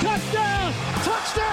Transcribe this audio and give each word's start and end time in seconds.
Touchdown. 0.00 0.72
Touchdown. 1.04 1.50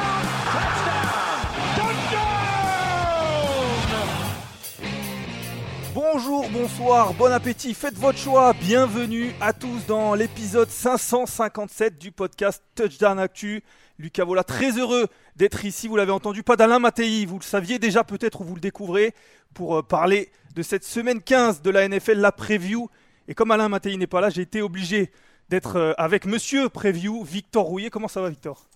Bonjour, 5.94 6.50
bonsoir, 6.50 7.14
bon 7.14 7.34
appétit, 7.34 7.74
faites 7.74 7.96
votre 7.96 8.18
choix. 8.18 8.54
Bienvenue 8.54 9.34
à 9.42 9.52
tous 9.52 9.86
dans 9.86 10.14
l'épisode 10.14 10.70
557 10.70 11.98
du 12.00 12.14
podcast 12.14 12.64
Touchdown 12.76 13.20
Actu. 13.20 13.64
Lucas 14.00 14.24
Vola, 14.24 14.46
très 14.46 14.78
heureux 14.78 15.08
d'être 15.36 15.66
ici. 15.66 15.90
Vous 15.90 15.98
l'avez 15.98 16.14
entendu, 16.14 16.42
pas 16.42 16.56
d'Alain 16.56 16.80
Mattei, 16.80 17.26
vous 17.26 17.40
le 17.40 17.44
saviez 17.44 17.80
déjà 17.80 18.06
peut-être 18.06 18.40
ou 18.40 18.44
vous 18.46 18.56
le 18.56 18.62
découvrez 18.62 19.14
pour 19.54 19.80
euh, 19.80 19.82
parler 19.82 20.32
de 20.56 20.62
cette 20.62 20.86
semaine 20.86 21.22
15 21.22 21.62
de 21.62 21.70
la 21.70 21.86
NFL, 21.86 22.20
la 22.20 22.32
preview. 22.32 22.88
Et 23.28 23.34
comme 23.34 23.52
Alain 23.52 23.68
Mattei 23.68 23.98
n'est 23.98 24.08
pas 24.08 24.22
là, 24.22 24.30
j'ai 24.30 24.44
été 24.44 24.62
obligé 24.62 25.12
d'être 25.50 25.78
euh, 25.78 25.94
avec 25.98 26.26
Monsieur 26.26 26.70
Preview, 26.70 27.24
Victor 27.24 27.66
Rouillet. 27.66 27.90
Comment 27.90 28.08
ça 28.08 28.22
va, 28.22 28.30
Victor? 28.30 28.68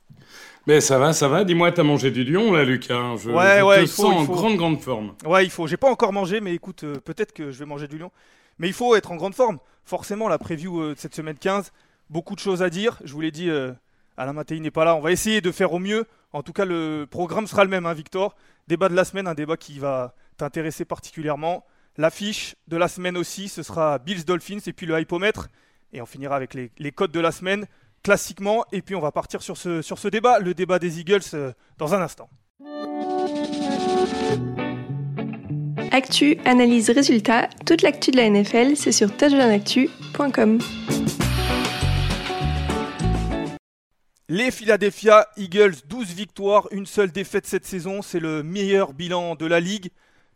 Mais 0.67 0.79
ça 0.79 0.99
va, 0.99 1.13
ça 1.13 1.27
va. 1.27 1.43
Dis-moi, 1.43 1.71
t'as 1.71 1.83
mangé 1.83 2.11
du 2.11 2.23
lion 2.23 2.51
là, 2.51 2.63
Lucas 2.63 3.15
Je, 3.17 3.29
Ouais, 3.29 3.59
je 3.59 3.63
ouais, 3.63 3.77
te 3.77 3.81
il 3.81 3.87
faut, 3.87 4.03
sens 4.03 4.25
il 4.27 4.31
en 4.31 4.33
grande, 4.33 4.57
grande 4.57 4.79
forme. 4.79 5.15
Ouais, 5.25 5.43
il 5.43 5.49
faut. 5.49 5.67
J'ai 5.67 5.77
pas 5.77 5.89
encore 5.89 6.13
mangé, 6.13 6.39
mais 6.39 6.53
écoute, 6.53 6.83
euh, 6.83 6.99
peut-être 6.99 7.33
que 7.33 7.51
je 7.51 7.59
vais 7.59 7.65
manger 7.65 7.87
du 7.87 7.97
lion. 7.97 8.11
Mais 8.59 8.67
il 8.67 8.73
faut 8.73 8.95
être 8.95 9.11
en 9.11 9.15
grande 9.15 9.33
forme. 9.33 9.57
Forcément, 9.85 10.27
la 10.27 10.37
preview 10.37 10.81
euh, 10.81 10.93
de 10.93 10.99
cette 10.99 11.15
semaine 11.15 11.37
15, 11.37 11.71
beaucoup 12.09 12.35
de 12.35 12.39
choses 12.39 12.61
à 12.61 12.69
dire. 12.69 12.99
Je 13.03 13.13
vous 13.13 13.21
l'ai 13.21 13.31
dit, 13.31 13.49
euh, 13.49 13.71
Alain 14.17 14.33
Mattei 14.33 14.59
n'est 14.59 14.71
pas 14.71 14.85
là. 14.85 14.95
On 14.95 15.01
va 15.01 15.11
essayer 15.11 15.41
de 15.41 15.51
faire 15.51 15.73
au 15.73 15.79
mieux. 15.79 16.05
En 16.31 16.43
tout 16.43 16.53
cas, 16.53 16.65
le 16.65 17.07
programme 17.09 17.47
sera 17.47 17.63
le 17.63 17.69
même, 17.69 17.85
hein, 17.85 17.93
Victor. 17.93 18.35
Débat 18.67 18.87
de 18.87 18.95
la 18.95 19.03
semaine, 19.03 19.27
un 19.27 19.33
débat 19.33 19.57
qui 19.57 19.79
va 19.79 20.13
t'intéresser 20.37 20.85
particulièrement. 20.85 21.65
L'affiche 21.97 22.55
de 22.67 22.77
la 22.77 22.87
semaine 22.87 23.17
aussi, 23.17 23.49
ce 23.49 23.63
sera 23.63 23.97
Bills 23.97 24.23
Dolphins 24.25 24.59
et 24.65 24.73
puis 24.73 24.85
le 24.85 24.99
hypomètre. 24.99 25.47
Et 25.93 26.01
on 26.01 26.05
finira 26.05 26.35
avec 26.35 26.53
les, 26.53 26.71
les 26.77 26.91
codes 26.91 27.11
de 27.11 27.19
la 27.19 27.31
semaine, 27.31 27.65
classiquement. 28.03 28.63
Et 28.71 28.81
puis 28.81 28.95
on 28.95 29.01
va 29.01 29.11
partir 29.11 29.41
sur 29.41 29.57
ce, 29.57 29.81
sur 29.81 29.99
ce 29.99 30.07
débat, 30.07 30.39
le 30.39 30.53
débat 30.53 30.79
des 30.79 30.99
Eagles, 30.99 31.21
euh, 31.33 31.51
dans 31.77 31.93
un 31.93 32.01
instant. 32.01 32.29
Actu, 35.91 36.37
analyse, 36.45 36.89
résultat, 36.89 37.49
toute 37.65 37.81
l'actu 37.81 38.11
de 38.11 38.17
la 38.17 38.29
NFL, 38.29 38.77
c'est 38.77 38.93
sur 38.93 39.15
touchdownactu.com. 39.17 40.59
Les 44.29 44.51
Philadelphia 44.51 45.27
Eagles, 45.35 45.73
12 45.89 46.13
victoires, 46.13 46.69
une 46.71 46.85
seule 46.85 47.11
défaite 47.11 47.45
cette 47.45 47.65
saison. 47.65 48.01
C'est 48.01 48.21
le 48.21 48.43
meilleur 48.43 48.93
bilan 48.93 49.35
de 49.35 49.45
la 49.45 49.59
ligue. 49.59 49.89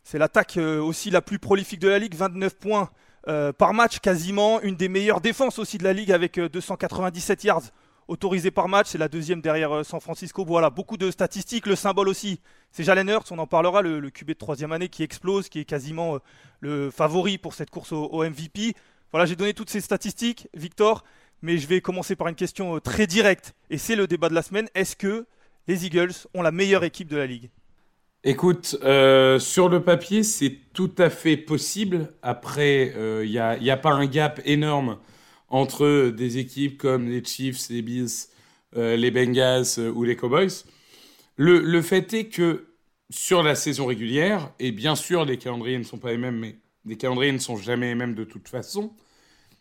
C'est 0.04 0.18
l'attaque 0.18 0.58
euh, 0.58 0.82
aussi 0.82 1.10
la 1.10 1.22
plus 1.22 1.38
prolifique 1.38 1.80
de 1.80 1.88
la 1.88 1.98
ligue, 1.98 2.14
29 2.14 2.58
points 2.58 2.90
euh, 3.28 3.52
par 3.52 3.74
match 3.74 3.98
quasiment. 4.00 4.60
Une 4.62 4.76
des 4.76 4.88
meilleures 4.88 5.20
défenses 5.20 5.58
aussi 5.58 5.78
de 5.78 5.84
la 5.84 5.92
ligue 5.92 6.12
avec 6.12 6.38
euh, 6.38 6.48
297 6.48 7.44
yards 7.44 7.62
autorisés 8.08 8.50
par 8.50 8.68
match. 8.68 8.88
C'est 8.88 8.98
la 8.98 9.08
deuxième 9.08 9.40
derrière 9.40 9.72
euh, 9.72 9.82
San 9.84 10.00
Francisco. 10.00 10.44
Voilà, 10.44 10.70
beaucoup 10.70 10.96
de 10.96 11.10
statistiques. 11.10 11.66
Le 11.66 11.76
symbole 11.76 12.08
aussi, 12.08 12.40
c'est 12.70 12.84
Jalen 12.84 13.08
Hurts, 13.08 13.26
on 13.30 13.38
en 13.38 13.46
parlera, 13.46 13.82
le, 13.82 14.10
QB 14.10 14.28
de 14.28 14.32
troisième 14.34 14.72
année 14.72 14.88
qui 14.88 15.02
explose, 15.02 15.48
qui 15.48 15.60
est 15.60 15.64
quasiment 15.64 16.16
euh, 16.16 16.18
le 16.60 16.90
favori 16.90 17.38
pour 17.38 17.54
cette 17.54 17.70
course 17.70 17.92
au, 17.92 18.04
au 18.04 18.24
MVP. 18.24 18.74
Voilà, 19.12 19.26
j'ai 19.26 19.36
donné 19.36 19.54
toutes 19.54 19.70
ces 19.70 19.80
statistiques, 19.80 20.48
Victor 20.54 21.04
mais 21.42 21.58
je 21.58 21.66
vais 21.66 21.80
commencer 21.80 22.16
par 22.16 22.28
une 22.28 22.34
question 22.34 22.76
euh, 22.76 22.80
très 22.80 23.06
directe, 23.06 23.54
et 23.70 23.78
c'est 23.78 23.96
le 23.96 24.06
débat 24.06 24.28
de 24.28 24.34
la 24.34 24.42
semaine. 24.42 24.68
Est-ce 24.74 24.96
que 24.96 25.26
les 25.68 25.86
Eagles 25.86 26.12
ont 26.34 26.42
la 26.42 26.52
meilleure 26.52 26.84
équipe 26.84 27.08
de 27.08 27.16
la 27.16 27.26
ligue? 27.26 27.50
Écoute, 28.28 28.76
euh, 28.82 29.38
sur 29.38 29.68
le 29.68 29.84
papier, 29.84 30.24
c'est 30.24 30.58
tout 30.74 30.90
à 30.98 31.10
fait 31.10 31.36
possible. 31.36 32.12
Après, 32.22 32.92
il 33.22 33.30
n'y 33.30 33.38
a, 33.38 33.52
a 33.52 33.76
pas 33.76 33.92
un 33.92 34.06
gap 34.06 34.40
énorme 34.44 34.98
entre 35.48 36.10
des 36.10 36.38
équipes 36.38 36.76
comme 36.76 37.08
les 37.08 37.22
Chiefs, 37.24 37.68
les 37.70 37.82
Bills, 37.82 38.26
euh, 38.76 38.96
les 38.96 39.12
Bengals 39.12 39.78
euh, 39.78 39.92
ou 39.92 40.02
les 40.02 40.16
Cowboys. 40.16 40.64
Le, 41.36 41.80
fait 41.82 42.12
est 42.14 42.28
que 42.28 42.66
sur 43.10 43.44
la 43.44 43.54
saison 43.54 43.86
régulière, 43.86 44.52
et 44.58 44.72
bien 44.72 44.96
sûr, 44.96 45.24
les 45.24 45.38
calendriers 45.38 45.78
ne 45.78 45.84
sont 45.84 45.98
pas 45.98 46.10
les 46.10 46.18
mêmes, 46.18 46.38
mais 46.40 46.56
les 46.84 46.96
calendriers 46.96 47.30
ne 47.30 47.38
sont 47.38 47.56
jamais 47.56 47.86
les 47.90 47.94
mêmes 47.94 48.16
de 48.16 48.24
toute 48.24 48.48
façon, 48.48 48.92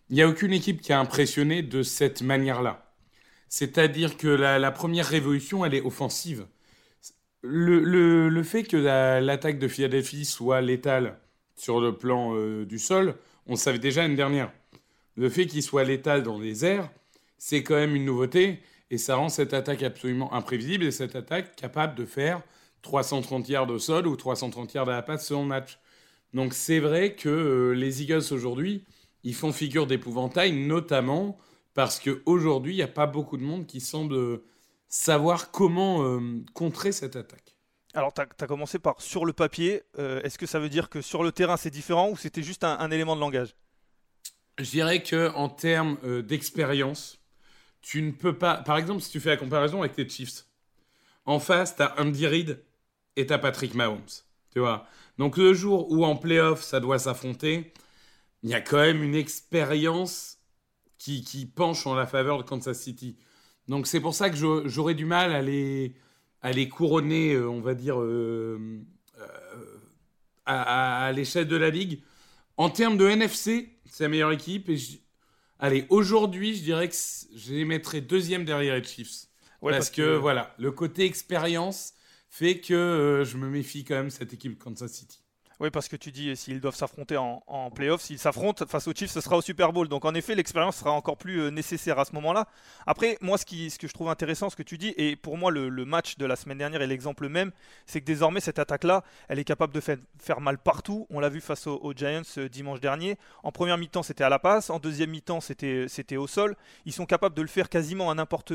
il 0.10 0.16
n'y 0.16 0.24
a 0.24 0.28
aucune 0.28 0.54
équipe 0.54 0.82
qui 0.82 0.92
a 0.92 1.00
impressionné 1.00 1.62
de 1.62 1.84
cette 1.84 2.24
manière-là. 2.24 2.96
C'est-à-dire 3.48 4.18
que 4.18 4.28
la 4.28 4.72
première 4.72 5.06
révolution, 5.06 5.64
elle 5.66 5.76
est 5.76 5.82
offensive. 5.82 6.48
Le, 7.48 8.44
fait 8.44 8.64
que 8.64 8.78
la- 8.78 9.22
l'attaque 9.22 9.60
de 9.60 9.68
Philadelphie 9.68 10.26
soit 10.26 10.62
létale 10.62 11.20
sur 11.56 11.80
le 11.80 11.98
plan 11.98 12.34
euh, 12.36 12.66
du 12.66 12.80
sol, 12.80 13.16
on 13.48 13.56
savait 13.56 13.80
déjà 13.80 14.02
l'année 14.02 14.16
dernière. 14.16 14.52
Le 15.18 15.30
fait 15.30 15.48
qu'il 15.48 15.64
soit 15.64 15.84
létal 15.84 16.24
dans 16.24 16.40
les 16.40 16.66
airs, 16.66 16.90
c'est 17.38 17.64
quand 17.64 17.76
même 17.76 17.96
une 17.96 18.06
nouveauté 18.06 18.60
et 18.92 18.98
ça 18.98 19.16
rend 19.16 19.30
cette 19.30 19.54
attaque 19.54 19.84
absolument 19.84 20.34
imprévisible 20.34 20.86
et 20.86 20.92
cette 20.92 21.16
attaque 21.16 21.56
capable 21.56 21.96
de 21.96 22.06
faire 22.06 22.42
330 22.82 23.50
yards 23.50 23.70
au 23.70 23.80
sol 23.80 24.08
ou 24.08 24.16
330 24.16 24.74
yards 24.74 24.90
à 24.90 24.94
la 24.94 25.02
passe 25.02 25.28
selon 25.28 25.44
le 25.44 25.50
match. 25.50 25.80
Donc 26.34 26.54
c'est 26.54 26.80
vrai 26.80 27.16
que 27.16 27.30
euh, 27.30 27.72
les 27.74 28.02
Eagles 28.04 28.24
aujourd'hui, 28.32 28.84
ils 29.24 29.36
font 29.36 29.52
figure 29.52 29.88
d'épouvantail, 29.88 30.52
notamment 30.54 31.38
parce 31.74 32.00
qu'aujourd'hui, 32.00 32.74
il 32.74 32.78
n'y 32.78 32.82
a 32.84 32.88
pas 32.88 33.08
beaucoup 33.08 33.38
de 33.38 33.44
monde 33.44 33.66
qui 33.68 33.80
semble 33.82 34.42
savoir 34.88 35.52
comment 35.52 36.04
euh, 36.04 36.44
contrer 36.54 36.92
cette 36.92 37.16
attaque. 37.16 37.56
Alors, 37.94 38.14
tu 38.14 38.22
as, 38.22 38.48
commencé 38.48 38.78
par 38.78 39.02
sur 39.02 39.26
le 39.26 39.34
papier. 39.34 39.84
Euh, 39.98 40.22
Est-ce 40.24 40.38
que 40.38 40.46
ça 40.46 40.60
veut 40.60 40.70
dire 40.70 40.90
que 40.90 41.02
sur 41.02 41.24
le 41.24 41.32
terrain 41.32 41.56
c'est 41.56 41.70
différent 41.70 42.10
ou 42.10 42.18
c'était 42.18 42.44
juste 42.44 42.64
un, 42.64 42.78
un 42.78 42.92
élément 42.92 43.16
de 43.16 43.22
langage? 43.22 43.56
Je 44.58 44.70
dirais 44.70 45.02
que 45.02 45.32
en 45.34 45.50
termes 45.50 45.98
euh, 46.04 46.22
d'expérience, 46.22 47.20
tu 47.82 48.02
ne 48.02 48.12
peux 48.12 48.38
pas. 48.38 48.58
Par 48.58 48.78
exemple, 48.78 49.02
si 49.02 49.12
tu 49.12 49.20
fais 49.20 49.30
la 49.30 49.38
comparaison 49.38 49.82
avec 49.82 49.96
les 49.98 50.08
Chiefs, 50.10 50.46
en 51.26 51.40
face, 51.40 51.76
tu 51.76 51.84
as 51.84 52.00
Andy 52.00 52.28
Reid 52.28 52.64
et 53.16 53.26
tu 53.26 53.34
as 53.34 53.40
Patrick 53.40 53.74
Mahomes. 53.74 54.02
Tu 54.52 54.60
vois 54.60 54.88
Donc, 55.18 55.38
le 55.38 55.54
jour 55.54 55.92
où 55.92 56.06
en 56.06 56.16
playoff, 56.16 56.62
ça 56.64 56.80
doit 56.80 57.00
s'affronter, 57.00 57.74
il 58.44 58.50
y 58.50 58.54
a 58.54 58.62
quand 58.62 58.78
même 58.78 59.04
une 59.04 59.16
expérience 59.16 60.38
qui, 60.98 61.24
qui 61.24 61.46
penche 61.46 61.86
en 61.88 61.96
la 61.96 62.08
faveur 62.08 62.38
de 62.38 62.44
Kansas 62.44 62.80
City. 62.80 63.18
Donc, 63.68 63.88
c'est 63.88 64.00
pour 64.02 64.14
ça 64.14 64.30
que 64.30 64.36
j'aurais 64.68 64.94
du 64.96 65.06
mal 65.06 65.34
à 65.34 65.42
les, 65.42 65.96
à 66.42 66.52
les 66.52 66.70
couronner, 66.70 67.34
euh, 67.34 67.50
on 67.50 67.62
va 67.62 67.76
dire, 67.76 68.00
euh, 68.02 68.60
euh, 69.20 69.28
à, 70.46 71.04
à- 71.04 71.06
à 71.08 71.12
l'échelle 71.12 71.48
de 71.48 71.56
la 71.56 71.70
ligue. 71.70 72.02
En 72.58 72.70
termes 72.72 72.98
de 72.98 73.08
NFC, 73.10 73.80
c'est 73.86 74.06
la 74.06 74.10
meilleure 74.10 74.34
équipe. 74.34 74.70
Et 74.70 74.78
je- 74.78 74.98
Allez, 75.60 75.88
aujourd'hui, 75.90 76.56
je 76.56 76.64
dirais 76.64 76.90
que 76.90 76.96
je 77.36 77.54
les 77.54 77.66
mettrais 77.66 78.02
deuxième 78.02 78.46
derrière 78.46 78.76
les 78.76 78.84
Chiefs. 78.84 79.28
Ouais, 79.62 79.72
parce, 79.74 79.90
que, 79.92 80.16
voilà, 80.18 80.56
le 80.60 80.72
côté 80.72 81.06
expérience 81.06 81.94
fait 82.30 82.60
que 82.62 82.74
euh, 82.76 83.26
je 83.26 83.38
me 83.38 83.50
méfie 83.50 83.86
quand 83.86 83.96
même 83.96 84.08
de 84.08 84.12
cette 84.12 84.34
équipe 84.34 84.60
Kansas 84.60 84.94
City. 84.94 85.25
Oui, 85.60 85.70
parce 85.70 85.88
que 85.88 85.96
tu 85.96 86.12
dis 86.12 86.36
s'ils 86.36 86.60
doivent 86.60 86.76
s'affronter 86.76 87.16
en, 87.16 87.42
en 87.48 87.72
playoff, 87.72 88.02
s'ils 88.02 88.20
s'affrontent 88.20 88.66
face 88.66 88.88
aux 88.88 88.94
Chiefs, 88.94 89.12
ce 89.12 89.22
sera 89.22 89.38
au 89.38 89.42
Super 89.42 89.72
Bowl. 89.72 89.88
Donc 89.88 90.04
en 90.04 90.14
effet, 90.14 90.36
l'expérience 90.36 90.76
sera 90.76 90.92
encore 90.92 91.18
plus 91.18 91.40
euh, 91.40 91.50
nécessaire 91.50 91.98
à 91.98 92.06
ce 92.06 92.14
moment-là. 92.14 92.48
Après, 92.86 93.18
moi, 93.22 93.38
ce, 93.38 93.46
que 93.46 93.88
je 93.88 93.94
trouve 93.94 94.10
intéressant, 94.10 94.50
ce 94.50 94.56
que 94.56 94.64
tu 94.64 94.78
dis, 94.78 94.94
et 94.98 95.16
pour 95.16 95.38
moi, 95.38 95.52
le, 95.52 95.86
match 95.86 96.18
de 96.18 96.26
la 96.26 96.36
semaine 96.36 96.58
dernière 96.58 96.82
est 96.82 96.88
l'exemple 96.88 97.30
même, 97.30 97.52
c'est 97.86 98.02
que 98.02 98.06
désormais, 98.06 98.40
cette 98.40 98.60
attaque-là, 98.60 99.04
elle 99.30 99.40
est 99.40 99.44
capable 99.44 99.74
de 99.74 99.80
faire, 99.80 100.42
mal 100.42 100.58
partout. 100.58 101.08
On 101.10 101.20
l'a 101.20 101.30
vu 101.30 101.40
face 101.40 101.68
aux, 101.68 101.94
Giants 101.96 102.22
euh, 102.38 102.50
dimanche 102.50 102.82
dernier. 102.82 103.18
En 103.44 103.52
première 103.52 103.78
mi-temps, 103.78 104.04
c'était 104.04 104.24
à 104.24 104.30
la 104.30 104.40
passe. 104.40 104.70
En 104.70 104.80
deuxième 104.80 105.12
mi-temps, 105.12 105.40
c'était 105.40 106.18
au 106.18 106.28
sol. 106.28 106.56
Ils 106.86 106.94
sont 106.94 107.06
capables 107.06 107.36
de 107.36 107.42
le 107.42 107.48
faire 107.48 107.70
quasiment 107.70 108.12
à 108.12 108.16
n'importe 108.16 108.52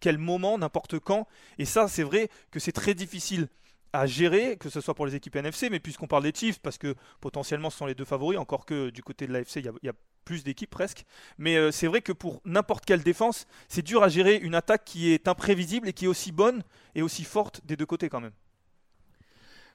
quel 0.00 0.18
moment, 0.18 0.58
n'importe 0.58 0.98
quand. 0.98 1.26
Et 1.58 1.64
ça, 1.64 1.88
c'est 1.88 2.02
vrai 2.02 2.28
que 2.50 2.60
c'est 2.60 2.72
très 2.72 2.94
difficile 2.94 3.48
à 3.92 4.06
gérer, 4.06 4.56
que 4.56 4.70
ce 4.70 4.80
soit 4.80 4.94
pour 4.94 5.06
les 5.06 5.14
équipes 5.14 5.36
NFC, 5.36 5.68
mais 5.70 5.80
puisqu'on 5.80 6.06
parle 6.06 6.22
des 6.22 6.32
Chiefs, 6.34 6.58
parce 6.60 6.78
que 6.78 6.94
potentiellement 7.20 7.70
ce 7.70 7.78
sont 7.78 7.86
les 7.86 7.94
deux 7.94 8.04
favoris, 8.04 8.38
encore 8.38 8.64
que 8.64 8.90
du 8.90 9.02
côté 9.02 9.26
de 9.26 9.32
l'AFC, 9.32 9.56
il 9.56 9.70
y, 9.82 9.88
a 9.88 9.92
plus 10.24 10.44
d'équipes 10.44 10.70
presque. 10.70 11.04
Mais 11.38 11.56
euh, 11.56 11.70
c'est 11.70 11.86
vrai 11.86 12.00
que 12.00 12.12
pour 12.12 12.40
n'importe 12.44 12.84
quelle 12.84 13.02
défense, 13.02 13.46
c'est 13.68 13.82
dur 13.82 14.02
à 14.02 14.08
gérer 14.08 14.36
une 14.36 14.54
attaque 14.54 14.84
qui 14.84 15.12
est 15.12 15.28
imprévisible 15.28 15.88
et 15.88 15.92
qui 15.92 16.06
est 16.06 16.08
aussi 16.08 16.32
bonne 16.32 16.62
et 16.94 17.02
aussi 17.02 17.24
forte 17.24 17.60
des 17.64 17.76
deux 17.76 17.86
côtés 17.86 18.08
quand 18.08 18.20
même. 18.20 18.32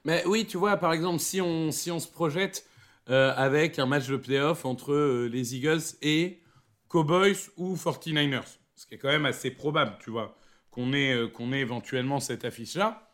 Mais 0.04 0.24
oui, 0.26 0.46
tu 0.46 0.56
vois, 0.56 0.76
par 0.76 0.92
exemple, 0.92 1.20
si 1.20 1.40
on, 1.40 1.70
si 1.70 1.90
on 1.90 2.00
se 2.00 2.08
projette 2.08 2.66
euh, 3.10 3.32
avec 3.36 3.78
un 3.78 3.86
match 3.86 4.08
de 4.08 4.16
playoff 4.16 4.64
entre 4.64 4.92
euh, 4.92 5.28
les 5.30 5.54
Eagles 5.54 5.82
et 6.02 6.42
Cowboys 6.88 7.36
ou 7.56 7.76
49ers, 7.76 8.58
ce 8.74 8.86
qui 8.86 8.94
est 8.94 8.98
quand 8.98 9.08
même 9.08 9.26
assez 9.26 9.50
probable, 9.50 9.96
tu 10.00 10.10
vois, 10.10 10.36
qu'on 10.70 10.92
ait, 10.92 11.30
qu'on 11.32 11.52
ait 11.52 11.60
éventuellement 11.60 12.20
cette 12.20 12.44
affiche-là 12.44 13.07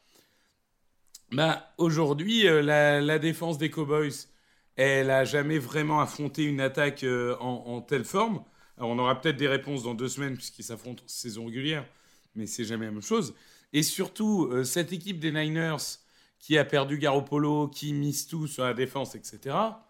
bah, 1.35 1.75
Aujourd'hui, 1.79 2.47
euh, 2.47 2.63
la, 2.63 3.19
défense 3.19 3.59
des 3.59 3.69
Cowboys, 3.69 4.29
elle 4.77 5.11
a 5.11 5.25
jamais 5.25 5.59
vraiment 5.59 6.01
affronté 6.01 6.45
une 6.45 6.61
attaque 6.61 7.03
euh, 7.03 7.37
en, 7.41 7.81
telle 7.81 8.05
forme. 8.05 8.43
On 8.79 8.99
aura 8.99 9.21
peut-être 9.21 9.37
des 9.37 9.49
réponses 9.49 9.83
dans 9.83 9.95
deux 9.95 10.09
semaines 10.09 10.35
puisqu'ils 10.35 10.65
s'affrontent 10.65 11.03
en 11.05 11.09
saison 11.09 11.47
régulière, 11.47 11.87
mais 12.35 12.47
c'est 12.47 12.65
jamais 12.65 12.87
la 12.87 12.93
même 12.93 13.03
chose. 13.03 13.35
Et 13.73 13.83
surtout, 13.83 14.49
euh, 14.53 14.65
cette 14.65 14.93
équipe 14.93 15.19
des 15.19 15.33
Niners 15.33 15.99
qui 16.39 16.57
a 16.59 16.65
perdu 16.65 16.99
Garoppolo, 16.99 17.69
qui 17.69 17.93
mise 17.93 18.27
tout 18.27 18.47
sur 18.47 18.65
la 18.65 18.75
défense, 18.75 19.15
etc. 19.15 19.39
Bah, 19.45 19.81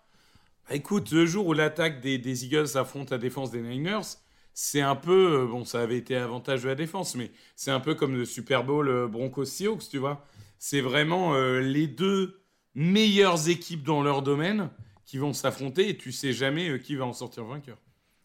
écoute, 0.70 1.10
le 1.10 1.26
jour 1.26 1.46
où 1.46 1.52
l'attaque 1.52 2.00
des, 2.00 2.16
des, 2.18 2.44
Eagles 2.46 2.76
affronte 2.76 3.10
la 3.10 3.18
défense 3.18 3.50
des 3.50 3.60
Niners, 3.60 4.16
c'est 4.54 4.80
un 4.80 4.96
peu, 4.96 5.46
bon, 5.50 5.64
ça 5.64 5.80
avait 5.80 5.98
été 5.98 6.16
avantage 6.16 6.62
de 6.62 6.68
la 6.68 6.74
défense, 6.74 7.16
mais 7.16 7.32
c'est 7.56 7.70
un 7.70 7.80
peu 7.80 7.94
comme 7.94 8.14
le 8.14 8.24
Super 8.24 8.64
Bowl 8.64 9.08
Broncos-Seahawks, 9.08 9.88
tu 9.90 9.98
vois 9.98 10.24
c'est 10.58 10.80
vraiment 10.80 11.34
euh, 11.34 11.60
les 11.60 11.86
deux 11.86 12.42
meilleures 12.74 13.48
équipes 13.48 13.82
dans 13.82 14.02
leur 14.02 14.22
domaine 14.22 14.70
qui 15.04 15.18
vont 15.18 15.32
s'affronter 15.32 15.88
et 15.88 15.96
tu 15.96 16.12
sais 16.12 16.32
jamais 16.32 16.68
euh, 16.68 16.78
qui 16.78 16.96
va 16.96 17.04
en 17.04 17.12
sortir 17.12 17.44
vainqueur. 17.44 17.78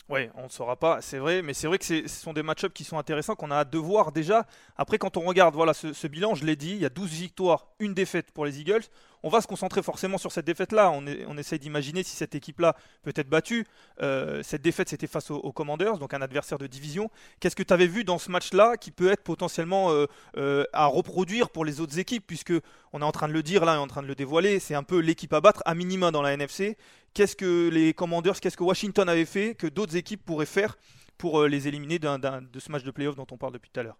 Oui, 0.10 0.28
on 0.34 0.46
ne 0.46 0.50
saura 0.50 0.76
pas, 0.76 1.02
c'est 1.02 1.20
vrai, 1.20 1.44
mais 1.44 1.54
c'est 1.54 1.68
vrai 1.68 1.78
que 1.78 1.86
ce 1.86 2.08
sont 2.08 2.34
des 2.34 2.42
match-ups 2.42 2.74
qui 2.74 2.84
sont 2.84 2.98
intéressants, 2.98 3.36
qu'on 3.36 3.52
a 3.52 3.58
hâte 3.58 3.70
de 3.70 3.78
voir 3.78 4.12
déjà. 4.12 4.48
Après, 4.76 4.98
quand 4.98 5.18
on 5.18 5.22
regarde 5.22 5.54
voilà, 5.54 5.76
ce, 5.76 6.08
bilan, 6.08 6.34
je 6.34 6.46
l'ai 6.46 6.56
dit, 6.56 6.72
il 6.72 6.80
y 6.80 6.86
a 6.86 6.90
12 6.90 7.12
victoires, 7.12 7.68
une 7.78 7.94
défaite 7.94 8.32
pour 8.32 8.44
les 8.44 8.60
Eagles. 8.60 8.86
On 9.22 9.30
va 9.30 9.42
se 9.42 9.48
concentrer 9.48 9.84
forcément 9.84 10.18
sur 10.18 10.32
cette 10.32 10.46
défaite-là. 10.46 10.92
On, 10.92 11.04
on 11.28 11.38
essaye 11.38 11.60
d'imaginer 11.60 12.04
si 12.04 12.16
cette 12.16 12.36
équipe-là 12.36 12.76
peut 13.02 13.12
être 13.16 13.30
battue. 13.30 13.66
Euh, 14.02 14.42
cette 14.44 14.62
défaite, 14.62 14.90
c'était 14.90 15.08
face 15.08 15.30
aux, 15.30 15.52
Commanders, 15.52 15.98
donc 15.98 16.14
un 16.14 16.22
adversaire 16.22 16.58
de 16.58 16.68
division. 16.68 17.10
Qu'est-ce 17.40 17.56
que 17.56 17.64
tu 17.64 17.74
avais 17.74 17.88
vu 17.88 18.04
dans 18.04 18.18
ce 18.18 18.32
match-là 18.32 18.78
qui 18.78 18.92
peut 18.92 19.12
être 19.12 19.24
potentiellement 19.24 19.92
euh, 19.92 20.06
euh, 20.38 20.64
à 20.72 20.86
reproduire 20.86 21.50
pour 21.50 21.66
les 21.66 21.82
autres 21.82 22.00
équipes, 22.00 22.26
puisque 22.26 22.54
on 22.94 23.02
est 23.02 23.06
en 23.06 23.12
train 23.12 23.28
de 23.28 23.34
le 23.34 23.44
dire 23.44 23.66
là, 23.66 23.74
on 23.74 23.76
est 23.76 23.84
en 23.84 23.88
train 23.88 24.04
de 24.04 24.08
le 24.08 24.16
dévoiler, 24.16 24.60
c'est 24.60 24.76
un 24.76 24.84
peu 24.84 25.00
l'équipe 25.00 25.34
à 25.34 25.42
battre 25.42 25.62
à 25.66 25.76
minima 25.76 26.12
dans 26.12 26.22
la 26.22 26.34
NFC 26.34 26.78
qu'est-ce 27.14 27.36
que 27.36 27.70
les 27.70 27.94
Commanders, 27.94 28.40
qu'est-ce 28.40 28.56
que 28.56 28.64
Washington 28.64 29.10
avait 29.10 29.26
fait 29.26 29.56
que 29.56 29.68
d'autres 29.68 29.96
équipes 29.96 30.24
pourraient 30.24 30.46
faire 30.46 30.78
pour 31.18 31.44
les 31.46 31.68
éliminer 31.68 32.00
de 32.00 32.60
ce 32.60 32.72
match 32.72 32.84
de 32.84 32.92
playoff 32.92 33.16
dont 33.16 33.28
on 33.32 33.38
parle 33.38 33.54
depuis 33.54 33.70
tout 33.72 33.80
à 33.80 33.84
l'heure? 33.84 33.98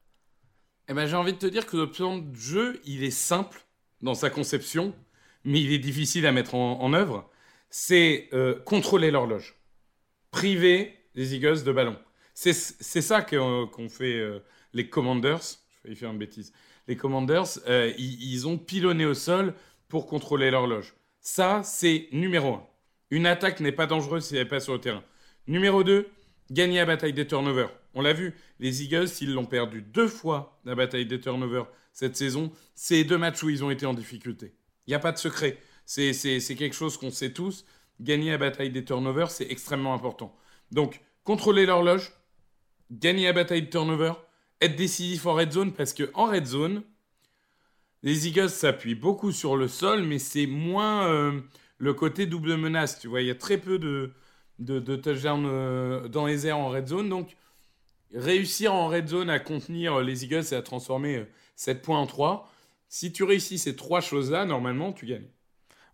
Eh 0.88 0.94
ben, 0.94 1.06
J'ai 1.06 1.16
envie 1.16 1.34
de 1.34 1.38
te 1.38 1.46
dire 1.46 1.66
que 1.66 1.78
le 1.78 1.92
plan 1.92 2.18
de 2.18 2.36
jeu, 2.36 2.80
il 2.86 3.04
est 3.04 3.12
simple 3.12 3.66
dans 4.02 4.16
sa 4.16 4.30
conception, 4.30 4.94
mais 5.44 5.62
il 5.62 5.72
est 5.72 5.80
difficile 5.80 6.26
à 6.26 6.32
mettre 6.32 6.56
en, 6.56 6.94
œuvre. 6.94 7.30
C'est 7.70 8.30
euh, 8.34 8.60
contrôler 8.66 9.12
l'horloge, 9.12 9.56
priver 10.32 10.96
les 11.16 11.36
Eagles 11.36 11.64
de 11.64 11.72
ballon. 11.72 11.98
C'est 12.34 12.54
ça 12.54 13.22
qu'ont 13.22 13.90
fait 13.90 14.16
euh, 14.16 14.40
les 14.74 14.90
Commanders. 14.90 15.60
Je 15.84 15.90
vais 15.90 15.96
faire 15.96 16.12
une 16.12 16.18
bêtise. 16.18 16.54
Les 16.88 16.96
Commanders, 16.96 17.60
ils, 17.98 18.48
ont 18.48 18.58
pilonné 18.58 19.06
au 19.06 19.14
sol 19.14 19.54
pour 19.88 20.08
contrôler 20.08 20.50
l'horloge. 20.50 20.96
Ça, 21.22 21.62
c'est 21.64 22.08
numéro 22.12 22.56
un. 22.56 22.68
Une 23.12 23.26
attaque 23.26 23.60
n'est 23.60 23.72
pas 23.72 23.86
dangereuse 23.86 24.26
si 24.26 24.36
elle 24.36 24.44
n'est 24.44 24.50
pas 24.50 24.60
sur 24.60 24.74
le 24.74 24.80
terrain. 24.80 25.04
Numéro 25.48 25.84
2, 25.84 26.08
gagner 26.52 26.78
la 26.78 26.86
bataille 26.86 27.14
des 27.14 27.28
turnovers. 27.28 27.72
On 27.94 28.02
l'a 28.02 28.14
vu, 28.14 28.36
les 28.60 28.84
Eagles, 28.84 29.10
ils 29.22 29.34
l'ont 29.34 29.46
perdu 29.46 29.82
deux 29.82 30.08
fois, 30.08 30.60
la 30.66 30.76
bataille 30.76 31.06
des 31.06 31.20
turnovers, 31.20 31.68
cette 31.92 32.16
saison. 32.16 32.52
C'est 32.76 33.04
deux 33.04 33.18
matchs 33.18 33.42
où 33.44 33.50
ils 33.50 33.64
ont 33.64 33.72
été 33.72 33.86
en 33.86 33.94
difficulté. 33.94 34.54
Il 34.90 34.94
n'y 34.94 34.96
a 34.96 35.00
pas 35.00 35.12
de 35.12 35.18
secret. 35.18 35.58
C'est 35.86 36.56
quelque 36.58 36.76
chose 36.76 36.98
qu'on 36.98 37.12
sait 37.12 37.32
tous. 37.32 37.64
Gagner 38.02 38.32
la 38.32 38.40
bataille 38.40 38.72
des 38.72 38.84
turnovers, 38.84 39.30
c'est 39.30 39.50
extrêmement 39.52 39.94
important. 39.94 40.36
Donc, 40.72 41.02
contrôler 41.24 41.68
l'horloge, 41.68 42.12
gagner 42.90 43.26
la 43.26 43.34
bataille 43.34 43.62
des 43.62 43.70
turnovers, 43.70 44.20
être 44.62 44.76
décisif 44.76 45.26
en 45.28 45.36
red 45.36 45.52
zone, 45.52 45.74
parce 45.74 45.94
qu'en 45.94 46.26
red 46.26 46.46
zone, 46.46 46.82
les 48.02 48.28
Eagles 48.28 48.50
s'appuient 48.50 48.96
beaucoup 48.96 49.32
sur 49.32 49.56
le 49.56 49.68
sol, 49.68 50.04
mais 50.04 50.20
c'est 50.20 50.48
moins... 50.48 51.08
Euh, 51.08 51.40
le 51.80 51.94
côté 51.94 52.26
double 52.26 52.58
menace. 52.58 53.00
Tu 53.00 53.08
vois, 53.08 53.22
il 53.22 53.28
y 53.28 53.32
a 53.32 53.36
très 53.36 53.58
peu 53.58 53.80
de, 53.80 54.12
de, 54.60 54.80
de 54.80 54.96
touchdowns 54.96 55.46
euh, 55.48 56.08
dans 56.08 56.28
les 56.28 56.46
airs 56.46 56.58
en 56.58 56.70
red 56.70 56.88
zone. 56.88 57.10
Donc, 57.10 57.36
réussir 58.14 58.74
en 58.74 58.88
red 58.88 59.08
zone 59.08 59.30
à 59.30 59.40
contenir 59.40 60.02
les 60.02 60.24
Eagles 60.26 60.46
et 60.52 60.56
à 60.56 60.62
transformer 60.62 61.26
7 61.56 61.78
euh, 61.78 61.82
points 61.82 62.00
en 62.00 62.06
3. 62.06 62.52
Si 62.92 63.12
tu 63.12 63.24
réussis 63.24 63.60
ces 63.60 63.76
trois 63.76 64.02
choses-là, 64.02 64.46
normalement, 64.46 64.92
tu 64.92 65.06
gagnes. 65.06 65.28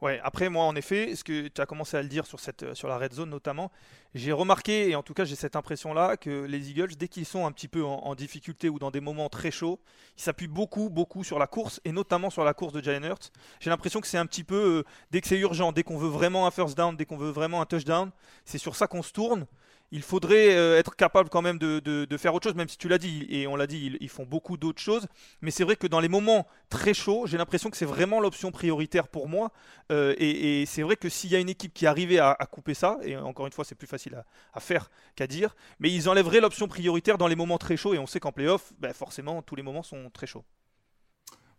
Ouais, 0.01 0.19
après 0.23 0.49
moi 0.49 0.65
en 0.65 0.75
effet, 0.75 1.15
ce 1.15 1.23
que 1.23 1.47
tu 1.47 1.61
as 1.61 1.65
commencé 1.65 1.95
à 1.95 2.01
le 2.01 2.09
dire 2.09 2.25
sur, 2.25 2.39
cette, 2.39 2.63
euh, 2.63 2.75
sur 2.75 2.89
la 2.89 2.97
red 2.97 3.13
zone 3.13 3.29
notamment, 3.29 3.71
j'ai 4.13 4.33
remarqué, 4.33 4.89
et 4.89 4.95
en 4.95 5.03
tout 5.03 5.13
cas 5.13 5.23
j'ai 5.23 5.35
cette 5.35 5.55
impression-là, 5.55 6.17
que 6.17 6.43
les 6.43 6.69
Eagles, 6.69 6.95
dès 6.97 7.07
qu'ils 7.07 7.25
sont 7.25 7.45
un 7.45 7.51
petit 7.53 7.69
peu 7.69 7.83
en, 7.83 8.13
difficulté 8.13 8.67
ou 8.69 8.77
dans 8.77 8.91
des 8.91 8.99
moments 8.99 9.29
très 9.29 9.51
chauds, 9.51 9.79
ils 10.17 10.21
s'appuient 10.21 10.47
beaucoup, 10.47 10.89
beaucoup 10.89 11.23
sur 11.23 11.39
la 11.39 11.47
course, 11.47 11.79
et 11.85 11.93
notamment 11.93 12.29
sur 12.29 12.43
la 12.43 12.53
course 12.53 12.73
de 12.73 12.83
Jalen 12.83 13.05
Hurts. 13.05 13.31
J'ai 13.61 13.69
l'impression 13.69 14.01
que 14.01 14.07
c'est 14.07 14.17
un 14.17 14.25
petit 14.25 14.43
peu, 14.43 14.79
euh, 14.79 14.83
dès 15.11 15.21
que 15.21 15.27
c'est 15.27 15.39
urgent, 15.39 15.71
dès 15.71 15.83
qu'on 15.83 15.97
veut 15.97 16.09
vraiment 16.09 16.45
un 16.45 16.51
first 16.51 16.77
down, 16.77 16.95
dès 16.95 17.05
qu'on 17.05 17.17
veut 17.17 17.31
vraiment 17.31 17.61
un 17.61 17.65
touchdown, 17.65 18.11
c'est 18.43 18.57
sur 18.57 18.75
ça 18.75 18.87
qu'on 18.87 19.01
se 19.01 19.13
tourne 19.13 19.47
il 19.91 20.01
faudrait 20.01 20.55
euh, 20.55 20.77
être 20.79 20.95
capable 20.95 21.29
quand 21.29 21.41
même 21.41 21.57
de, 21.57 22.17
faire 22.17 22.33
autre 22.33 22.49
chose, 22.49 22.55
même 22.55 22.67
si 22.67 22.77
tu 22.77 22.87
l'as 22.87 22.97
dit, 22.97 23.25
et 23.29 23.47
on 23.47 23.55
l'a 23.55 23.67
dit, 23.67 23.97
ils, 23.99 24.09
font 24.09 24.25
beaucoup 24.25 24.57
d'autres 24.57 24.81
choses. 24.81 25.07
Mais 25.41 25.51
c'est 25.51 25.63
vrai 25.63 25.75
que 25.75 25.87
dans 25.87 25.99
les 25.99 26.07
moments 26.07 26.47
très 26.69 26.93
chauds, 26.93 27.27
j'ai 27.27 27.37
l'impression 27.37 27.69
que 27.69 27.77
c'est 27.77 27.85
vraiment 27.85 28.19
l'option 28.19 28.51
prioritaire 28.51 29.07
pour 29.07 29.27
moi. 29.27 29.51
Euh, 29.91 30.15
et, 30.17 30.65
c'est 30.65 30.81
vrai 30.81 30.95
que 30.95 31.09
s'il 31.09 31.31
y 31.31 31.35
a 31.35 31.39
une 31.39 31.49
équipe 31.49 31.73
qui 31.73 31.85
arrivait 31.85 32.19
à, 32.19 32.35
couper 32.51 32.73
ça, 32.73 32.97
et 33.03 33.15
encore 33.15 33.45
une 33.45 33.53
fois, 33.53 33.65
c'est 33.65 33.75
plus 33.75 33.87
facile 33.87 34.23
à, 34.53 34.59
faire 34.59 34.89
qu'à 35.15 35.27
dire, 35.27 35.55
mais 35.79 35.91
ils 35.91 36.09
enlèveraient 36.09 36.41
l'option 36.41 36.67
prioritaire 36.67 37.17
dans 37.17 37.27
les 37.27 37.35
moments 37.35 37.57
très 37.57 37.77
chauds. 37.77 37.93
Et 37.93 37.99
on 37.99 38.07
sait 38.07 38.19
qu'en 38.19 38.31
playoff, 38.31 38.73
ben 38.79 38.93
forcément, 38.93 39.41
tous 39.41 39.55
les 39.55 39.63
moments 39.63 39.83
sont 39.83 40.09
très 40.09 40.27
chauds. 40.27 40.45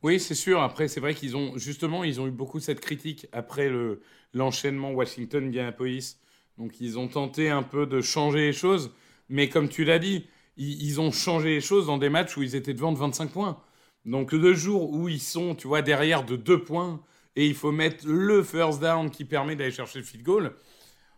Oui, 0.02 0.20
c'est 0.20 0.34
sûr. 0.34 0.60
Après, 0.60 0.88
c'est 0.88 1.00
vrai 1.00 1.14
qu'ils 1.14 1.36
ont 1.36 1.56
justement, 1.56 2.04
ils 2.04 2.20
ont 2.20 2.26
eu 2.26 2.30
beaucoup 2.30 2.60
cette 2.60 2.80
critique 2.80 3.26
après 3.32 3.68
le 3.68 4.02
l'enchaînement 4.34 4.90
Washington-Indianapolis 4.92 6.18
donc 6.58 6.80
ils 6.80 6.98
ont 6.98 7.08
tenté 7.08 7.50
un 7.50 7.62
peu 7.62 7.86
de 7.86 8.00
changer 8.00 8.40
les 8.40 8.52
choses, 8.52 8.92
mais 9.28 9.48
comme 9.48 9.68
tu 9.68 9.84
l'as 9.84 9.98
dit, 9.98 10.26
ils, 10.56 11.00
ont 11.00 11.12
changé 11.12 11.50
les 11.50 11.60
choses 11.60 11.86
dans 11.86 11.98
des 11.98 12.08
matchs 12.08 12.36
où 12.36 12.42
ils 12.42 12.54
étaient 12.54 12.72
devant 12.72 12.92
de 12.92 12.98
25 12.98 13.30
points. 13.30 13.60
Donc 14.04 14.32
le 14.32 14.54
jour 14.54 14.90
où 14.90 15.08
ils 15.08 15.20
sont, 15.20 15.54
tu 15.54 15.68
vois, 15.68 15.82
derrière 15.82 16.24
de 16.24 16.36
2 16.36 16.62
points 16.62 17.02
et 17.34 17.46
il 17.46 17.54
faut 17.54 17.72
mettre 17.72 18.06
le 18.06 18.42
first 18.42 18.80
down 18.80 19.10
qui 19.10 19.24
permet 19.24 19.56
d'aller 19.56 19.70
chercher 19.70 19.98
le 19.98 20.04
field 20.04 20.24
goal, 20.24 20.54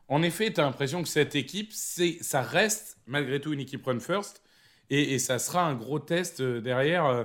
en 0.09 0.23
effet, 0.23 0.52
tu 0.52 0.61
as 0.61 0.64
l'impression 0.64 1.02
que 1.02 1.09
cette 1.09 1.35
équipe, 1.37 1.73
ça 1.73 2.42
reste 2.42 2.99
malgré 3.07 3.40
tout 3.40 3.52
une 3.52 3.61
équipe 3.61 3.85
run 3.85 4.00
first 4.00 4.42
et, 4.90 5.18
ça 5.18 5.38
sera 5.38 5.66
un 5.66 5.75
gros 5.75 5.99
test 5.99 6.40
euh, 6.40 6.61
derrière 6.62 7.04
euh, 7.04 7.25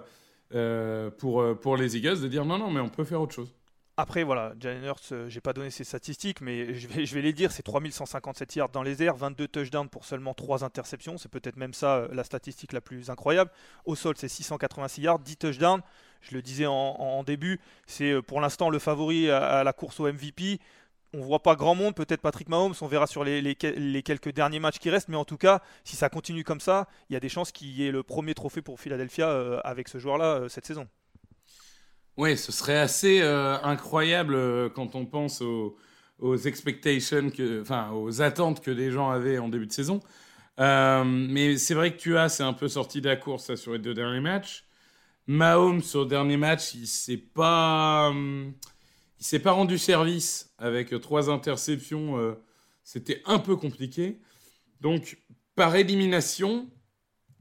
euh, 0.53 1.09
pour, 1.09 1.43
pour 1.61 1.77
les 1.77 1.95
Eagles 1.95 2.19
de 2.21 2.27
dire 2.27 2.45
non, 2.45 2.57
non, 2.57 2.69
mais 2.69 2.81
on 2.81 2.89
peut 2.89 3.05
faire 3.05 3.21
autre 3.21 3.33
chose. 3.33 3.53
Après, 3.95 4.23
voilà, 4.23 4.53
Jalen 4.59 4.83
Hurts, 4.85 5.11
euh, 5.11 5.29
j'ai 5.29 5.39
pas 5.39 5.53
donné 5.53 5.69
ses 5.69 5.83
statistiques, 5.83 6.41
mais 6.41 6.73
je 6.79 6.87
vais, 6.87 7.21
les 7.21 7.31
dire 7.31 7.51
c'est 7.51 7.61
3157 7.61 8.55
yards 8.55 8.69
dans 8.69 8.81
les 8.81 9.03
airs, 9.03 9.15
22 9.15 9.47
touchdowns 9.47 9.87
pour 9.87 10.05
seulement 10.05 10.33
3 10.33 10.63
interceptions. 10.63 11.19
C'est 11.19 11.29
peut-être 11.29 11.57
même 11.57 11.75
ça 11.75 11.97
euh, 11.97 12.07
la 12.11 12.23
statistique 12.23 12.73
la 12.73 12.81
plus 12.81 13.11
incroyable. 13.11 13.51
Au 13.85 13.95
sol, 13.95 14.15
c'est 14.17 14.27
686 14.27 15.01
yards, 15.01 15.19
10 15.19 15.37
touchdowns. 15.37 15.81
Je 16.21 16.33
le 16.33 16.41
disais 16.41 16.65
en, 16.65 17.23
début, 17.23 17.59
c'est 17.85 18.11
euh, 18.13 18.21
pour 18.23 18.41
l'instant 18.41 18.71
le 18.71 18.79
favori 18.79 19.29
à, 19.29 19.63
la 19.63 19.73
course 19.73 19.99
au 19.99 20.11
MVP. 20.11 20.59
On 21.13 21.21
voit 21.21 21.43
pas 21.43 21.55
grand 21.55 21.75
monde, 21.75 21.93
peut-être 21.93 22.21
Patrick 22.21 22.49
Mahomes, 22.49 22.73
on 22.81 22.87
verra 22.87 23.05
sur 23.05 23.23
les, 23.23 23.55
quelques 23.55 24.31
derniers 24.31 24.59
matchs 24.59 24.79
qui 24.79 24.89
restent, 24.89 25.09
mais 25.09 25.17
en 25.17 25.25
tout 25.25 25.37
cas, 25.37 25.61
si 25.83 25.95
ça 25.95 26.09
continue 26.09 26.43
comme 26.43 26.61
ça, 26.61 26.87
il 27.09 27.13
y 27.13 27.15
a 27.15 27.19
des 27.19 27.29
chances 27.29 27.51
qu'il 27.51 27.67
y 27.67 27.85
ait 27.85 27.91
le 27.91 28.01
premier 28.01 28.33
trophée 28.33 28.63
pour 28.63 28.79
Philadelphia 28.79 29.59
avec 29.63 29.89
ce 29.89 29.99
joueur-là 29.99 30.45
cette 30.49 30.65
saison. 30.65 30.87
Oui, 32.15 32.37
ce 32.37 32.51
serait 32.51 32.77
assez 32.77 33.21
euh, 33.21 33.59
incroyable 33.63 34.35
euh, 34.35 34.69
quand 34.69 34.93
on 34.95 35.05
pense 35.05 35.41
aux, 35.41 35.75
expectations, 36.45 37.31
enfin 37.61 37.91
aux 37.91 38.21
attentes 38.21 38.61
que 38.61 38.69
les 38.71 38.91
gens 38.91 39.09
avaient 39.09 39.39
en 39.39 39.49
début 39.49 39.65
de 39.65 39.71
saison. 39.71 39.99
Euh, 40.59 41.03
mais 41.03 41.57
c'est 41.57 41.73
vrai 41.73 41.93
que 41.95 41.99
tu 41.99 42.17
as, 42.17 42.29
c'est 42.29 42.43
un 42.43 42.53
peu 42.53 42.67
sorti 42.67 43.01
de 43.01 43.09
la 43.09 43.15
course 43.15 43.55
sur 43.55 43.73
les 43.73 43.79
deux 43.79 43.95
derniers 43.95 44.19
matchs. 44.19 44.65
Mahomes 45.25 45.81
sur 45.81 46.01
le 46.01 46.07
dernier 46.07 46.37
match, 46.37 46.75
il 46.75 46.87
s'est 46.87 47.17
pas, 47.17 48.13
il 48.13 49.25
s'est 49.25 49.39
pas 49.39 49.53
rendu 49.53 49.77
service 49.77 50.53
avec 50.59 50.99
trois 51.01 51.29
interceptions. 51.31 52.35
C'était 52.83 53.21
un 53.25 53.39
peu 53.39 53.55
compliqué. 53.55 54.19
Donc 54.81 55.17
par 55.55 55.75
élimination, 55.75 56.69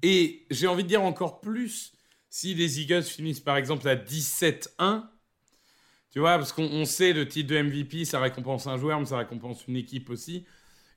et 0.03 0.47
j'ai 0.51 0.67
envie 0.67 0.85
de 0.85 0.89
dire 0.89 1.03
encore 1.03 1.41
plus 1.41 1.93
si 2.33 2.55
les 2.55 2.81
Eagles 2.81 3.03
finissent 3.03 3.41
par 3.41 3.59
exemple 3.59 3.87
à 3.87 3.95
17-1. 3.95 5.05
Tu 6.11 6.19
vois, 6.19 6.39
parce 6.39 6.53
qu'on 6.55 6.65
on 6.65 6.87
sait 6.87 7.13
le 7.13 7.29
titre 7.29 7.51
de 7.51 7.61
MVP, 7.61 8.07
ça 8.07 8.21
récompense 8.21 8.67
un 8.67 8.79
joueur, 8.79 8.99
mais 8.99 9.05
ça 9.05 9.19
récompense 9.19 9.67
une 9.69 9.77
équipe 9.77 10.09
aussi. 10.09 10.47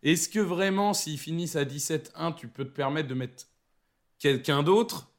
Est-ce 0.02 0.30
que 0.30 0.40
vraiment, 0.40 0.94
s'ils 0.94 1.20
finissent 1.20 1.58
à 1.58 1.66
17-1, 1.66 2.36
tu 2.36 2.48
peux 2.48 2.64
te 2.64 2.70
permettre 2.72 3.10
de 3.10 3.16
mettre 3.16 3.48
quelqu'un 4.18 4.64
d'autre? 4.64 5.12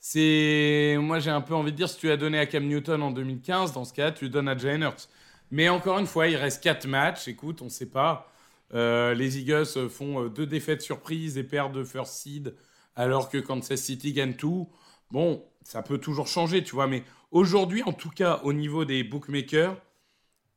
C'est, 0.00 0.96
moi, 0.98 1.20
j'ai 1.20 1.30
un 1.30 1.40
peu 1.40 1.54
envie 1.54 1.70
de 1.70 1.76
dire, 1.76 1.88
si 1.88 1.98
tu 1.98 2.10
as 2.10 2.16
donné 2.16 2.40
à 2.40 2.46
Cam 2.46 2.66
Newton 2.66 3.00
en 3.00 3.12
2015, 3.12 3.72
dans 3.74 3.84
ce 3.84 3.92
cas, 3.92 4.10
tu 4.10 4.28
donnes 4.28 4.48
à 4.48 4.58
Jalen 4.58 4.82
Hurts. 4.82 5.08
Mais 5.52 5.68
encore 5.68 6.00
une 6.00 6.08
fois, 6.08 6.26
il 6.26 6.34
reste 6.36 6.64
4 6.64 6.88
matchs. 6.88 7.28
Écoute, 7.28 7.62
on 7.62 7.66
ne 7.66 7.70
sait 7.70 7.90
pas. 7.90 8.28
Euh, 8.74 9.14
les 9.14 9.38
Eagles 9.38 9.88
font 9.88 10.24
euh, 10.24 10.28
deux 10.28 10.46
défaites 10.46 10.82
surprises 10.82 11.38
et 11.38 11.44
perdent 11.44 11.76
de 11.76 11.84
first 11.84 12.14
seed, 12.14 12.56
alors 12.96 13.28
que 13.28 13.38
Kansas 13.38 13.80
City 13.80 14.12
gagne 14.12 14.34
tout. 14.34 14.68
Bon, 15.14 15.48
ça 15.62 15.84
peut 15.84 15.98
toujours 15.98 16.26
changer, 16.26 16.64
tu 16.64 16.74
vois. 16.74 16.88
Mais 16.88 17.04
aujourd'hui, 17.30 17.84
en 17.84 17.92
tout 17.92 18.10
cas, 18.10 18.40
au 18.42 18.52
niveau 18.52 18.84
des 18.84 19.04
bookmakers, 19.04 19.80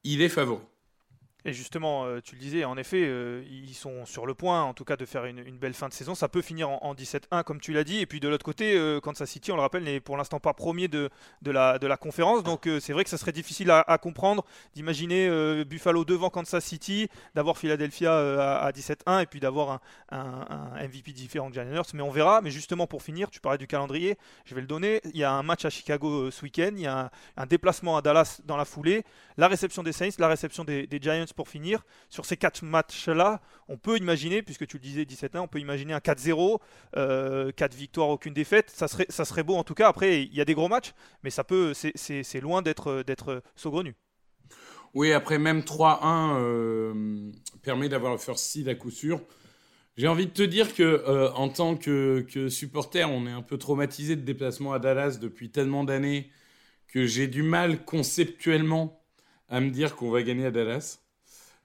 il 0.03 0.23
est 0.23 0.29
favori. 0.29 0.63
Et 1.47 1.53
justement, 1.53 2.03
euh, 2.03 2.19
tu 2.21 2.35
le 2.35 2.41
disais, 2.41 2.65
en 2.65 2.75
effet, 2.75 3.05
euh, 3.05 3.41
ils 3.49 3.73
sont 3.73 4.05
sur 4.05 4.25
le 4.25 4.33
point, 4.33 4.63
en 4.63 4.73
tout 4.73 4.83
cas, 4.83 4.97
de 4.97 5.05
faire 5.05 5.23
une, 5.23 5.57
belle 5.57 5.73
fin 5.73 5.87
de 5.87 5.93
saison. 5.93 6.13
Ça 6.13 6.27
peut 6.27 6.41
finir 6.41 6.69
en, 6.69 6.79
en 6.83 6.93
17-1, 6.93 7.43
comme 7.43 7.61
tu 7.61 7.71
l'as 7.71 7.85
dit. 7.85 7.99
Et 7.99 8.05
puis 8.05 8.19
de 8.19 8.27
l'autre 8.27 8.43
côté, 8.43 8.75
euh, 8.75 8.99
Kansas 8.99 9.29
City, 9.29 9.53
on 9.53 9.55
le 9.55 9.61
rappelle, 9.61 9.85
n'est 9.85 10.01
pour 10.01 10.17
l'instant 10.17 10.41
pas 10.41 10.53
premier 10.53 10.89
de, 10.89 11.09
la, 11.45 11.97
conférence. 12.01 12.43
Donc 12.43 12.67
c'est 12.81 12.91
vrai 12.91 13.05
que 13.05 13.09
ça 13.09 13.17
serait 13.17 13.31
difficile 13.31 13.71
à, 13.71 13.97
comprendre 13.97 14.43
d'imaginer 14.75 15.63
Buffalo 15.63 16.03
devant 16.03 16.29
Kansas 16.29 16.63
City, 16.65 17.07
d'avoir 17.33 17.57
Philadelphia 17.57 18.13
à, 18.13 18.65
à 18.65 18.71
17-1 18.71 19.23
et 19.23 19.25
puis 19.25 19.39
d'avoir 19.39 19.79
un, 20.11 20.85
MVP 20.85 21.13
différent 21.13 21.49
de 21.49 21.57
Hurts. 21.57 21.93
Mais 21.93 22.03
on 22.03 22.11
verra. 22.11 22.41
Mais 22.41 22.51
justement, 22.51 22.87
pour 22.87 23.03
finir, 23.03 23.29
tu 23.29 23.39
parlais 23.39 23.57
du 23.57 23.67
calendrier, 23.67 24.17
je 24.43 24.53
vais 24.53 24.61
le 24.61 24.67
donner. 24.67 24.99
Il 25.05 25.17
y 25.17 25.23
a 25.23 25.31
un 25.31 25.43
match 25.43 25.63
à 25.63 25.69
Chicago 25.69 26.29
ce 26.29 26.43
week-end. 26.43 26.71
Il 26.73 26.81
y 26.81 26.87
a 26.87 27.05
un, 27.05 27.09
un 27.37 27.45
déplacement 27.45 27.95
à 27.95 28.01
Dallas 28.01 28.41
dans 28.43 28.57
la 28.57 28.65
foulée. 28.65 29.05
La 29.37 29.47
réception 29.47 29.81
des 29.81 29.93
Saints, 29.93 30.09
la 30.19 30.27
réception 30.27 30.65
des, 30.65 30.87
des 30.87 30.99
Giants 30.99 31.25
pour 31.37 31.47
finir. 31.47 31.85
Sur 32.09 32.25
ces 32.25 32.35
quatre 32.35 32.63
matchs-là, 32.63 33.39
on 33.69 33.77
peut 33.77 33.97
imaginer, 33.97 34.41
puisque 34.41 34.67
tu 34.67 34.75
le 34.77 34.81
disais 34.81 35.05
17-1, 35.05 35.39
on 35.39 35.47
peut 35.47 35.59
imaginer 35.61 35.93
un 35.93 35.99
4-0, 35.99 36.59
euh, 36.97 37.51
4 37.55 37.73
victoires, 37.75 38.09
aucune 38.09 38.33
défaite. 38.33 38.69
Ça 38.69 38.89
serait, 38.89 39.05
ça 39.07 39.23
serait 39.23 39.43
beau 39.43 39.55
en 39.55 39.63
tout 39.63 39.73
cas. 39.75 39.87
Après, 39.87 40.23
il 40.23 40.33
y 40.35 40.41
a 40.41 40.45
des 40.45 40.53
gros 40.53 40.67
matchs, 40.67 40.91
mais 41.23 41.29
ça 41.29 41.45
peut, 41.45 41.73
c'est- 41.73 42.41
loin 42.41 42.61
d'être 42.61 43.41
saugrenu. 43.55 43.95
Oui, 44.93 45.11
après 45.13 45.37
même 45.37 45.63
3-1 45.63 46.37
euh, 46.39 47.31
permet 47.61 47.89
d'avoir 47.89 48.11
le 48.13 48.17
first 48.17 48.45
seed 48.45 48.67
à 48.67 48.75
coup 48.75 48.91
sûr. 48.91 49.21
J'ai 49.97 50.07
envie 50.07 50.27
de 50.27 50.31
te 50.31 50.43
dire 50.43 50.75
que 50.75 50.83
euh, 50.83 51.31
en 51.33 51.49
tant 51.49 51.75
que 51.75 52.25
supporter, 52.49 53.09
on 53.09 53.25
est 53.27 53.31
un 53.31 53.41
peu 53.41 53.57
traumatisé 53.57 54.15
de 54.15 54.21
déplacement 54.21 54.73
à 54.73 54.79
Dallas 54.79 55.17
depuis 55.19 55.49
tellement 55.51 55.83
d'années 55.83 56.29
que 56.87 57.05
j'ai 57.05 57.27
du 57.27 57.43
mal 57.43 57.83
conceptuellement 57.83 59.01
à 59.49 59.59
me 59.59 59.69
dire 59.71 59.95
qu'on 59.95 60.09
va 60.11 60.23
gagner 60.23 60.45
à 60.45 60.51
Dallas. 60.51 60.99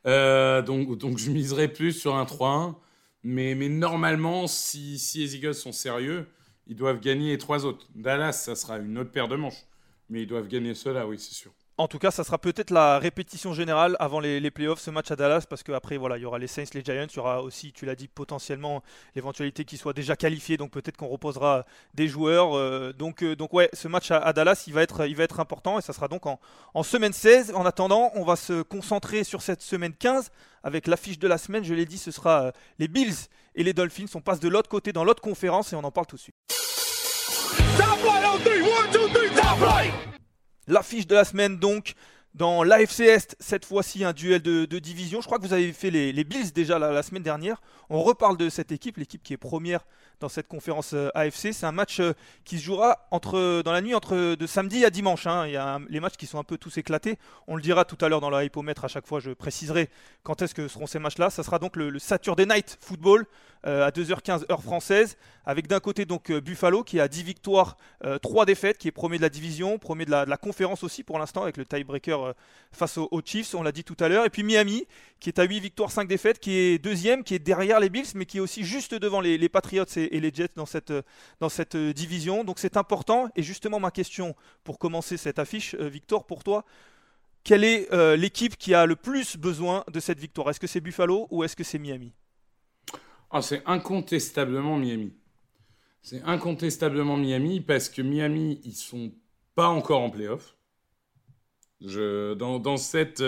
Euh, 0.07 0.63
donc, 0.63 0.97
donc 0.99 1.19
je 1.19 1.31
miserai 1.31 1.69
plus 1.69 1.93
sur 1.93 2.15
un 2.17 2.25
3-1. 2.25 2.77
Mais, 3.25 3.55
mais 3.55 3.69
normalement, 3.69 4.47
si, 4.47 4.99
si 4.99 5.19
les 5.21 5.37
Eagles 5.37 5.55
sont 5.55 5.73
sérieux, 5.73 6.27
ils 6.67 6.77
doivent 6.77 7.01
gagner 7.01 7.31
les 7.31 7.39
trois 7.39 7.65
autres. 7.67 7.89
Dallas, 7.95 8.33
ça 8.33 8.57
sera 8.57 8.79
une 8.79 8.99
autre 8.99 9.13
paire 9.13 9.29
de 9.29 9.37
manches. 9.37 9.65
Mais 10.09 10.23
ils 10.23 10.27
doivent 10.27 10.49
gagner 10.49 10.75
ceux-là, 10.75 11.07
oui, 11.07 11.19
c'est 11.19 11.35
sûr. 11.35 11.53
En 11.79 11.89
tout 11.89 11.99
cas, 11.99 12.11
ça 12.11 12.23
sera 12.23 12.37
peut-être 12.37 12.71
la 12.71 12.99
répétition 12.99 13.55
générale 13.55 13.97
avant 13.99 14.21
les, 14.21 14.41
les 14.41 14.51
playoffs, 14.51 14.81
ce 14.81 14.91
match 14.91 15.11
à 15.11 15.17
Dallas, 15.17 15.47
parce 15.49 15.63
qu'après, 15.63 15.97
voilà, 15.97 16.19
il 16.19 16.21
y 16.21 16.27
aura 16.27 16.39
les 16.39 16.47
Saints, 16.47 16.65
les 16.75 16.85
Giants, 16.85 17.07
il 17.11 17.17
y 17.17 17.19
aura 17.19 17.43
aussi, 17.43 17.73
tu 17.73 17.87
l'as 17.87 17.95
dit, 17.95 18.09
potentiellement 18.09 18.83
l'éventualité 19.15 19.65
qu'ils 19.65 19.79
soient 19.79 19.95
déjà 19.95 20.15
qualifiés, 20.15 20.59
donc 20.59 20.71
peut-être 20.71 20.99
qu'on 20.99 21.09
reposera 21.09 21.65
des 21.95 22.09
joueurs. 22.09 22.55
euh, 22.55 22.93
donc, 22.93 23.23
euh, 23.23 23.35
donc 23.35 23.55
ouais, 23.55 23.71
ce 23.73 23.89
match 23.89 24.11
à, 24.11 24.33
Dallas, 24.35 24.65
il 24.67 24.75
va, 24.75 24.83
être, 24.83 25.07
il 25.09 25.17
va 25.17 25.25
être 25.25 25.41
important, 25.41 25.79
et 25.79 25.83
ça 25.83 25.95
sera 25.95 26.09
donc 26.09 26.27
en, 26.27 26.39
en 26.75 26.83
semaine 26.83 27.15
16. 27.15 27.55
En 27.55 27.65
attendant, 27.65 28.11
on 28.17 28.25
va 28.25 28.37
se 28.37 28.61
concentrer 28.61 29.25
sur 29.25 29.41
cette 29.41 29.63
semaine 29.63 29.95
15, 29.95 30.31
avec 30.63 30.87
l'affiche 30.87 31.19
de 31.19 31.27
la 31.27 31.39
semaine, 31.39 31.65
je 31.65 31.73
l'ai 31.73 31.87
dit, 31.87 31.99
ce 31.99 32.11
sera 32.11 32.43
euh, 32.43 32.53
les 32.79 32.87
Bills 32.87 33.29
et 33.55 33.65
les 33.65 33.73
Dolphins. 33.73 34.07
On 34.15 34.21
passe 34.21 34.41
de 34.41 34.49
l'autre 34.49 34.69
côté, 34.69 34.93
dans 34.93 35.05
l'autre 35.05 35.23
conférence, 35.23 35.73
et 35.73 35.77
on 35.77 35.85
en 35.85 35.91
parle 35.91 36.07
tout 36.07 36.17
de 36.17 36.21
suite. 36.21 36.37
L'affiche 40.69 41.07
de 41.07 41.15
la 41.15 41.25
semaine 41.25 41.59
donc 41.59 41.95
dans 42.35 42.63
l'AFC 42.63 43.01
Est, 43.01 43.37
cette 43.41 43.65
fois-ci 43.65 44.05
un 44.05 44.13
duel 44.13 44.41
de, 44.41 44.79
division. 44.79 45.21
Je 45.21 45.27
crois 45.27 45.39
que 45.39 45.47
vous 45.47 45.53
avez 45.53 45.73
fait 45.73 45.91
les, 45.91 46.25
Bills 46.25 46.53
déjà 46.53 46.79
la 46.79 47.03
semaine 47.03 47.23
dernière. 47.23 47.61
On 47.91 48.03
reparle 48.03 48.37
de 48.37 48.49
cette 48.49 48.73
équipe, 48.73 48.97
l'équipe 48.97 49.23
qui 49.23 49.35
est 49.35 49.39
première 49.39 49.85
dans 50.23 50.29
cette 50.29 50.49
conférence 50.49 50.95
euh, 50.95 51.11
AFC. 51.15 51.53
C'est 51.53 51.67
un 51.67 51.73
match 51.73 52.01
euh, 52.01 52.15
qui 52.45 52.59
se 52.59 52.65
jouera 52.65 53.07
entre, 53.11 53.63
dans 53.63 53.73
la 53.73 53.83
nuit 53.83 53.95
entre 53.95 54.35
de 54.35 54.47
samedi 54.47 54.85
à 54.85 54.91
dimanche. 54.91 55.27
hein. 55.27 55.47
Il 55.47 55.53
y 55.53 55.57
a 55.57 55.79
les 55.89 56.01
matchs 56.01 56.17
qui 56.17 56.27
sont 56.27 56.39
un 56.39 56.45
peu 56.45 56.57
tous 56.57 56.79
éclatés. 56.79 57.19
On 57.47 57.57
le 57.57 57.63
dira 57.63 57.85
tout 57.85 57.99
à 58.01 58.09
l'heure 58.09 58.21
dans 58.21 58.31
le 58.31 58.43
hypomètre. 58.43 58.85
À 58.85 58.89
chaque 58.89 59.07
fois, 59.07 59.21
je 59.21 59.31
préciserai 59.33 59.91
quand 60.23 60.41
est-ce 60.41 60.55
que 60.55 60.67
seront 60.69 60.87
ces 60.87 60.99
matchs-là. 60.99 61.29
Ça 61.29 61.43
sera 61.43 61.59
donc 61.59 61.77
le, 61.77 61.99
Saturday 61.99 62.47
Night 62.47 62.79
Football 62.81 63.27
euh, 63.67 63.87
à 63.87 63.91
2h15 63.91 64.51
heure 64.51 64.63
française, 64.63 65.17
avec 65.45 65.67
d'un 65.67 65.81
côté 65.81 66.05
donc 66.05 66.31
euh, 66.31 66.41
Buffalo 66.41 66.83
qui 66.83 67.01
a 67.01 67.09
10 67.09 67.23
victoires, 67.23 67.77
euh, 68.05 68.19
3 68.19 68.45
défaites, 68.45 68.79
qui 68.79 68.89
est 68.89 68.93
premier 68.93 69.19
de 69.19 69.23
la 69.23 69.29
division, 69.29 69.79
premier 69.79 70.05
de 70.05 70.11
la, 70.11 70.37
conférence 70.37 70.83
aussi 70.83 71.05
pour 71.05 71.19
l'instant 71.19 71.43
avec 71.43 71.57
le 71.57 71.65
tiebreaker 71.65 72.23
euh, 72.23 72.33
face 72.73 72.99
aux, 72.99 73.23
Chiefs, 73.25 73.55
on 73.55 73.63
l'a 73.63 73.73
dit 73.73 73.85
tout 73.85 73.97
à 74.01 74.09
l'heure, 74.09 74.25
et 74.25 74.31
puis 74.31 74.43
Miami 74.43 74.87
qui 75.21 75.29
est 75.29 75.39
à 75.39 75.45
8 75.45 75.61
victoires, 75.61 75.93
5 75.93 76.09
défaites, 76.09 76.41
qui 76.41 76.57
est 76.57 76.79
deuxième, 76.79 77.23
qui 77.23 77.37
est 77.37 77.39
derrière 77.39 77.79
les 77.79 77.89
Bills, 77.89 78.09
mais 78.17 78.27
qui 78.27 78.39
est 78.39 78.41
aussi 78.41 78.65
juste 78.65 78.95
devant 78.95 79.21
les, 79.21 79.49
Patriots 79.49 79.85
et 80.13 80.21
les 80.21 80.33
Jets 80.33 80.53
dans 80.55 80.67
cette, 80.67 80.93
dans 81.41 81.49
cette 81.49 81.75
euh, 81.75 81.93
division. 81.93 82.45
Donc 82.45 82.59
c'est 82.59 82.77
important. 82.77 83.29
Et 83.35 83.43
justement 83.43 83.81
ma 83.81 83.91
question 83.91 84.37
pour 84.63 84.79
commencer 84.79 85.17
cette 85.17 85.39
affiche, 85.39 85.75
euh, 85.75 85.89
Victor, 85.89 86.27
pour 86.27 86.45
toi. 86.45 86.65
Quelle 87.45 87.65
est 87.65 87.93
euh, 87.93 88.15
l'équipe 88.15 88.57
qui 88.57 88.73
a 88.73 88.87
le 88.87 88.95
plus 88.95 89.37
besoin 89.37 89.85
de 89.91 89.99
cette 89.99 90.21
victoire? 90.21 90.51
Est-ce 90.51 90.61
que 90.61 90.69
c'est 90.69 90.81
Buffalo 90.81 91.27
ou 91.31 91.43
est-ce 91.43 91.57
que 91.57 91.65
c'est 91.65 91.79
Miami? 91.79 92.13
Ah, 93.31 93.43
c'est 93.43 93.63
incontestablement 93.67 94.77
Miami. 94.77 95.13
C'est 96.03 96.23
incontestablement 96.23 97.17
Miami 97.17 97.61
parce 97.61 97.89
que 97.89 98.03
Miami, 98.03 98.61
ils 98.65 98.75
sont 98.75 99.13
pas 99.55 99.69
encore 99.69 100.01
en 100.01 100.11
playoff. 100.11 100.57
Je, 101.81 102.35
dans, 102.35 102.61
dans 102.61 102.77
cette 102.77 103.23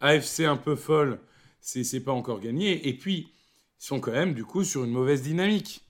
AFC 0.00 0.40
un 0.40 0.56
peu 0.56 0.76
folle, 0.76 1.20
c'est 1.60 2.00
pas 2.00 2.12
encore 2.12 2.40
gagné. 2.40 2.88
Et 2.88 2.96
puis, 2.96 3.32
ils 3.80 3.84
sont 3.84 4.00
quand 4.00 4.12
même, 4.12 4.34
du 4.34 4.44
coup, 4.44 4.64
sur 4.64 4.84
une 4.84 4.92
mauvaise 4.92 5.22
dynamique. 5.22 5.85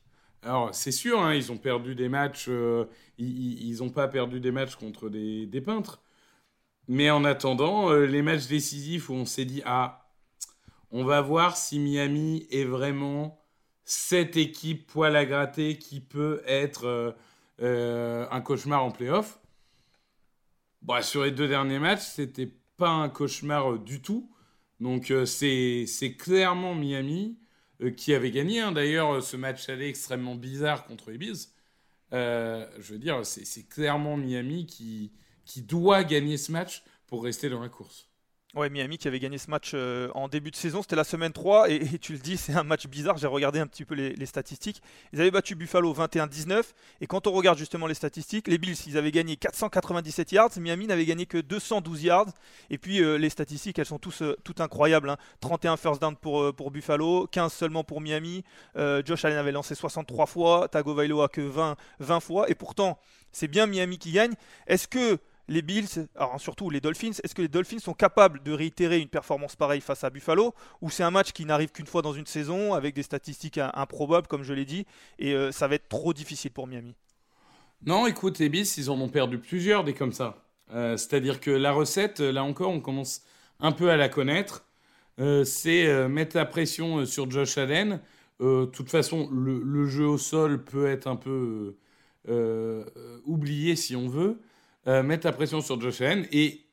Alors, 0.46 0.72
c'est 0.72 0.92
sûr, 0.92 1.20
hein, 1.20 1.34
ils 1.34 1.50
ont 1.50 1.58
perdu 1.58 1.96
des 1.96 2.08
matchs, 2.08 2.46
euh, 2.48 2.84
ils 3.18 3.78
n'ont 3.80 3.90
pas 3.90 4.06
perdu 4.06 4.38
des 4.38 4.52
matchs 4.52 4.76
contre 4.76 5.08
des, 5.08 5.44
des 5.46 5.60
peintres. 5.60 6.00
Mais 6.88 7.10
en 7.10 7.24
attendant, 7.24 7.90
euh, 7.90 8.06
les 8.06 8.22
matchs 8.22 8.46
décisifs 8.46 9.10
où 9.10 9.14
on 9.14 9.24
s'est 9.24 9.44
dit, 9.44 9.62
ah, 9.66 10.08
on 10.92 11.04
va 11.04 11.20
voir 11.20 11.56
si 11.56 11.80
Miami 11.80 12.46
est 12.52 12.64
vraiment 12.64 13.40
cette 13.84 14.36
équipe 14.36 14.86
poil 14.86 15.16
à 15.16 15.24
gratter 15.26 15.78
qui 15.78 16.00
peut 16.00 16.42
être 16.46 17.16
euh, 17.60 18.26
un 18.30 18.40
cauchemar 18.40 18.84
en 18.84 18.92
playoff. 18.92 19.40
Bah, 20.82 21.02
sur 21.02 21.24
les 21.24 21.32
deux 21.32 21.48
derniers 21.48 21.80
matchs, 21.80 22.02
c'était 22.02 22.52
pas 22.76 22.90
un 22.90 23.08
cauchemar 23.08 23.78
du 23.80 24.00
tout. 24.00 24.30
Donc 24.78 25.12
c'est 25.26 26.16
clairement 26.18 26.74
Miami 26.76 27.36
qui 27.96 28.14
avait 28.14 28.30
gagné. 28.30 28.60
hein. 28.60 28.72
D'ailleurs, 28.72 29.16
euh, 29.16 29.20
ce 29.20 29.36
match 29.36 29.68
allait 29.68 29.88
extrêmement 29.88 30.34
bizarre 30.34 30.84
contre 30.86 31.12
Bills. 31.12 31.48
Euh, 32.12 32.66
je 32.78 32.92
veux 32.94 32.98
dire, 32.98 33.24
c'est 33.26 33.68
clairement 33.68 34.16
Miami 34.16 34.66
qui, 34.66 35.12
qui 35.44 35.62
doit 35.62 36.04
gagner 36.04 36.36
ce 36.38 36.52
match 36.52 36.84
pour 37.06 37.24
rester 37.24 37.48
dans 37.50 37.60
la 37.60 37.68
course. 37.68 38.08
Ouais, 38.54 38.70
Miami 38.70 38.96
qui 38.96 39.06
avait 39.06 39.18
gagné 39.18 39.36
ce 39.38 39.50
match 39.50 39.72
euh, 39.74 40.08
en 40.14 40.28
début 40.28 40.50
de 40.50 40.56
saison, 40.56 40.80
c'était 40.80 40.96
la 40.96 41.04
semaine 41.04 41.32
3, 41.32 41.68
et, 41.68 41.98
tu 41.98 42.12
le 42.12 42.18
dis, 42.18 42.36
c'est 42.38 42.54
un 42.54 42.62
match 42.62 42.86
bizarre, 42.86 43.18
j'ai 43.18 43.26
regardé 43.26 43.58
un 43.58 43.66
petit 43.66 43.84
peu 43.84 43.94
les, 43.94 44.24
statistiques. 44.24 44.80
Ils 45.12 45.20
avaient 45.20 45.32
battu 45.32 45.56
Buffalo 45.56 45.92
21-19, 45.92 46.62
et 47.00 47.06
quand 47.06 47.26
on 47.26 47.32
regarde 47.32 47.58
justement 47.58 47.86
les 47.86 47.94
statistiques, 47.94 48.48
les 48.48 48.56
Bills, 48.56 48.76
ils 48.86 48.96
avaient 48.96 49.10
gagné 49.10 49.36
497 49.36 50.32
yards, 50.32 50.50
Miami 50.58 50.86
n'avait 50.86 51.04
gagné 51.04 51.26
que 51.26 51.38
212 51.38 52.04
yards, 52.04 52.32
et 52.70 52.78
puis 52.78 53.02
euh, 53.02 53.18
les 53.18 53.28
statistiques, 53.28 53.78
elles 53.78 53.84
sont 53.84 53.98
tous, 53.98 54.22
euh, 54.22 54.36
toutes 54.42 54.60
incroyables. 54.60 55.10
hein. 55.10 55.18
31 55.40 55.76
first 55.76 56.00
down 56.00 56.16
pour, 56.16 56.40
euh, 56.40 56.52
pour 56.52 56.70
Buffalo, 56.70 57.26
15 57.26 57.52
seulement 57.52 57.84
pour 57.84 58.00
Miami, 58.00 58.42
Josh 59.04 59.24
Allen 59.24 59.38
avait 59.38 59.52
lancé 59.52 59.74
63 59.74 60.26
fois, 60.26 60.68
Tagovailoa 60.68 61.28
que 61.28 61.40
20, 61.40 61.76
20 61.98 62.20
fois, 62.20 62.48
et 62.48 62.54
pourtant, 62.54 62.98
c'est 63.32 63.48
bien 63.48 63.66
Miami 63.66 63.98
qui 63.98 64.12
gagne. 64.12 64.34
Est-ce 64.66 64.88
que 64.88 65.18
les 65.48 65.62
Bills, 65.62 66.08
alors 66.16 66.40
surtout 66.40 66.70
les 66.70 66.80
Dolphins, 66.80 67.12
est-ce 67.22 67.34
que 67.34 67.42
les 67.42 67.48
Dolphins 67.48 67.78
sont 67.78 67.94
capables 67.94 68.42
de 68.42 68.52
réitérer 68.52 69.00
une 69.00 69.08
performance 69.08 69.54
pareille 69.54 69.80
face 69.80 70.02
à 70.02 70.10
Buffalo 70.10 70.54
ou 70.80 70.90
c'est 70.90 71.04
un 71.04 71.10
match 71.10 71.32
qui 71.32 71.44
n'arrive 71.44 71.70
qu'une 71.70 71.86
fois 71.86 72.02
dans 72.02 72.12
une 72.12 72.26
saison 72.26 72.74
avec 72.74 72.94
des 72.94 73.02
statistiques 73.02 73.58
improbables 73.58 74.26
comme 74.26 74.42
je 74.42 74.52
l'ai 74.52 74.64
dit 74.64 74.86
et 75.18 75.34
euh, 75.34 75.52
ça 75.52 75.68
va 75.68 75.76
être 75.76 75.88
trop 75.88 76.12
difficile 76.12 76.50
pour 76.50 76.66
Miami? 76.66 76.94
Non, 77.84 78.06
écoute, 78.06 78.38
les 78.38 78.48
Bills, 78.48 78.66
ils 78.76 78.90
en 78.90 79.00
ont 79.00 79.08
perdu 79.08 79.38
plusieurs 79.38 79.84
des 79.84 79.94
comme 79.94 80.12
ça. 80.12 80.42
Euh, 80.72 80.96
c'est-à-dire 80.96 81.40
que 81.40 81.50
la 81.50 81.72
recette, 81.72 82.20
là 82.20 82.42
encore, 82.42 82.70
on 82.70 82.80
commence 82.80 83.22
un 83.60 83.70
peu 83.70 83.90
à 83.90 83.96
la 83.96 84.08
connaître. 84.08 84.64
Euh, 85.20 85.44
c'est 85.44 86.08
mettre 86.08 86.36
la 86.36 86.44
pression 86.44 87.06
sur 87.06 87.30
Josh 87.30 87.56
Allen. 87.58 88.00
De 88.40 88.64
toute 88.66 88.90
façon, 88.90 89.30
le, 89.30 89.62
le, 89.62 89.86
jeu 89.86 90.06
au 90.06 90.18
sol 90.18 90.62
peut 90.62 90.86
être 90.88 91.06
un 91.06 91.16
peu 91.16 91.76
oublié 93.24 93.76
si 93.76 93.94
on 93.94 94.08
veut. 94.08 94.40
Euh, 94.88 95.02
mettre 95.02 95.26
la 95.26 95.32
pression 95.32 95.60
sur 95.60 95.80
Josh 95.80 96.00
Allen 96.00 96.28
et 96.30 96.64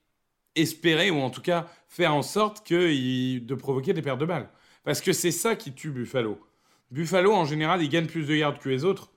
espérer, 0.55 1.10
ou 1.10 1.17
en 1.17 1.32
tout 1.32 1.41
cas 1.41 1.67
faire 1.88 2.13
en 2.13 2.22
sorte 2.22 2.65
que 2.65 3.39
de 3.39 3.55
provoquer 3.55 3.93
des 3.93 4.03
pertes 4.03 4.20
de 4.20 4.25
balles. 4.25 4.50
Parce 4.84 5.01
que 5.01 5.13
c'est 5.13 5.32
ça 5.32 5.55
qui 5.55 5.74
tue 5.74 5.89
Buffalo. 5.89 6.39
Buffalo, 6.91 7.34
en 7.34 7.46
général, 7.46 7.82
ils 7.82 7.89
gagnent 7.89 8.05
plus 8.05 8.27
de 8.27 8.36
yards 8.36 8.60
que 8.60 8.70
les 8.70 8.86
autres. 8.86 9.12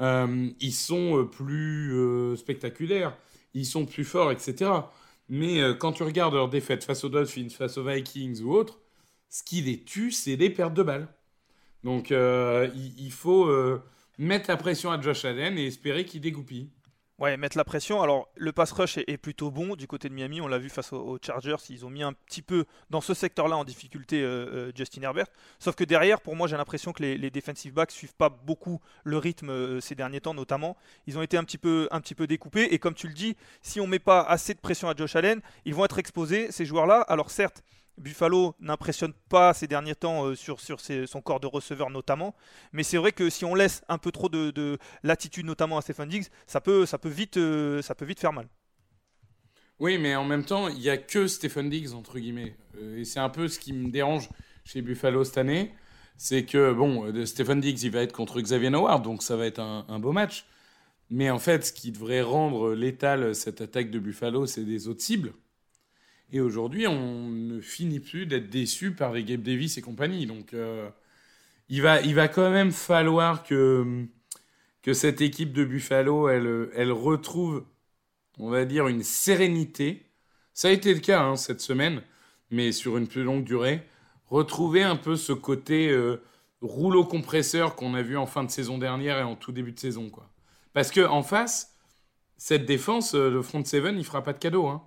Euh, 0.00 0.50
ils 0.58 0.72
sont 0.72 1.18
euh, 1.18 1.24
plus 1.24 2.36
spectaculaires, 2.36 3.16
ils 3.54 3.66
sont 3.66 3.86
plus 3.86 4.04
forts, 4.04 4.32
etc. 4.32 4.70
Mais 5.28 5.60
quand 5.78 5.92
tu 5.92 6.02
regardes 6.02 6.34
leurs 6.34 6.48
défaites 6.48 6.82
face 6.82 7.04
aux 7.04 7.08
Dolphins, 7.08 7.48
face 7.48 7.78
aux 7.78 7.84
Vikings 7.84 8.42
ou 8.42 8.52
autres, 8.54 8.80
ce 9.28 9.44
qui 9.44 9.62
les 9.62 9.82
tue, 9.84 10.10
c'est 10.10 10.34
les 10.34 10.50
pertes 10.50 10.74
de 10.74 10.82
balles. 10.82 11.08
Donc 11.84 12.10
il, 12.10 12.94
il, 12.98 13.12
faut 13.12 13.48
mettre 14.18 14.50
la 14.50 14.56
pression 14.56 14.90
à 14.90 15.00
Josh 15.00 15.24
Allen 15.24 15.56
et 15.58 15.66
espérer 15.66 16.04
qu'il 16.04 16.20
dégoupille. 16.20 16.70
Ouais, 17.22 17.36
mettre 17.36 17.56
la 17.56 17.62
pression. 17.62 18.02
Alors, 18.02 18.28
le 18.34 18.50
pass 18.50 18.72
rush 18.72 18.98
est, 18.98 19.16
plutôt 19.16 19.52
bon 19.52 19.76
du 19.76 19.86
côté 19.86 20.08
de 20.08 20.12
Miami. 20.12 20.40
On 20.40 20.48
l'a 20.48 20.58
vu 20.58 20.68
face 20.68 20.92
aux, 20.92 21.20
Chargers. 21.24 21.54
Ils 21.68 21.86
ont 21.86 21.88
mis 21.88 22.02
un 22.02 22.14
petit 22.14 22.42
peu 22.42 22.64
dans 22.90 23.00
ce 23.00 23.14
secteur-là 23.14 23.56
en 23.56 23.62
difficulté 23.62 24.20
euh, 24.20 24.48
euh, 24.52 24.72
Justin 24.74 25.02
Herbert. 25.02 25.28
Sauf 25.60 25.76
que 25.76 25.84
derrière, 25.84 26.20
pour 26.20 26.34
moi, 26.34 26.48
j'ai 26.48 26.56
l'impression 26.56 26.92
que 26.92 27.00
les, 27.04 27.30
defensive 27.30 27.74
backs 27.74 27.92
suivent 27.92 28.16
pas 28.16 28.28
beaucoup 28.28 28.80
le 29.04 29.18
rythme 29.18 29.50
euh, 29.50 29.80
ces 29.80 29.94
derniers 29.94 30.20
temps, 30.20 30.34
notamment. 30.34 30.76
Ils 31.06 31.16
ont 31.16 31.22
été 31.22 31.36
un 31.36 31.44
petit, 31.44 31.58
peu, 31.58 31.88
découpés. 32.26 32.74
Et 32.74 32.80
comme 32.80 32.94
tu 32.94 33.06
le 33.06 33.14
dis, 33.14 33.36
si 33.62 33.78
on 33.78 33.86
met 33.86 34.00
pas 34.00 34.22
assez 34.22 34.52
de 34.52 34.58
pression 34.58 34.88
à 34.88 34.96
Josh 34.96 35.14
Allen, 35.14 35.42
ils 35.64 35.76
vont 35.76 35.84
être 35.84 36.00
exposés, 36.00 36.50
ces 36.50 36.64
joueurs-là. 36.64 37.02
Alors, 37.02 37.30
certes, 37.30 37.62
Buffalo 37.98 38.54
n'impressionne 38.60 39.12
pas 39.28 39.54
ces 39.54 39.66
derniers 39.66 39.94
temps 39.94 40.24
euh, 40.26 40.34
sur, 40.34 40.60
sur 40.60 40.80
son 40.80 41.20
corps 41.20 41.40
de 41.40 41.46
receveur 41.46 41.90
notamment. 41.90 42.34
Mais 42.72 42.82
c'est 42.82 42.96
vrai 42.96 43.12
que 43.12 43.30
si 43.30 43.44
on 43.44 43.54
laisse 43.54 43.82
un 43.88 43.98
peu 43.98 44.10
trop 44.10 44.28
de, 44.28 44.78
latitude 45.02 45.46
notamment 45.46 45.78
à 45.78 45.82
Stephen 45.82 46.08
Diggs, 46.08 46.26
ça 46.46 46.60
peut, 46.60 46.86
ça, 46.86 46.98
peut 46.98 47.08
vite, 47.08 47.36
euh, 47.36 47.82
ça 47.82 47.94
peut 47.94 48.04
vite 48.04 48.20
faire 48.20 48.32
mal. 48.32 48.48
Oui, 49.78 49.98
mais 49.98 50.14
en 50.14 50.24
même 50.24 50.44
temps, 50.44 50.68
il 50.68 50.78
n'y 50.78 50.88
a 50.88 50.96
que 50.96 51.26
Stephen 51.26 51.68
Diggs, 51.68 51.92
entre 51.92 52.18
guillemets. 52.18 52.56
Euh, 52.76 52.98
et 52.98 53.04
c'est 53.04 53.20
un 53.20 53.28
peu 53.28 53.48
ce 53.48 53.58
qui 53.58 53.72
me 53.72 53.90
dérange 53.90 54.28
chez 54.64 54.80
Buffalo 54.80 55.24
cette 55.24 55.38
année. 55.38 55.72
C'est 56.16 56.44
que, 56.44 56.72
bon, 56.72 57.12
Stephen 57.26 57.60
Diggs, 57.60 57.82
il 57.82 57.90
va 57.90 58.02
être 58.02 58.12
contre 58.12 58.40
Xavier 58.40 58.72
Howard, 58.72 59.02
donc 59.02 59.22
ça 59.22 59.36
va 59.36 59.46
être 59.46 59.58
un, 59.58 59.84
un 59.88 59.98
beau 59.98 60.12
match. 60.12 60.46
Mais 61.10 61.30
en 61.30 61.38
fait, 61.38 61.66
ce 61.66 61.72
qui 61.72 61.90
devrait 61.90 62.22
rendre 62.22 62.74
létal 62.74 63.34
cette 63.34 63.60
attaque 63.60 63.90
de 63.90 63.98
Buffalo, 63.98 64.46
c'est 64.46 64.64
des 64.64 64.88
autres 64.88 65.02
cibles. 65.02 65.32
Et 66.32 66.40
aujourd'hui, 66.40 66.86
on 66.86 67.28
ne 67.28 67.60
finit 67.60 68.00
plus 68.00 68.24
d'être 68.24 68.48
déçu 68.48 68.92
par 68.92 69.12
les 69.12 69.22
Gabe 69.22 69.42
Davis 69.42 69.76
et 69.76 69.82
compagnie. 69.82 70.26
Donc, 70.26 70.54
euh, 70.54 70.88
il, 71.68 71.82
va, 71.82 72.00
il 72.00 72.14
va 72.14 72.26
quand 72.28 72.50
même 72.50 72.72
falloir 72.72 73.44
que, 73.44 74.06
que 74.80 74.94
cette 74.94 75.20
équipe 75.20 75.52
de 75.52 75.64
Buffalo, 75.64 76.30
elle, 76.30 76.70
elle 76.74 76.90
retrouve, 76.90 77.64
on 78.38 78.48
va 78.48 78.64
dire, 78.64 78.88
une 78.88 79.02
sérénité. 79.02 80.06
Ça 80.54 80.68
a 80.68 80.70
été 80.70 80.94
le 80.94 81.00
cas 81.00 81.22
hein, 81.22 81.36
cette 81.36 81.60
semaine, 81.60 82.02
mais 82.50 82.72
sur 82.72 82.96
une 82.96 83.08
plus 83.08 83.24
longue 83.24 83.44
durée. 83.44 83.82
Retrouver 84.28 84.82
un 84.82 84.96
peu 84.96 85.16
ce 85.16 85.34
côté 85.34 85.90
euh, 85.90 86.22
rouleau 86.62 87.04
compresseur 87.04 87.76
qu'on 87.76 87.92
a 87.92 88.00
vu 88.00 88.16
en 88.16 88.26
fin 88.26 88.42
de 88.42 88.50
saison 88.50 88.78
dernière 88.78 89.18
et 89.18 89.22
en 89.22 89.36
tout 89.36 89.52
début 89.52 89.72
de 89.72 89.80
saison. 89.80 90.08
Quoi. 90.08 90.30
Parce 90.72 90.90
qu'en 90.90 91.22
face, 91.22 91.76
cette 92.38 92.64
défense, 92.64 93.14
euh, 93.14 93.30
le 93.30 93.42
front 93.42 93.62
seven, 93.62 93.98
il 93.98 94.04
fera 94.04 94.22
pas 94.22 94.32
de 94.32 94.38
cadeau. 94.38 94.66
Hein 94.66 94.82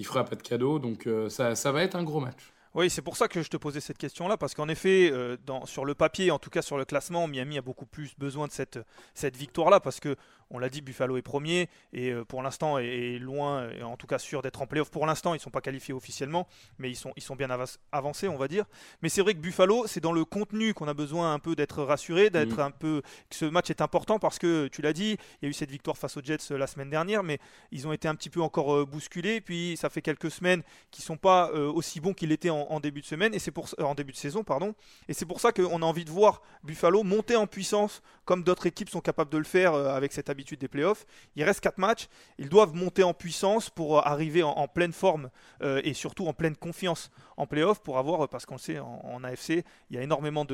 il 0.00 0.06
fera 0.06 0.24
pas 0.24 0.34
de 0.34 0.42
cadeau. 0.42 0.78
Donc 0.78 1.06
euh, 1.06 1.28
ça, 1.28 1.54
ça 1.54 1.70
va 1.70 1.82
être 1.82 1.94
un 1.94 2.02
gros 2.02 2.20
match. 2.20 2.52
Oui, 2.72 2.88
c'est 2.88 3.02
pour 3.02 3.16
ça 3.16 3.28
que 3.28 3.42
je 3.42 3.50
te 3.50 3.56
posais 3.56 3.80
cette 3.80 3.98
question-là, 3.98 4.36
parce 4.36 4.54
qu'en 4.54 4.68
effet, 4.68 5.10
euh, 5.12 5.36
sur 5.64 5.84
le 5.84 5.94
papier, 5.94 6.30
en 6.30 6.38
tout 6.38 6.50
cas 6.50 6.62
sur 6.62 6.78
le 6.78 6.84
classement, 6.84 7.26
Miami 7.26 7.58
a 7.58 7.62
beaucoup 7.62 7.84
plus 7.84 8.14
besoin 8.16 8.46
de 8.46 8.52
cette, 8.52 8.78
cette 9.12 9.36
victoire-là, 9.36 9.80
parce 9.80 9.98
que 9.98 10.14
on 10.50 10.58
l'a 10.58 10.68
dit, 10.68 10.80
Buffalo 10.80 11.16
est 11.16 11.22
premier 11.22 11.68
et 11.92 12.10
euh, 12.10 12.24
pour 12.24 12.42
l'instant 12.42 12.78
est, 12.78 13.18
loin, 13.18 13.70
et 13.70 13.82
en 13.82 13.96
tout 13.96 14.06
cas 14.06 14.18
sûr 14.18 14.42
d'être 14.42 14.60
en 14.60 14.66
playoff. 14.66 14.90
Pour 14.90 15.06
l'instant, 15.06 15.32
ils 15.34 15.38
ne 15.38 15.42
sont 15.42 15.50
pas 15.50 15.60
qualifiés 15.60 15.94
officiellement, 15.94 16.48
mais 16.78 16.90
ils 16.90 16.96
sont, 16.96 17.12
ils 17.16 17.22
sont 17.22 17.36
bien 17.36 17.48
avancés, 17.92 18.28
on 18.28 18.36
va 18.36 18.48
dire. 18.48 18.64
Mais 19.02 19.08
c'est 19.08 19.22
vrai 19.22 19.34
que 19.34 19.38
Buffalo, 19.38 19.86
c'est 19.86 20.00
dans 20.00 20.12
le 20.12 20.24
contenu 20.24 20.74
qu'on 20.74 20.88
a 20.88 20.94
besoin 20.94 21.32
un 21.32 21.38
peu 21.38 21.54
d'être 21.54 21.82
rassuré, 21.82 22.30
d'être 22.30 22.56
mm. 22.56 22.60
un 22.60 22.70
peu. 22.70 23.02
que 23.28 23.36
ce 23.36 23.44
match 23.44 23.70
est 23.70 23.80
important 23.80 24.18
parce 24.18 24.38
que 24.38 24.68
tu 24.68 24.82
l'as 24.82 24.92
dit, 24.92 25.16
il 25.40 25.44
y 25.44 25.46
a 25.46 25.48
eu 25.48 25.52
cette 25.52 25.70
victoire 25.70 25.96
face 25.96 26.16
aux 26.16 26.22
Jets 26.22 26.38
euh, 26.50 26.58
la 26.58 26.66
semaine 26.66 26.90
dernière, 26.90 27.22
mais 27.22 27.38
ils 27.70 27.86
ont 27.86 27.92
été 27.92 28.08
un 28.08 28.14
petit 28.14 28.30
peu 28.30 28.42
encore 28.42 28.74
euh, 28.74 28.84
bousculés. 28.84 29.40
Puis 29.40 29.76
ça 29.76 29.88
fait 29.88 30.02
quelques 30.02 30.30
semaines 30.30 30.62
qu'ils 30.90 31.04
sont 31.04 31.16
pas 31.16 31.50
aussi 31.50 32.00
bons 32.00 32.12
qu'ils 32.12 32.30
l'étaient 32.30 32.50
en, 32.50 32.80
début 32.80 33.00
de 33.00 33.06
semaine 33.06 33.34
et 33.34 33.38
c'est 33.38 33.50
pour 33.50 33.68
en 33.78 33.94
début 33.94 34.12
de 34.12 34.16
saison, 34.16 34.42
pardon. 34.42 34.74
Et 35.08 35.14
c'est 35.14 35.26
pour 35.26 35.40
ça 35.40 35.52
qu'on 35.52 35.82
a 35.82 35.84
envie 35.84 36.04
de 36.04 36.10
voir 36.10 36.42
Buffalo 36.62 37.02
monter 37.02 37.36
en 37.36 37.46
puissance 37.46 38.02
comme 38.24 38.42
d'autres 38.42 38.66
équipes 38.66 38.90
sont 38.90 39.00
capables 39.00 39.30
de 39.30 39.38
le 39.38 39.44
faire 39.44 39.74
avec 39.74 40.12
cette 40.12 40.30
habitude 40.30 40.39
des 40.44 40.68
playoffs. 40.68 41.06
Il 41.36 41.44
reste 41.44 41.60
4 41.60 41.78
matchs. 41.78 42.08
Ils 42.38 42.48
doivent 42.48 42.74
monter 42.74 43.02
en 43.02 43.14
puissance 43.14 43.70
pour 43.70 43.98
euh, 43.98 44.02
arriver 44.04 44.42
en, 44.42 44.68
pleine 44.68 44.92
forme 44.92 45.30
euh, 45.62 45.80
et 45.84 45.94
surtout 45.94 46.26
en 46.26 46.32
pleine 46.32 46.56
confiance 46.56 47.10
en 47.36 47.46
playoffs 47.46 47.80
pour 47.80 47.98
avoir, 47.98 48.28
parce 48.28 48.44
qu'on 48.46 48.56
le 48.56 48.60
sait, 48.60 48.78
en, 48.78 49.24
AFC, 49.24 49.64
il 49.90 49.96
y 49.96 49.98
a 49.98 50.02
énormément 50.02 50.44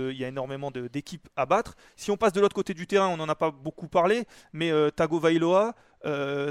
d'équipes 0.70 1.28
à 1.36 1.46
battre. 1.46 1.74
Si 1.96 2.10
on 2.10 2.16
passe 2.16 2.32
de 2.32 2.40
l'autre 2.40 2.54
côté 2.54 2.74
du 2.74 2.86
terrain, 2.86 3.08
on 3.08 3.16
n'en 3.16 3.28
a 3.28 3.34
pas 3.34 3.50
beaucoup 3.50 3.88
parlé, 3.88 4.24
mais 4.52 4.70
euh, 4.70 4.90
Tago 4.90 5.18
Vailoa, 5.18 5.74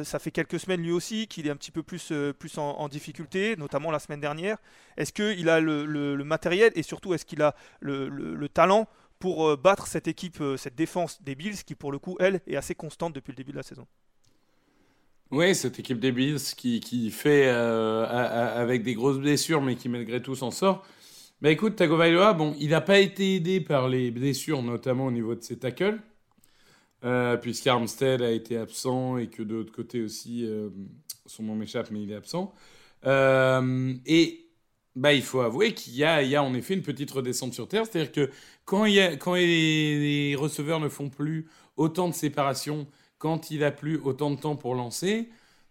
ça 0.03 0.19
fait 0.19 0.31
quelques 0.31 0.59
semaines 0.59 0.81
lui 0.81 0.91
aussi 0.91 1.27
qu'il 1.27 1.47
est 1.47 1.49
un 1.49 1.55
petit 1.55 1.71
peu 1.71 1.81
plus, 1.81 2.11
plus 2.37 2.57
en, 2.57 2.89
difficulté, 2.89 3.55
notamment 3.55 3.89
la 3.89 3.99
semaine 3.99 4.19
dernière. 4.19 4.57
Est-ce 4.97 5.13
qu'il 5.13 5.47
a 5.47 5.61
le, 5.61 6.23
matériel 6.25 6.73
et 6.75 6.83
surtout 6.83 7.13
est-ce 7.13 7.25
qu'il 7.25 7.41
a 7.41 7.55
le, 7.79 8.47
talent 8.49 8.87
pour 9.19 9.47
euh, 9.47 9.55
battre 9.55 9.87
cette 9.87 10.07
équipe, 10.07 10.41
euh, 10.41 10.57
cette 10.57 10.75
défense 10.75 11.21
des 11.21 11.35
Bills 11.35 11.63
qui 11.65 11.75
pour 11.75 11.91
le 11.91 11.99
coup, 11.99 12.17
elle, 12.19 12.41
est 12.47 12.55
assez 12.55 12.75
constante 12.75 13.13
depuis 13.13 13.31
le 13.31 13.37
début 13.37 13.51
de 13.51 13.57
la 13.57 13.63
saison. 13.63 13.87
Oui, 15.31 15.55
cette 15.55 15.79
équipe 15.79 15.99
des 15.99 16.11
Bills 16.11 16.39
qui, 16.55 16.79
qui 16.79 17.09
fait 17.09 17.47
euh, 17.47 18.05
avec 18.05 18.83
des 18.83 18.93
grosses 18.93 19.17
blessures, 19.17 19.61
mais 19.61 19.75
qui 19.75 19.89
malgré 19.89 20.21
tout 20.21 20.35
s'en 20.35 20.51
sort. 20.51 20.85
Bah 21.41 21.49
écoute, 21.49 21.75
Tagovailoa, 21.75 22.33
bon, 22.33 22.55
il 22.59 22.69
n'a 22.69 22.81
pas 22.81 22.99
été 22.99 23.35
aidé 23.35 23.59
par 23.59 23.89
les 23.89 24.11
blessures, 24.11 24.61
notamment 24.61 25.07
au 25.07 25.11
niveau 25.11 25.35
de 25.35 25.41
ses 25.41 25.57
tackles, 25.57 25.99
euh, 27.03 27.37
puisqu'Armstead 27.37 28.21
a 28.21 28.31
été 28.31 28.57
absent 28.57 29.17
et 29.17 29.27
que 29.27 29.43
de 29.43 29.55
l'autre 29.55 29.73
côté 29.73 30.01
aussi, 30.01 30.47
son 31.25 31.43
nom 31.43 31.55
m'échappe, 31.55 31.91
mais 31.91 32.03
il 32.03 32.11
est 32.11 32.15
absent. 32.15 32.53
et 33.03 34.45
bah, 34.95 35.11
il 35.11 35.21
faut 35.21 35.41
avouer 35.41 35.73
qu'il 35.73 35.93
y, 35.93 35.97
y 35.97 36.35
a, 36.35 36.43
en 36.43 36.53
effet 36.53 36.73
une 36.73 36.81
petite 36.81 37.11
redescente 37.11 37.53
sur 37.53 37.67
Terre. 37.67 37.85
C'est-à-dire 37.85 38.11
que 38.11 38.31
quand, 38.65 38.83
les, 38.83 40.35
receveurs 40.37 40.79
ne 40.79 40.89
font 40.89 41.09
plus 41.09 41.47
autant 41.77 42.09
de 42.09 42.13
séparation, 42.13 42.87
quand 43.17 43.51
il 43.51 43.63
a 43.63 43.71
plus 43.71 43.97
autant 43.97 44.31
de 44.31 44.39
temps 44.39 44.55
pour 44.55 44.75
lancer, 44.75 45.29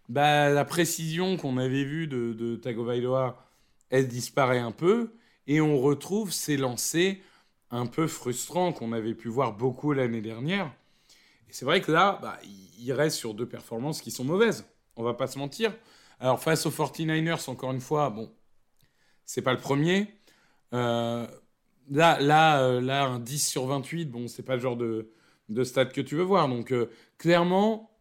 bah, 0.09 0.49
la 0.49 0.65
précision 0.65 1.37
qu'on 1.37 1.57
avait 1.57 1.83
vue 1.83 2.07
de, 2.07 2.33
de 2.33 2.55
Tagovailoa, 2.55 3.37
elle 3.89 4.07
disparaît 4.07 4.59
un 4.59 4.71
peu. 4.71 5.13
Et 5.47 5.61
on 5.61 5.79
retrouve 5.79 6.31
ces 6.31 6.57
lancers 6.57 7.17
un 7.71 7.85
peu 7.85 8.07
frustrants 8.07 8.73
qu'on 8.73 8.93
avait 8.93 9.13
pu 9.13 9.27
voir 9.27 9.53
beaucoup 9.53 9.93
l'année 9.93 10.21
dernière. 10.21 10.71
Et 11.49 11.53
c'est 11.53 11.65
vrai 11.65 11.81
que 11.81 11.91
là, 11.91 12.19
bah, 12.21 12.39
il 12.79 12.91
reste 12.93 13.17
sur 13.17 13.33
deux 13.33 13.47
performances 13.47 14.01
qui 14.01 14.11
sont 14.11 14.23
mauvaises. 14.23 14.65
On 14.95 15.03
va 15.03 15.13
pas 15.13 15.27
se 15.27 15.37
mentir. 15.37 15.73
Alors 16.19 16.41
face 16.41 16.65
aux 16.65 16.71
49ers, 16.71 17.49
encore 17.49 17.71
une 17.71 17.81
fois, 17.81 18.09
bon, 18.09 18.31
c'est 19.25 19.41
pas 19.41 19.53
le 19.53 19.59
premier. 19.59 20.07
Euh, 20.73 21.27
là, 21.89 22.19
là, 22.19 22.61
euh, 22.61 22.81
là, 22.81 23.05
un 23.05 23.19
10 23.19 23.47
sur 23.47 23.65
28, 23.65 24.05
bon, 24.05 24.27
c'est 24.27 24.43
pas 24.43 24.55
le 24.55 24.61
genre 24.61 24.77
de, 24.77 25.11
de 25.49 25.63
stade 25.63 25.91
que 25.91 26.01
tu 26.01 26.15
veux 26.15 26.23
voir. 26.23 26.47
Donc, 26.47 26.71
euh, 26.71 26.89
clairement, 27.17 27.91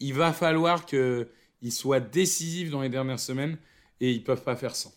il 0.00 0.14
va 0.14 0.32
falloir 0.32 0.86
qu'il 0.86 1.26
soit 1.70 2.00
décisif 2.00 2.70
dans 2.70 2.82
les 2.82 2.88
dernières 2.88 3.20
semaines 3.20 3.58
et 4.00 4.10
ils 4.12 4.24
peuvent 4.24 4.42
pas 4.42 4.56
faire 4.56 4.76
sans. 4.76 4.92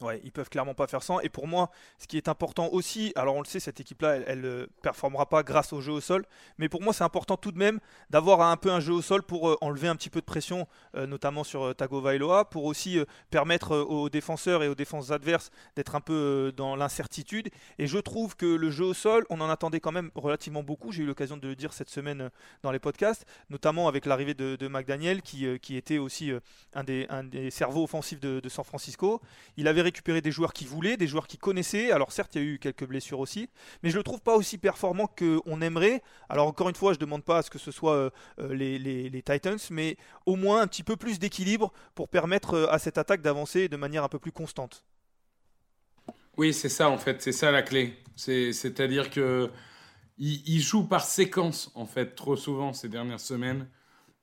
Ouais, 0.00 0.20
ils 0.22 0.30
peuvent 0.30 0.48
clairement 0.48 0.74
pas 0.74 0.86
faire 0.86 1.02
sans. 1.02 1.18
Et 1.20 1.28
pour 1.28 1.48
moi, 1.48 1.70
ce 1.98 2.06
qui 2.06 2.16
est 2.16 2.28
important 2.28 2.68
aussi, 2.70 3.12
alors 3.16 3.34
on 3.34 3.40
le 3.40 3.46
sait, 3.46 3.58
cette 3.58 3.80
équipe-là, 3.80 4.18
elle, 4.28 4.40
ne 4.42 4.68
performera 4.80 5.28
pas 5.28 5.42
grâce 5.42 5.72
au 5.72 5.80
jeu 5.80 5.92
au 5.92 6.00
sol, 6.00 6.24
mais 6.56 6.68
pour 6.68 6.82
moi, 6.82 6.92
c'est 6.92 7.02
important 7.02 7.36
tout 7.36 7.50
de 7.50 7.58
même 7.58 7.80
d'avoir 8.08 8.40
un 8.42 8.56
peu 8.56 8.70
un 8.70 8.78
jeu 8.78 8.92
au 8.92 9.02
sol 9.02 9.24
pour 9.24 9.48
euh, 9.48 9.58
enlever 9.60 9.88
un 9.88 9.96
petit 9.96 10.08
peu 10.08 10.20
de 10.20 10.24
pression, 10.24 10.68
euh, 10.94 11.08
notamment 11.08 11.42
sur 11.42 11.64
euh, 11.64 11.74
Tagovailoa, 11.74 12.44
pour 12.44 12.64
aussi 12.64 13.00
permettre 13.30 13.76
aux 13.76 14.08
défenseurs 14.08 14.62
et 14.62 14.68
aux 14.68 14.76
défenses 14.76 15.10
adverses 15.10 15.50
d'être 15.74 15.96
un 15.96 16.00
peu 16.00 16.52
dans 16.56 16.76
l'incertitude. 16.76 17.48
Et 17.78 17.88
je 17.88 17.98
trouve 17.98 18.36
que 18.36 18.46
le 18.46 18.70
jeu 18.70 18.84
au 18.84 18.94
sol, 18.94 19.26
on 19.30 19.40
en 19.40 19.50
attendait 19.50 19.80
quand 19.80 19.92
même 19.92 20.12
relativement 20.14 20.62
beaucoup. 20.62 20.92
J'ai 20.92 21.02
eu 21.02 21.06
l'occasion 21.06 21.36
de 21.36 21.48
le 21.48 21.56
dire 21.56 21.72
cette 21.72 21.90
semaine 21.90 22.30
dans 22.62 22.70
les 22.70 22.78
podcasts, 22.78 23.26
notamment 23.50 23.88
avec 23.88 24.06
l'arrivée 24.06 24.34
de, 24.34 24.68
McDaniel, 24.68 25.22
qui, 25.22 25.58
qui 25.58 25.76
était 25.76 25.98
aussi 25.98 26.30
un 26.74 26.84
des, 26.84 27.06
un 27.08 27.24
des 27.24 27.50
cerveaux 27.50 27.84
offensifs 27.84 28.20
de, 28.20 28.38
de 28.38 28.48
San 28.48 28.64
Francisco. 28.64 29.20
Il 29.56 29.66
avait 29.66 29.87
récupérer 29.88 30.20
des 30.20 30.30
joueurs 30.30 30.52
qui 30.52 30.66
voulaient, 30.66 30.96
des 30.96 31.06
joueurs 31.06 31.26
qui 31.26 31.38
connaissaient. 31.38 31.90
Alors 31.90 32.12
certes, 32.12 32.34
il 32.34 32.42
y 32.42 32.44
a 32.44 32.48
eu 32.48 32.58
quelques 32.58 32.86
blessures 32.86 33.20
aussi, 33.20 33.48
mais 33.82 33.90
je 33.90 33.96
le 33.96 34.02
trouve 34.02 34.20
pas 34.20 34.36
aussi 34.36 34.58
performant 34.58 35.06
qu'on 35.06 35.60
aimerait. 35.62 36.02
Alors 36.28 36.46
encore 36.46 36.68
une 36.68 36.74
fois, 36.74 36.92
je 36.92 36.98
demande 36.98 37.24
pas 37.24 37.38
à 37.38 37.42
ce 37.42 37.50
que 37.50 37.58
ce 37.58 37.70
soit 37.70 37.94
euh, 37.94 38.10
euh, 38.40 38.54
les, 38.54 39.22
Titans, 39.22 39.58
mais 39.70 39.96
au 40.26 40.36
moins 40.36 40.60
un 40.60 40.66
petit 40.66 40.82
peu 40.82 40.96
plus 40.96 41.18
d'équilibre 41.18 41.72
pour 41.94 42.08
permettre 42.08 42.54
euh, 42.54 42.70
à 42.70 42.78
cette 42.78 42.98
attaque 42.98 43.22
d'avancer 43.22 43.68
de 43.68 43.76
manière 43.76 44.04
un 44.04 44.08
peu 44.08 44.18
plus 44.18 44.32
constante. 44.32 44.84
Oui, 46.36 46.52
c'est 46.52 46.68
ça 46.68 46.88
en 46.90 46.98
fait, 46.98 47.22
c'est 47.22 47.32
ça 47.32 47.50
la 47.50 47.62
clé. 47.62 47.96
C'est-à-dire 48.16 49.10
que 49.10 49.50
il, 50.18 50.60
joue 50.60 50.84
par 50.84 51.04
séquence 51.04 51.70
en 51.74 51.86
fait 51.86 52.14
trop 52.14 52.36
souvent 52.36 52.72
ces 52.72 52.88
dernières 52.88 53.20
semaines, 53.20 53.68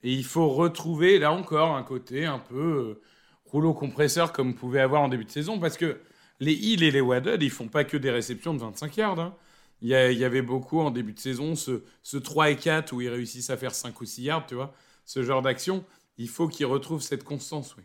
et 0.02 0.12
il 0.12 0.24
faut 0.24 0.48
retrouver 0.48 1.18
là 1.18 1.32
encore 1.32 1.74
un 1.74 1.82
côté 1.82 2.26
un 2.26 2.38
peu 2.38 3.00
rouleau 3.46 3.74
compresseur 3.74 4.32
comme 4.32 4.52
vous 4.52 4.58
pouvez 4.58 4.80
avoir 4.80 5.02
en 5.02 5.08
début 5.08 5.24
de 5.24 5.30
saison, 5.30 5.58
parce 5.58 5.76
que 5.76 6.00
les 6.40 6.52
Hill 6.52 6.82
et 6.82 6.90
les 6.90 7.00
Wadded, 7.00 7.42
ils 7.42 7.50
font 7.50 7.68
pas 7.68 7.84
que 7.84 7.96
des 7.96 8.10
réceptions 8.10 8.54
de 8.54 8.60
25 8.60 8.96
yards. 8.96 9.20
Hein. 9.20 9.34
Il, 9.82 9.88
y 9.88 10.24
avait 10.24 10.42
beaucoup 10.42 10.80
en 10.80 10.90
début 10.90 11.12
de 11.12 11.18
saison 11.18 11.54
ce, 11.54 11.82
ce 12.02 12.16
3 12.16 12.50
et 12.50 12.56
4 12.56 12.92
où 12.92 13.00
ils 13.00 13.08
réussissent 13.08 13.50
à 13.50 13.56
faire 13.56 13.74
5 13.74 14.00
ou 14.00 14.04
6 14.04 14.22
yards, 14.22 14.46
tu 14.46 14.54
vois. 14.54 14.74
Ce 15.04 15.22
genre 15.22 15.42
d'action, 15.42 15.84
il 16.18 16.28
faut 16.28 16.48
qu'ils 16.48 16.66
retrouvent 16.66 17.02
cette 17.02 17.24
constance, 17.24 17.76
oui. 17.76 17.84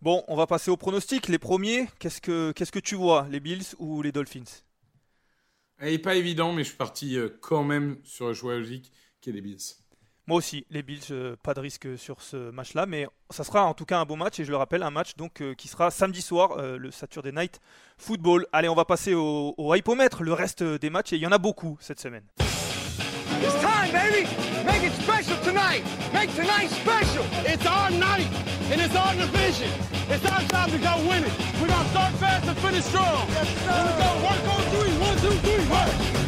Bon, 0.00 0.24
on 0.28 0.36
va 0.36 0.46
passer 0.46 0.70
au 0.70 0.76
pronostic. 0.76 1.28
Les 1.28 1.38
premiers, 1.38 1.88
qu'est-ce 1.98 2.20
que, 2.20 2.52
qu'est-ce 2.52 2.70
que 2.70 2.78
tu 2.78 2.94
vois, 2.94 3.26
les 3.30 3.40
Bills 3.40 3.74
ou 3.78 4.00
les 4.00 4.12
Dolphins? 4.12 4.62
Il 5.80 5.88
n'est 5.88 5.98
pas 5.98 6.14
évident, 6.14 6.52
mais 6.52 6.62
je 6.62 6.68
suis 6.68 6.76
parti 6.76 7.16
euh, 7.16 7.28
quand 7.40 7.64
même 7.64 7.98
sur 8.04 8.28
le 8.28 8.34
choix 8.34 8.54
logique 8.54 8.92
qui 9.20 9.30
est 9.30 9.32
les 9.32 9.40
Bills. 9.40 9.58
Moi 10.28 10.36
aussi, 10.36 10.66
les 10.68 10.82
Bills, 10.82 11.00
euh, 11.10 11.36
pas 11.42 11.54
de 11.54 11.60
risque 11.60 11.96
sur 11.96 12.20
ce 12.20 12.50
match-là, 12.50 12.84
mais 12.84 13.06
ça 13.30 13.44
sera 13.44 13.64
en 13.64 13.72
tout 13.72 13.86
cas 13.86 13.98
un 13.98 14.04
beau 14.04 14.14
match 14.14 14.38
et 14.38 14.44
je 14.44 14.50
le 14.50 14.58
rappelle, 14.58 14.82
un 14.82 14.90
match 14.90 15.16
donc 15.16 15.40
euh, 15.40 15.54
qui 15.54 15.68
sera 15.68 15.90
samedi 15.90 16.20
soir, 16.20 16.58
euh, 16.58 16.76
le 16.76 16.90
Saturday 16.90 17.32
Night 17.32 17.60
Football. 17.96 18.44
Allez, 18.52 18.68
on 18.68 18.74
va 18.74 18.84
passer 18.84 19.14
au, 19.14 19.54
au 19.56 19.74
hypomètre, 19.74 20.22
le 20.22 20.34
reste 20.34 20.62
des 20.62 20.90
matchs 20.90 21.14
et 21.14 21.16
il 21.16 21.22
y 21.22 21.26
en 21.26 21.32
a 21.32 21.38
beaucoup 21.38 21.78
cette 21.80 21.98
semaine. 21.98 22.24
It's 23.40 23.54
time, 23.62 23.90
baby. 23.90 24.28
Make 24.66 24.84
it 24.84 24.92
special 25.00 25.38
tonight. 25.42 25.82
Make 26.12 26.28
tonight 26.36 26.68
special. 26.68 27.24
It's 27.46 27.64
our 27.64 27.90
night 27.90 28.28
and 28.70 28.82
it's 28.82 28.94
our 28.94 29.14
division. 29.14 29.70
It's 30.10 30.26
our 30.26 30.42
time 30.48 30.70
to 30.70 30.76
go 30.76 31.08
win 31.08 31.24
it. 31.24 31.32
We're 31.58 31.68
gonna 31.68 31.88
start 31.88 32.12
fast 32.20 32.46
and 32.46 32.58
finish 32.58 32.84
strong. 32.84 33.26
Yes, 33.30 33.48
sir. 33.64 33.72
Here 33.72 33.80
we 33.80 33.92
go. 33.96 34.08
Work 34.28 34.44
on 34.44 34.62
three. 34.76 34.92
One, 35.00 35.16
two, 35.24 35.38
three. 35.40 35.64
Work. 35.70 36.27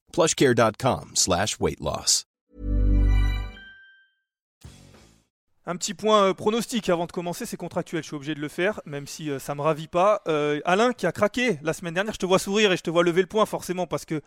Un 5.67 5.75
petit 5.75 5.93
point 5.93 6.23
euh, 6.23 6.33
pronostic 6.33 6.89
avant 6.89 7.05
de 7.05 7.11
commencer, 7.11 7.45
c'est 7.45 7.55
contractuel, 7.55 8.01
je 8.01 8.07
suis 8.07 8.15
obligé 8.15 8.33
de 8.33 8.41
le 8.41 8.47
faire, 8.47 8.81
même 8.85 9.05
si 9.05 9.29
euh, 9.29 9.37
ça 9.37 9.53
me 9.53 9.61
ravit 9.61 9.87
pas. 9.87 10.21
Euh, 10.27 10.59
Alain 10.65 10.91
qui 10.91 11.05
a 11.05 11.11
craqué 11.11 11.59
la 11.61 11.73
semaine 11.73 11.93
dernière, 11.93 12.13
je 12.13 12.19
te 12.19 12.25
vois 12.25 12.39
sourire 12.39 12.71
et 12.71 12.77
je 12.77 12.81
te 12.81 12.89
vois 12.89 13.03
lever 13.03 13.21
le 13.21 13.27
point 13.27 13.45
forcément 13.45 13.85
parce 13.85 14.03
que 14.03 14.21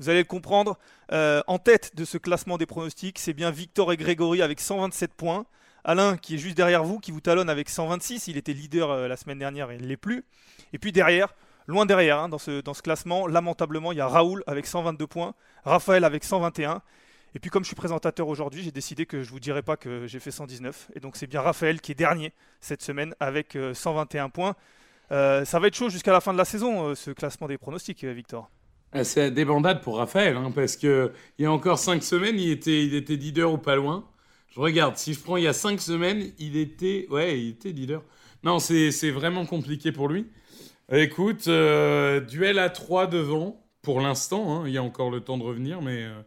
vous 0.00 0.08
allez 0.08 0.18
le 0.18 0.24
comprendre. 0.24 0.78
en 1.12 1.58
tête 1.58 1.94
de 1.94 2.04
ce 2.04 2.18
classement 2.18 2.56
des 2.58 2.66
pronostics, 2.66 3.18
c'est 3.18 3.34
bien 3.34 3.50
Victor 3.50 3.92
et 3.92 3.96
Grégory 3.96 4.42
avec 4.42 4.60
127 4.60 5.12
points. 5.14 5.44
Alain 5.84 6.16
qui 6.16 6.34
est 6.34 6.38
juste 6.38 6.56
derrière 6.56 6.84
vous, 6.84 6.98
qui 6.98 7.12
vous 7.12 7.20
talonne 7.20 7.50
avec 7.50 7.68
126. 7.68 8.26
Il 8.28 8.38
était 8.38 8.54
leader 8.54 9.08
la 9.08 9.16
semaine 9.16 9.38
dernière 9.38 9.70
et 9.70 9.76
il 9.76 9.82
ne 9.82 9.86
l'est 9.86 9.98
plus. 9.98 10.24
Et 10.72 10.78
puis 10.78 10.90
derrière, 10.90 11.34
loin 11.70 11.86
derrière 11.86 12.18
hein, 12.18 12.28
dans, 12.28 12.38
ce, 12.38 12.82
classement, 12.82 13.26
lamentablement, 13.26 13.92
il 13.92 13.98
y 13.98 14.00
a 14.00 14.08
Raoul 14.08 14.42
avec 14.46 14.66
122 14.66 15.06
points, 15.06 15.34
Raphaël 15.64 16.04
avec 16.04 16.24
121. 16.24 16.82
Et 17.34 17.38
puis 17.38 17.50
comme 17.50 17.62
je 17.62 17.68
suis 17.68 17.76
présentateur 17.76 18.28
aujourd'hui, 18.28 18.62
j'ai 18.62 18.72
décidé 18.72 19.06
que 19.06 19.22
je 19.22 19.28
ne 19.28 19.32
vous 19.32 19.40
dirai 19.40 19.62
pas 19.62 19.76
que 19.76 20.06
j'ai 20.06 20.18
fait 20.18 20.32
119. 20.32 20.90
Et 20.94 21.00
donc 21.00 21.16
c'est 21.16 21.26
bien 21.26 21.40
Raphaël 21.40 21.80
qui 21.80 21.92
est 21.92 21.94
dernier 21.94 22.32
cette 22.60 22.82
semaine 22.82 23.14
avec 23.20 23.56
121 23.72 24.24
euh, 24.24 24.28
points. 24.28 24.56
Euh, 25.12 25.44
ça 25.44 25.58
va 25.58 25.68
être 25.68 25.76
chaud 25.76 25.88
jusqu'à 25.88 26.12
la 26.12 26.20
fin 26.20 26.32
de 26.32 26.38
la 26.38 26.44
saison, 26.44 26.88
euh, 26.88 26.94
ce 26.94 27.10
classement 27.10 27.46
des 27.46 27.58
pronostics, 27.58 28.04
Victor. 28.04 28.50
Ah, 28.92 29.04
c'est 29.04 29.20
la 29.20 29.30
débandade 29.30 29.82
pour 29.82 29.98
Raphaël, 29.98 30.36
hein, 30.36 30.50
parce 30.52 30.76
qu'il 30.76 31.12
y 31.38 31.44
a 31.44 31.52
encore 31.52 31.78
5 31.78 32.02
semaines, 32.02 32.38
il 32.38 32.50
était, 32.50 32.84
il 32.84 32.94
était 32.94 33.14
leader 33.14 33.52
ou 33.52 33.58
pas 33.58 33.76
loin. 33.76 34.04
Je 34.52 34.58
regarde, 34.58 34.96
si 34.96 35.14
je 35.14 35.20
prends 35.20 35.36
il 35.36 35.44
y 35.44 35.48
a 35.48 35.52
5 35.52 35.80
semaines, 35.80 36.32
il 36.40 36.56
était, 36.56 37.06
ouais, 37.10 37.40
il 37.40 37.50
était 37.50 37.70
leader. 37.70 38.02
Non, 38.42 38.58
c'est 38.58 39.10
vraiment 39.10 39.46
compliqué 39.46 39.92
pour 39.92 40.08
lui. 40.08 40.26
Écoute, 40.92 41.46
euh, 41.46 42.20
duel 42.20 42.58
à 42.58 42.68
3 42.68 43.06
devant, 43.06 43.64
pour 43.80 44.00
l'instant. 44.00 44.62
Hein, 44.62 44.64
il 44.66 44.72
y 44.72 44.78
a 44.78 44.82
encore 44.82 45.10
le 45.10 45.20
temps 45.20 45.38
de 45.38 45.44
revenir, 45.44 45.82
mais 45.82 46.04
euh, 46.04 46.20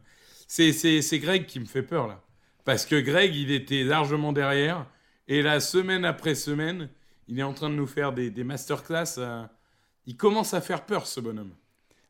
c'est 0.47 1.19
Greg 1.19 1.45
qui 1.45 1.60
me 1.60 1.65
fait 1.65 1.84
peur 1.84 2.08
là. 2.08 2.21
Parce 2.63 2.86
que 2.86 2.97
Greg, 2.99 3.36
il 3.36 3.52
était 3.52 3.84
largement 3.84 4.32
derrière. 4.32 4.86
Et 5.28 5.41
la 5.41 5.60
semaine 5.60 6.06
après 6.06 6.34
semaine, 6.34 6.89
il 7.28 7.39
est 7.39 7.43
en 7.43 7.54
train 7.54 7.69
de 7.69 7.76
nous 7.76 7.88
faire 7.88 8.13
des, 8.13 8.30
des 8.30 8.45
masterclass. 8.45 9.15
Euh, 9.17 9.43
il 10.06 10.15
commence 10.15 10.54
à 10.54 10.62
faire 10.62 10.86
peur, 10.86 11.08
ce 11.08 11.19
bonhomme. 11.19 11.54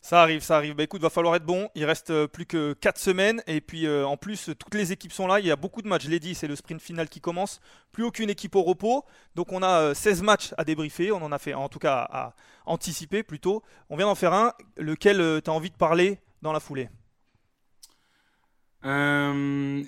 Ça 0.03 0.21
arrive, 0.21 0.41
ça 0.41 0.57
arrive. 0.57 0.75
Bah 0.75 0.83
écoute, 0.83 1.01
va 1.01 1.09
falloir 1.09 1.33
être 1.33 1.45
bon. 1.45 1.69
Il 1.75 1.85
reste 1.85 2.09
euh, 2.09 2.27
plus 2.27 2.45
que 2.45 2.73
4 2.73 2.97
semaines. 2.97 3.41
Et 3.47 3.61
puis 3.61 3.87
euh, 3.87 4.05
en 4.05 4.17
plus, 4.17 4.49
toutes 4.59 4.75
les 4.75 4.91
équipes 4.91 5.13
sont 5.13 5.27
là. 5.27 5.39
Il 5.39 5.45
y 5.45 5.51
a 5.51 5.55
beaucoup 5.55 5.81
de 5.81 5.87
matchs. 5.87 6.03
Je 6.03 6.09
l'ai 6.09 6.19
dit, 6.19 6.35
c'est 6.35 6.47
le 6.47 6.57
sprint 6.57 6.81
final 6.81 7.07
qui 7.07 7.21
commence. 7.21 7.61
Plus 7.93 8.03
aucune 8.03 8.29
équipe 8.29 8.53
au 8.57 8.63
repos. 8.63 9.05
Donc 9.35 9.53
on 9.53 9.63
a 9.63 9.95
16 9.95 10.19
euh, 10.19 10.25
matchs 10.25 10.53
à 10.57 10.65
débriefer. 10.65 11.13
On 11.13 11.21
en 11.21 11.31
a 11.31 11.39
fait, 11.39 11.53
en 11.53 11.69
tout 11.69 11.79
cas, 11.79 12.05
à 12.11 12.35
anticiper 12.65 13.23
plutôt. 13.23 13.63
On 13.89 13.95
vient 13.95 14.07
d'en 14.07 14.15
faire 14.15 14.33
un. 14.33 14.51
Lequel 14.75 15.41
tu 15.41 15.49
as 15.49 15.53
envie 15.53 15.69
de 15.71 15.77
parler 15.77 16.19
dans 16.41 16.51
la 16.51 16.59
foulée? 16.59 16.89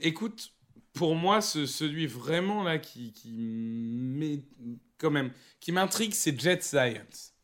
Écoute, 0.02 0.54
pour 0.94 1.16
moi, 1.16 1.42
celui 1.42 2.08
vraiment 2.08 2.64
là 2.64 2.78
qui, 2.78 3.12
qui, 3.12 4.00
m'intrigue, 5.74 6.14
c'est 6.14 6.40
Jet 6.40 6.64
Science. 6.64 7.35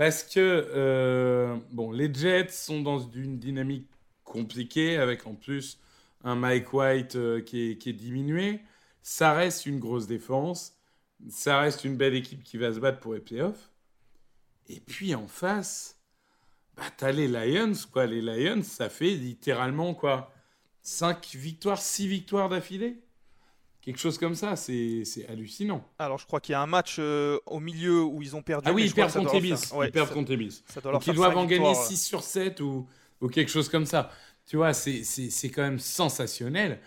Parce 0.00 0.22
que 0.22 0.40
euh, 0.40 1.58
bon, 1.72 1.92
les 1.92 2.10
Jets 2.10 2.48
sont 2.48 2.80
dans 2.80 3.00
une 3.00 3.38
dynamique 3.38 3.86
compliquée 4.24 4.96
avec 4.96 5.26
en 5.26 5.34
plus 5.34 5.78
un 6.24 6.36
Mike 6.36 6.72
White 6.72 7.16
euh, 7.16 7.42
qui, 7.42 7.72
est, 7.72 7.92
diminué. 7.92 8.60
Ça 9.02 9.34
reste 9.34 9.66
une 9.66 9.78
grosse 9.78 10.06
défense. 10.06 10.72
Ça 11.28 11.60
reste 11.60 11.84
une 11.84 11.98
belle 11.98 12.14
équipe 12.14 12.42
qui 12.42 12.56
va 12.56 12.72
se 12.72 12.80
battre 12.80 12.98
pour 12.98 13.12
les 13.12 13.20
playoffs. 13.20 13.70
Et 14.70 14.80
puis 14.80 15.14
en 15.14 15.28
face, 15.28 16.00
bah, 16.76 16.84
t'as 16.96 17.12
les 17.12 17.28
Lions, 17.28 17.74
quoi. 17.92 18.06
Les 18.06 18.22
Lions, 18.22 18.62
ça 18.62 18.88
fait 18.88 19.10
littéralement, 19.10 19.92
quoi, 19.92 20.32
5 20.80 21.26
victoires, 21.34 21.78
6 21.78 22.06
victoires 22.06 22.48
d'affilée 22.48 23.02
Quelque 23.90 23.98
chose 23.98 24.18
comme 24.18 24.36
ça, 24.36 24.54
c'est 24.54 25.26
hallucinant. 25.28 25.84
Alors, 25.98 26.16
je 26.16 26.24
crois 26.24 26.38
qu'il 26.38 26.52
y 26.52 26.54
a 26.54 26.62
un 26.62 26.66
match 26.68 26.98
euh, 27.00 27.40
au 27.46 27.58
milieu 27.58 28.04
où 28.04 28.22
ils 28.22 28.36
ont 28.36 28.42
perdu. 28.42 28.68
Ah 28.70 28.72
oui, 28.72 28.84
ils 28.84 28.94
perdent 28.94 29.12
contre 29.12 29.34
Ibis. 29.34 29.72
ils 29.84 29.90
perdent 29.90 30.12
contre. 30.12 30.32
Donc, 30.92 31.06
ils 31.08 31.12
doivent 31.12 31.36
en 31.36 31.44
gagner 31.44 31.74
6 31.74 31.96
sur 31.96 32.22
7 32.22 32.60
ou, 32.60 32.86
ou 33.20 33.26
quelque 33.26 33.50
chose 33.50 33.68
comme 33.68 33.86
ça. 33.86 34.12
Tu 34.46 34.56
vois, 34.56 34.74
c'est 34.74 35.50
quand 35.52 35.62
même 35.62 35.80
sensationnel. 35.80 36.78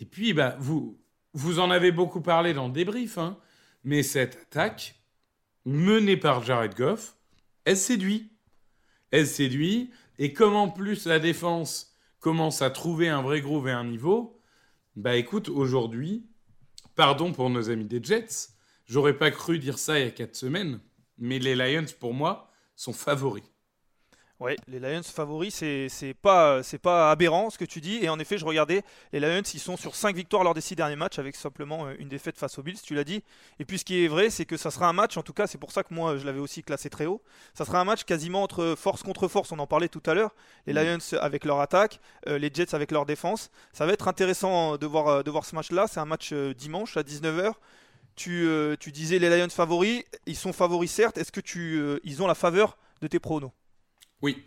Et 0.00 0.06
puis, 0.06 0.32
bah, 0.32 0.56
vous, 0.58 0.98
vous 1.34 1.58
en 1.58 1.70
avez 1.70 1.92
beaucoup 1.92 2.22
parlé 2.22 2.54
dans 2.54 2.68
le 2.68 2.72
débrief, 2.72 3.18
hein, 3.18 3.36
mais 3.84 4.02
cette 4.02 4.36
attaque, 4.36 4.94
menée 5.66 6.16
par 6.16 6.42
Jared 6.42 6.74
Goff, 6.74 7.16
elle 7.66 7.76
séduit. 7.76 8.32
Elle 9.10 9.26
séduit. 9.26 9.90
Et 10.18 10.32
comme 10.32 10.56
en 10.56 10.70
plus 10.70 11.04
la 11.04 11.18
défense 11.18 11.94
commence 12.18 12.62
à 12.62 12.70
trouver 12.70 13.10
un 13.10 13.20
vrai 13.20 13.42
groove 13.42 13.68
et 13.68 13.72
un 13.72 13.84
niveau, 13.84 14.40
bah 14.94 15.16
écoute, 15.16 15.50
aujourd'hui, 15.50 16.24
Pardon 16.96 17.30
pour 17.30 17.50
nos 17.50 17.68
amis 17.68 17.84
des 17.84 18.02
Jets. 18.02 18.48
J'aurais 18.86 19.18
pas 19.18 19.30
cru 19.30 19.58
dire 19.58 19.78
ça 19.78 19.98
il 19.98 20.06
y 20.06 20.08
a 20.08 20.10
4 20.10 20.34
semaines, 20.34 20.80
mais 21.18 21.38
les 21.38 21.54
Lions, 21.54 21.84
pour 22.00 22.14
moi, 22.14 22.50
sont 22.74 22.94
favoris. 22.94 23.44
Oui, 24.38 24.54
les 24.68 24.78
Lions 24.78 25.02
favoris, 25.02 25.54
c'est 25.54 26.14
pas, 26.20 26.60
pas 26.82 27.10
aberrant 27.10 27.48
ce 27.48 27.56
que 27.56 27.64
tu 27.64 27.80
dis. 27.80 28.00
Et 28.02 28.10
en 28.10 28.18
effet, 28.18 28.36
je 28.36 28.44
regardais, 28.44 28.82
les 29.14 29.20
Lions, 29.20 29.40
ils 29.40 29.60
sont 29.60 29.78
sur 29.78 29.96
5 29.96 30.14
victoires 30.14 30.44
lors 30.44 30.52
des 30.52 30.60
6 30.60 30.76
derniers 30.76 30.96
matchs 30.96 31.18
avec 31.18 31.36
simplement 31.36 31.86
euh, 31.86 31.94
une 31.98 32.10
défaite 32.10 32.36
face 32.36 32.58
aux 32.58 32.62
Bills, 32.62 32.78
tu 32.82 32.94
l'as 32.94 33.04
dit. 33.04 33.24
Et 33.60 33.64
puis 33.64 33.78
ce 33.78 33.84
qui 33.84 34.04
est 34.04 34.08
vrai, 34.08 34.28
c'est 34.28 34.44
que 34.44 34.58
ça 34.58 34.70
sera 34.70 34.88
un 34.88 34.92
match, 34.92 35.16
en 35.16 35.22
tout 35.22 35.32
cas, 35.32 35.46
c'est 35.46 35.56
pour 35.56 35.72
ça 35.72 35.82
que 35.82 35.94
moi 35.94 36.18
je 36.18 36.26
l'avais 36.26 36.38
aussi 36.38 36.62
classé 36.62 36.90
très 36.90 37.06
haut. 37.06 37.22
Ça 37.54 37.64
sera 37.64 37.80
un 37.80 37.84
match 37.84 38.04
quasiment 38.04 38.42
entre 38.42 38.74
force 38.76 39.02
contre 39.02 39.26
force, 39.26 39.52
on 39.52 39.58
en 39.58 39.66
parlait 39.66 39.88
tout 39.88 40.02
à 40.04 40.12
l'heure. 40.12 40.34
Les 40.66 40.74
mm. 40.74 40.76
Lions 40.76 41.18
avec 41.18 41.46
leur 41.46 41.60
attaque, 41.60 41.98
euh, 42.28 42.36
les 42.36 42.50
Jets 42.52 42.74
avec 42.74 42.90
leur 42.90 43.06
défense. 43.06 43.50
Ça 43.72 43.86
va 43.86 43.94
être 43.94 44.06
intéressant 44.06 44.76
de 44.76 44.86
voir, 44.86 45.08
euh, 45.08 45.22
de 45.22 45.30
voir 45.30 45.46
ce 45.46 45.54
match-là. 45.54 45.86
C'est 45.86 46.00
un 46.00 46.04
match 46.04 46.34
dimanche 46.34 46.98
à 46.98 47.02
19h. 47.02 47.54
Tu, 48.16 48.48
tu, 48.80 48.92
disais 48.92 49.18
les 49.18 49.28
Lions 49.28 49.48
favoris, 49.50 50.02
ils 50.26 50.36
sont 50.36 50.52
favoris 50.52 50.90
certes. 50.90 51.16
Est-ce 51.18 51.32
que 51.32 51.40
tu, 51.40 51.80
ils 52.02 52.22
ont 52.22 52.26
la 52.26 52.34
faveur 52.34 52.78
de 53.02 53.08
tes 53.08 53.18
pronos? 53.18 53.52
Oui. 54.22 54.44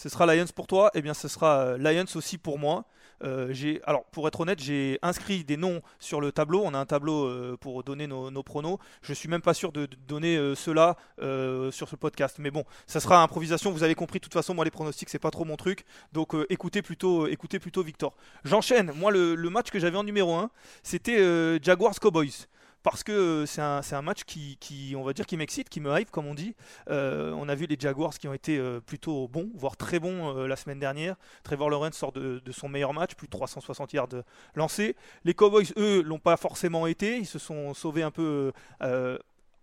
Ce 0.00 0.08
sera 0.08 0.24
Lions 0.24 0.46
pour 0.54 0.66
toi, 0.66 0.90
eh 0.94 1.02
bien 1.02 1.12
ce 1.12 1.28
sera 1.28 1.58
euh, 1.58 1.76
Lions 1.76 2.06
aussi 2.14 2.38
pour 2.38 2.58
moi. 2.58 2.86
Euh, 3.22 3.52
alors 3.84 4.06
pour 4.06 4.26
être 4.28 4.40
honnête, 4.40 4.58
j'ai 4.58 4.98
inscrit 5.02 5.44
des 5.44 5.58
noms 5.58 5.82
sur 5.98 6.22
le 6.22 6.32
tableau. 6.32 6.62
On 6.64 6.72
a 6.72 6.78
un 6.78 6.86
tableau 6.86 7.26
euh, 7.26 7.58
pour 7.60 7.84
donner 7.84 8.06
nos, 8.06 8.42
pronos. 8.42 8.78
Je 9.02 9.12
suis 9.12 9.28
même 9.28 9.42
pas 9.42 9.52
sûr 9.52 9.72
de, 9.72 9.86
donner 10.08 10.54
cela 10.56 10.96
sur 11.70 11.86
ce 11.90 11.96
podcast. 11.96 12.36
Mais 12.38 12.50
bon, 12.50 12.64
ça 12.86 12.98
sera 12.98 13.22
improvisation. 13.22 13.72
Vous 13.72 13.82
avez 13.82 13.94
compris. 13.94 14.20
De 14.20 14.24
toute 14.24 14.32
façon, 14.32 14.54
moi 14.54 14.64
les 14.64 14.70
pronostics 14.70 15.10
c'est 15.10 15.18
pas 15.18 15.30
trop 15.30 15.44
mon 15.44 15.56
truc. 15.56 15.84
Donc 16.12 16.34
écoutez 16.48 16.80
plutôt, 16.80 17.26
écoutez 17.26 17.58
plutôt 17.58 17.82
Victor. 17.82 18.16
J'enchaîne. 18.44 18.92
Moi 18.96 19.10
le, 19.10 19.34
le, 19.34 19.50
match 19.50 19.68
que 19.68 19.78
j'avais 19.78 19.98
en 19.98 20.04
numéro 20.04 20.34
1 20.34 20.50
c'était 20.82 21.18
Jaguars 21.62 22.00
Cowboys 22.00 22.46
parce 22.82 23.02
que 23.02 23.12
euh, 23.12 23.46
c'est 23.46 23.60
un, 23.60 24.02
match 24.02 24.24
qui, 24.24 24.56
qui, 24.58 24.94
on 24.96 25.02
va 25.02 25.12
dire, 25.12 25.26
qui 25.26 25.36
m'excite, 25.36 25.68
qui 25.68 25.80
me 25.80 25.98
hype, 25.98 26.10
comme 26.10 26.26
on 26.26 26.34
dit. 26.34 26.54
Euh, 26.88 27.32
on 27.32 27.48
a 27.48 27.54
vu 27.54 27.66
les 27.66 27.76
Jaguars 27.78 28.18
qui 28.18 28.28
ont 28.28 28.34
été 28.34 28.58
euh, 28.58 28.80
plutôt 28.80 29.28
bons, 29.28 29.50
voire 29.54 29.76
très 29.76 29.98
bons 29.98 30.32
la 30.46 30.56
semaine 30.56 30.78
dernière. 30.78 31.16
Trevor 31.42 31.70
Lawrence 31.70 31.96
sort 31.96 32.12
de, 32.12 32.40
de, 32.44 32.52
son 32.52 32.68
meilleur 32.68 32.94
match, 32.94 33.14
plus 33.14 33.26
de 33.26 33.32
360 33.32 33.92
yards 33.92 34.08
lancés. 34.54 34.96
Les 35.24 35.34
Cowboys, 35.34 35.66
eux, 35.76 36.02
l'ont 36.02 36.18
pas 36.18 36.36
forcément 36.36 36.86
été. 36.86 37.18
Ils 37.18 37.26
se 37.26 37.38
sont 37.38 37.74
sauvés 37.74 38.02
un 38.02 38.10
peu 38.10 38.52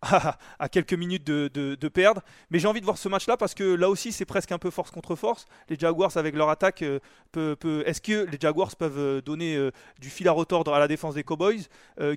à, 0.59 0.69
quelques 0.69 0.93
minutes 0.93 1.25
de, 1.25 1.87
perdre. 1.87 2.21
Mais 2.49 2.59
j'ai 2.59 2.67
envie 2.67 2.79
de 2.79 2.85
voir 2.85 2.97
ce 2.97 3.09
match-là 3.09 3.37
parce 3.37 3.53
que 3.53 3.63
là 3.63 3.89
aussi, 3.89 4.11
c'est 4.11 4.25
presque 4.25 4.51
un 4.51 4.59
peu 4.59 4.69
force 4.69 4.91
contre 4.91 5.15
force. 5.15 5.45
Les 5.69 5.77
Jaguars, 5.77 6.15
avec 6.17 6.35
leur 6.35 6.49
attaque, 6.49 6.83
euh, 6.83 6.99
peut, 7.31 7.83
est-ce 7.85 8.01
que 8.01 8.25
les 8.25 8.37
Jaguars 8.39 8.75
peuvent 8.75 8.99
euh, 8.99 9.21
donner 9.21 9.55
euh, 9.55 9.71
du 9.99 10.09
fil 10.09 10.27
à 10.27 10.31
retordre 10.31 10.73
à 10.73 10.79
la 10.79 10.87
défense 10.87 11.15
des 11.15 11.23
Cowboys, 11.23 11.63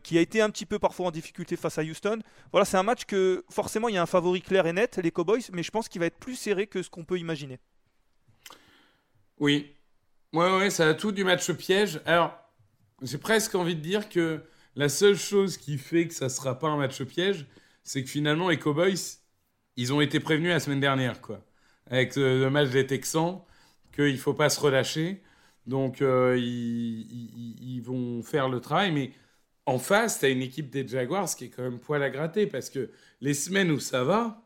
qui 0.03 0.19
a 0.19 0.21
été 0.21 0.41
un 0.41 0.51
petit 0.51 0.67
peu 0.67 0.79
parfois 0.79 1.07
en 1.07 1.11
difficulté 1.11 1.57
face 1.57 1.79
à 1.79 1.83
Houston? 1.83 2.21
Voilà, 2.53 2.65
c'est 2.65 2.77
un 2.77 2.83
match 2.83 3.05
que 3.05 3.45
forcément, 3.51 3.89
il 3.89 3.95
y 3.95 3.99
a 3.99 4.03
un 4.03 4.07
favori 4.07 4.43
clair 4.43 4.67
et 4.67 4.73
net, 4.73 4.99
les 5.03 5.11
Cowboys, 5.11 5.43
mais 5.53 5.63
je 5.63 5.71
pense 5.71 5.89
qu'il 5.89 6.01
va 6.01 6.07
être 6.07 6.19
plus 6.19 6.37
serré 6.37 6.67
que 6.67 6.83
ce 6.83 6.91
qu'on 6.91 7.05
peut 7.05 7.19
imaginer. 7.19 7.59
Oui. 9.39 9.75
Ouais, 10.33 10.59
ouais, 10.59 10.71
ça 10.71 10.89
a 10.89 10.95
tout 10.95 11.13
du 11.13 11.25
match 11.25 11.51
piège. 11.53 12.01
Alors, 12.05 12.39
j'ai 13.03 13.19
presque 13.19 13.55
envie 13.55 13.75
de 13.75 13.81
dire 13.81 14.09
que 14.09 14.43
la 14.77 14.89
seule 14.89 15.17
chose 15.17 15.57
qui 15.57 15.79
fait 15.79 16.07
que 16.07 16.15
ça 16.15 16.27
ne 16.27 16.31
sera 16.31 16.59
pas 16.59 16.69
un 16.69 16.77
match 16.77 17.03
piège, 17.03 17.47
c'est 17.91 18.05
que 18.05 18.09
finalement, 18.09 18.51
les 18.51 18.57
Cowboys, 18.57 19.19
ils 19.75 19.93
ont 19.93 20.01
été 20.01 20.21
prévenus 20.21 20.51
la 20.51 20.61
semaine 20.61 20.79
dernière, 20.79 21.21
quoi. 21.21 21.45
Avec 21.89 22.15
le 22.15 22.49
match 22.49 22.71
des 22.71 22.87
Texans, 22.87 23.43
qu'il 23.93 24.13
ne 24.13 24.17
faut 24.17 24.33
pas 24.33 24.49
se 24.49 24.61
relâcher. 24.61 25.25
Donc, 25.67 26.01
euh, 26.01 26.39
ils, 26.39 27.81
vont 27.81 28.23
faire 28.23 28.49
le 28.49 28.61
travail. 28.61 28.93
Mais 28.93 29.13
en 29.67 29.81
face, 29.81 30.21
tu 30.21 30.27
as 30.27 30.29
une 30.29 30.41
équipe 30.41 30.71
des 30.71 30.87
Jaguars 30.87 31.35
qui 31.35 31.47
est 31.47 31.49
quand 31.49 31.65
même 31.65 31.81
poil 31.81 32.01
à 32.05 32.11
gratter. 32.11 32.47
Parce 32.47 32.71
que 32.71 32.93
les 33.21 33.35
semaines 33.35 33.73
où 33.73 33.81
ça 33.81 34.05
va, 34.05 34.41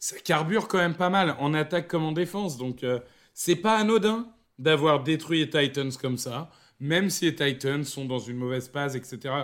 ça 0.00 0.18
carbure 0.18 0.66
quand 0.66 0.78
même 0.78 0.96
pas 0.96 1.08
mal, 1.08 1.36
en 1.38 1.54
attaque 1.54 1.86
comme 1.86 2.04
en 2.04 2.10
défense. 2.10 2.56
Donc, 2.56 2.82
euh, 2.82 2.98
c'est 3.32 3.54
pas 3.54 3.78
anodin 3.78 4.26
d'avoir 4.58 5.04
détruit 5.04 5.38
les 5.38 5.50
Titans 5.50 5.92
comme 5.92 6.18
ça. 6.18 6.50
Même 6.80 7.10
si 7.10 7.26
les 7.26 7.36
Titans 7.36 7.84
sont 7.84 8.06
dans 8.06 8.18
une 8.18 8.38
mauvaise 8.38 8.68
passe, 8.68 8.96
etc. 8.96 9.34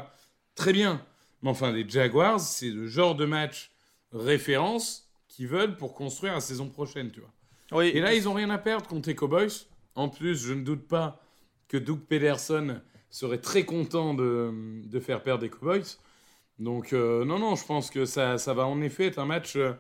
Très 0.57 0.73
bien. 0.73 1.07
Mais 1.42 1.51
enfin, 1.51 1.72
les 1.72 1.88
Jaguars, 1.88 2.40
c'est 2.40 2.70
le 2.70 2.87
genre 2.87 3.14
de 3.14 3.27
match 3.27 3.70
référence 4.12 5.09
qu'ils 5.29 5.49
veulent 5.49 5.77
pour 5.77 5.94
construire 5.94 6.35
la 6.35 6.40
saison 6.40 6.68
prochaine, 6.68 7.11
tu 7.11 7.20
vois. 7.20 7.33
Oui. 7.72 7.88
Et 7.94 8.01
là, 8.01 8.14
ils 8.14 8.25
n'ont 8.25 8.35
rien 8.35 8.51
à 8.51 8.59
perdre 8.59 8.87
contre 8.87 9.09
les 9.09 9.14
Cowboys. 9.14 9.66
En 9.94 10.09
plus, 10.09 10.37
je 10.37 10.55
ne 10.55 10.62
doute 10.62 10.87
pas 10.87 11.22
que 11.68 11.77
Doug 11.77 12.01
Pederson 12.01 12.81
serait 13.11 13.40
très 13.40 13.64
content 13.64 14.14
de, 14.14 14.83
de 14.85 15.01
faire 15.01 15.22
perdre 15.22 15.42
les 15.42 15.51
Cowboys. 15.51 15.99
Donc, 16.59 16.92
euh, 16.92 17.25
non, 17.25 17.38
non, 17.38 17.55
je 17.55 17.66
pense 17.66 17.90
que 17.90 18.05
ça, 18.05 18.38
ça 18.38 18.55
va 18.55 18.66
en 18.66 18.81
effet 18.81 19.07
être 19.07 19.18
un 19.18 19.27
match. 19.27 19.57
Euh, 19.57 19.72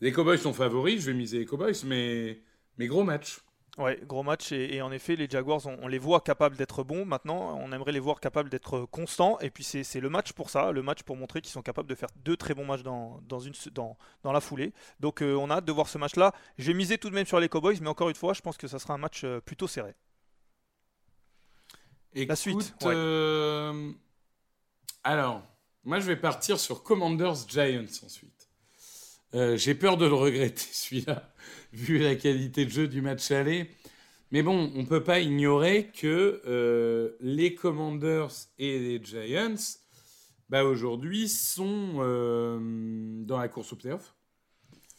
les 0.00 0.12
Cowboys 0.12 0.38
sont 0.38 0.52
favoris, 0.52 1.00
je 1.00 1.10
vais 1.10 1.16
miser 1.16 1.38
les 1.38 1.46
Cowboys, 1.46 1.74
mais, 1.84 2.40
mais 2.78 2.86
gros 2.86 3.04
match. 3.04 3.40
Ouais, 3.78 4.00
gros 4.04 4.24
match 4.24 4.50
et, 4.50 4.82
en 4.82 4.90
effet 4.90 5.14
les 5.14 5.28
Jaguars 5.28 5.64
on, 5.66 5.86
les 5.86 5.98
voit 5.98 6.20
capables 6.20 6.56
d'être 6.56 6.82
bons 6.82 7.04
maintenant, 7.04 7.56
on 7.56 7.70
aimerait 7.72 7.92
les 7.92 8.00
voir 8.00 8.18
capables 8.18 8.50
d'être 8.50 8.80
constants 8.90 9.38
et 9.38 9.50
puis 9.50 9.62
c'est 9.62 10.00
le 10.00 10.10
match 10.10 10.32
pour 10.32 10.50
ça, 10.50 10.72
le 10.72 10.82
match 10.82 11.04
pour 11.04 11.16
montrer 11.16 11.40
qu'ils 11.40 11.52
sont 11.52 11.62
capables 11.62 11.88
de 11.88 11.94
faire 11.94 12.08
deux 12.16 12.36
très 12.36 12.52
bons 12.52 12.64
matchs 12.64 12.82
dans, 12.82 13.20
dans, 13.28 13.38
une, 13.38 13.54
dans, 13.72 13.96
dans 14.24 14.32
la 14.32 14.40
foulée. 14.40 14.72
Donc 14.98 15.22
euh, 15.22 15.34
on 15.36 15.50
a 15.50 15.56
hâte 15.56 15.64
de 15.64 15.72
voir 15.72 15.88
ce 15.88 15.98
match 15.98 16.16
là. 16.16 16.34
J'ai 16.58 16.74
misé 16.74 16.98
tout 16.98 17.10
de 17.10 17.14
même 17.14 17.26
sur 17.26 17.38
les 17.38 17.48
Cowboys 17.48 17.78
mais 17.80 17.88
encore 17.88 18.08
une 18.08 18.16
fois 18.16 18.34
je 18.34 18.40
pense 18.40 18.56
que 18.56 18.66
ça 18.66 18.80
sera 18.80 18.94
un 18.94 18.98
match 18.98 19.22
euh, 19.22 19.40
plutôt 19.40 19.68
serré. 19.68 19.94
la 22.14 22.36
suite. 22.36 22.74
Euh, 22.82 23.92
alors, 25.04 25.42
moi 25.84 26.00
je 26.00 26.06
vais 26.06 26.16
partir 26.16 26.58
sur 26.58 26.82
Commanders 26.82 27.48
Giants 27.48 28.04
ensuite. 28.04 28.49
J'ai 29.32 29.74
peur 29.74 29.96
de 29.96 30.06
le 30.06 30.14
regretter 30.14 30.66
celui-là 30.72 31.30
vu 31.72 31.98
la 31.98 32.14
qualité 32.14 32.64
de 32.64 32.70
jeu 32.70 32.88
du 32.88 33.00
match 33.02 33.30
aller. 33.30 33.70
Mais 34.32 34.42
bon, 34.42 34.70
on 34.74 34.82
ne 34.82 34.86
peut 34.86 35.02
pas 35.02 35.20
ignorer 35.20 35.90
que 35.92 36.40
euh, 36.46 37.16
les 37.20 37.54
Commanders 37.54 38.30
et 38.58 38.78
les 38.78 39.04
Giants, 39.04 39.80
bah, 40.48 40.64
aujourd'hui, 40.64 41.28
sont 41.28 41.94
euh, 41.98 42.58
dans 43.24 43.38
la 43.38 43.48
course 43.48 43.72
au 43.72 43.76
playoff. 43.76 44.14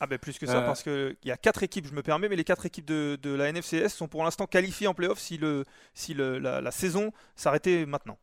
Ah 0.04 0.08
ben 0.08 0.18
plus 0.18 0.40
que 0.40 0.48
ça, 0.48 0.64
euh. 0.64 0.66
parce 0.66 0.82
qu'il 0.82 1.16
y 1.24 1.32
a 1.32 1.38
quatre 1.38 1.62
équipes, 1.62 1.86
je 1.88 1.94
me 1.94 2.02
permets, 2.02 2.28
mais 2.28 2.36
les 2.36 2.44
quatre 2.44 2.66
équipes 2.66 2.88
de, 2.88 3.20
de 3.22 3.30
la 3.30 3.52
NFCS 3.52 3.90
sont 3.90 4.08
pour 4.08 4.24
l'instant 4.24 4.48
qualifiées 4.48 4.88
en 4.88 4.96
playoff 4.96 5.20
si, 5.20 5.38
le, 5.38 5.64
si 5.94 6.16
le, 6.16 6.40
la, 6.40 6.60
la 6.60 6.72
saison 6.72 7.14
s'arrêtait 7.36 7.86
maintenant. 7.86 8.18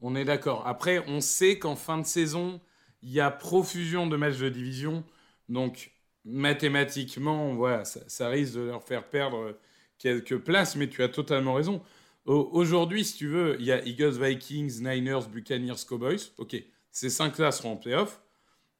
On 0.00 0.16
est 0.16 0.24
d'accord. 0.24 0.66
Après, 0.66 1.04
on 1.06 1.20
sait 1.20 1.60
qu'en 1.60 1.76
fin 1.76 1.98
de 1.98 2.04
saison, 2.04 2.60
il 3.02 3.12
y 3.12 3.20
a 3.20 3.30
profusion 3.30 4.08
de 4.08 4.16
matchs 4.16 4.38
de 4.38 4.48
division. 4.48 5.04
Donc, 5.48 5.92
mathématiquement, 6.24 7.54
voilà, 7.54 7.84
ça, 7.84 8.28
risque 8.28 8.54
de 8.54 8.60
leur 8.62 8.82
faire 8.82 9.08
perdre 9.08 9.58
quelques 9.98 10.38
places, 10.38 10.76
mais 10.76 10.88
tu 10.88 11.02
as 11.02 11.08
totalement 11.08 11.54
raison. 11.54 11.82
Aujourd'hui, 12.26 13.04
si 13.04 13.18
tu 13.18 13.28
veux, 13.28 13.56
il 13.60 13.66
y 13.66 13.72
a 13.72 13.84
Eagles, 13.84 14.18
Vikings, 14.18 14.80
Niners, 14.82 15.28
Buccaneers, 15.30 15.84
Cowboys. 15.86 16.32
Ok, 16.38 16.56
ces 16.90 17.10
cinq-là 17.10 17.52
seront 17.52 17.72
en 17.72 17.76
playoff. 17.76 18.20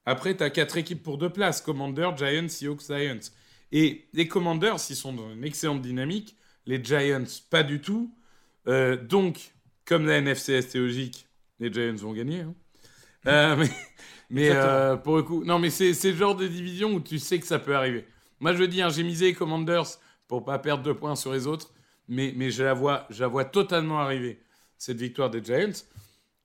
Après, 0.07 0.37
tu 0.37 0.43
as 0.43 0.51
quatre 0.51 0.77
équipes 0.77 1.03
pour 1.03 1.19
deux 1.19 1.31
places 1.31 1.61
Commanders, 1.61 2.17
Giants, 2.17 2.49
Seahawks, 2.49 2.87
Giants. 2.87 3.31
Et 3.73 4.07
les 4.13 4.29
Commanders, 4.29 4.77
ils 4.89 4.97
sont 4.97 5.13
dans 5.13 5.31
une 5.31 5.45
excellente 5.45 5.83
dynamique. 5.83 6.37
Les 6.67 6.83
Giants, 6.83 7.25
pas 7.51 7.63
du 7.63 7.81
tout. 7.81 8.15
Euh, 8.67 8.97
donc, 8.97 9.53
comme 9.85 10.07
la 10.07 10.19
NFC 10.19 10.67
théologique, 10.67 11.27
les 11.59 11.73
Giants 11.73 11.97
vont 11.97 12.13
gagner. 12.13 12.41
Hein. 12.41 12.55
Euh, 13.27 13.57
mais, 13.57 13.71
mais 14.31 14.51
euh, 14.51 14.97
pour 14.97 15.17
le 15.17 15.23
coup, 15.23 15.45
non, 15.45 15.59
mais 15.59 15.71
c'est 15.71 15.93
le 15.93 16.17
genre 16.17 16.35
de 16.35 16.47
division 16.47 16.93
où 16.95 17.01
tu 17.01 17.19
sais 17.19 17.39
que 17.39 17.47
ça 17.47 17.59
peut 17.59 17.77
arriver. 17.77 18.07
Moi, 18.41 18.53
je 18.53 18.59
veux 18.59 18.69
dire, 18.69 18.91
j'ai 18.91 19.03
misé 19.03 19.27
les 19.27 19.35
Commanders 19.35 19.99
pour 20.29 20.45
pas 20.45 20.59
perdre 20.59 20.83
deux 20.83 20.95
points 20.95 21.17
sur 21.17 21.33
les 21.33 21.47
autres, 21.47 21.73
mais, 22.09 22.33
mais 22.37 22.51
je, 22.51 22.63
la 22.63 22.75
vois, 22.75 23.07
je 23.11 23.21
la 23.21 23.29
vois 23.29 23.45
totalement 23.45 24.01
arriver, 24.01 24.41
cette 24.79 24.99
victoire 24.99 25.31
des 25.31 25.43
Giants. 25.43 25.85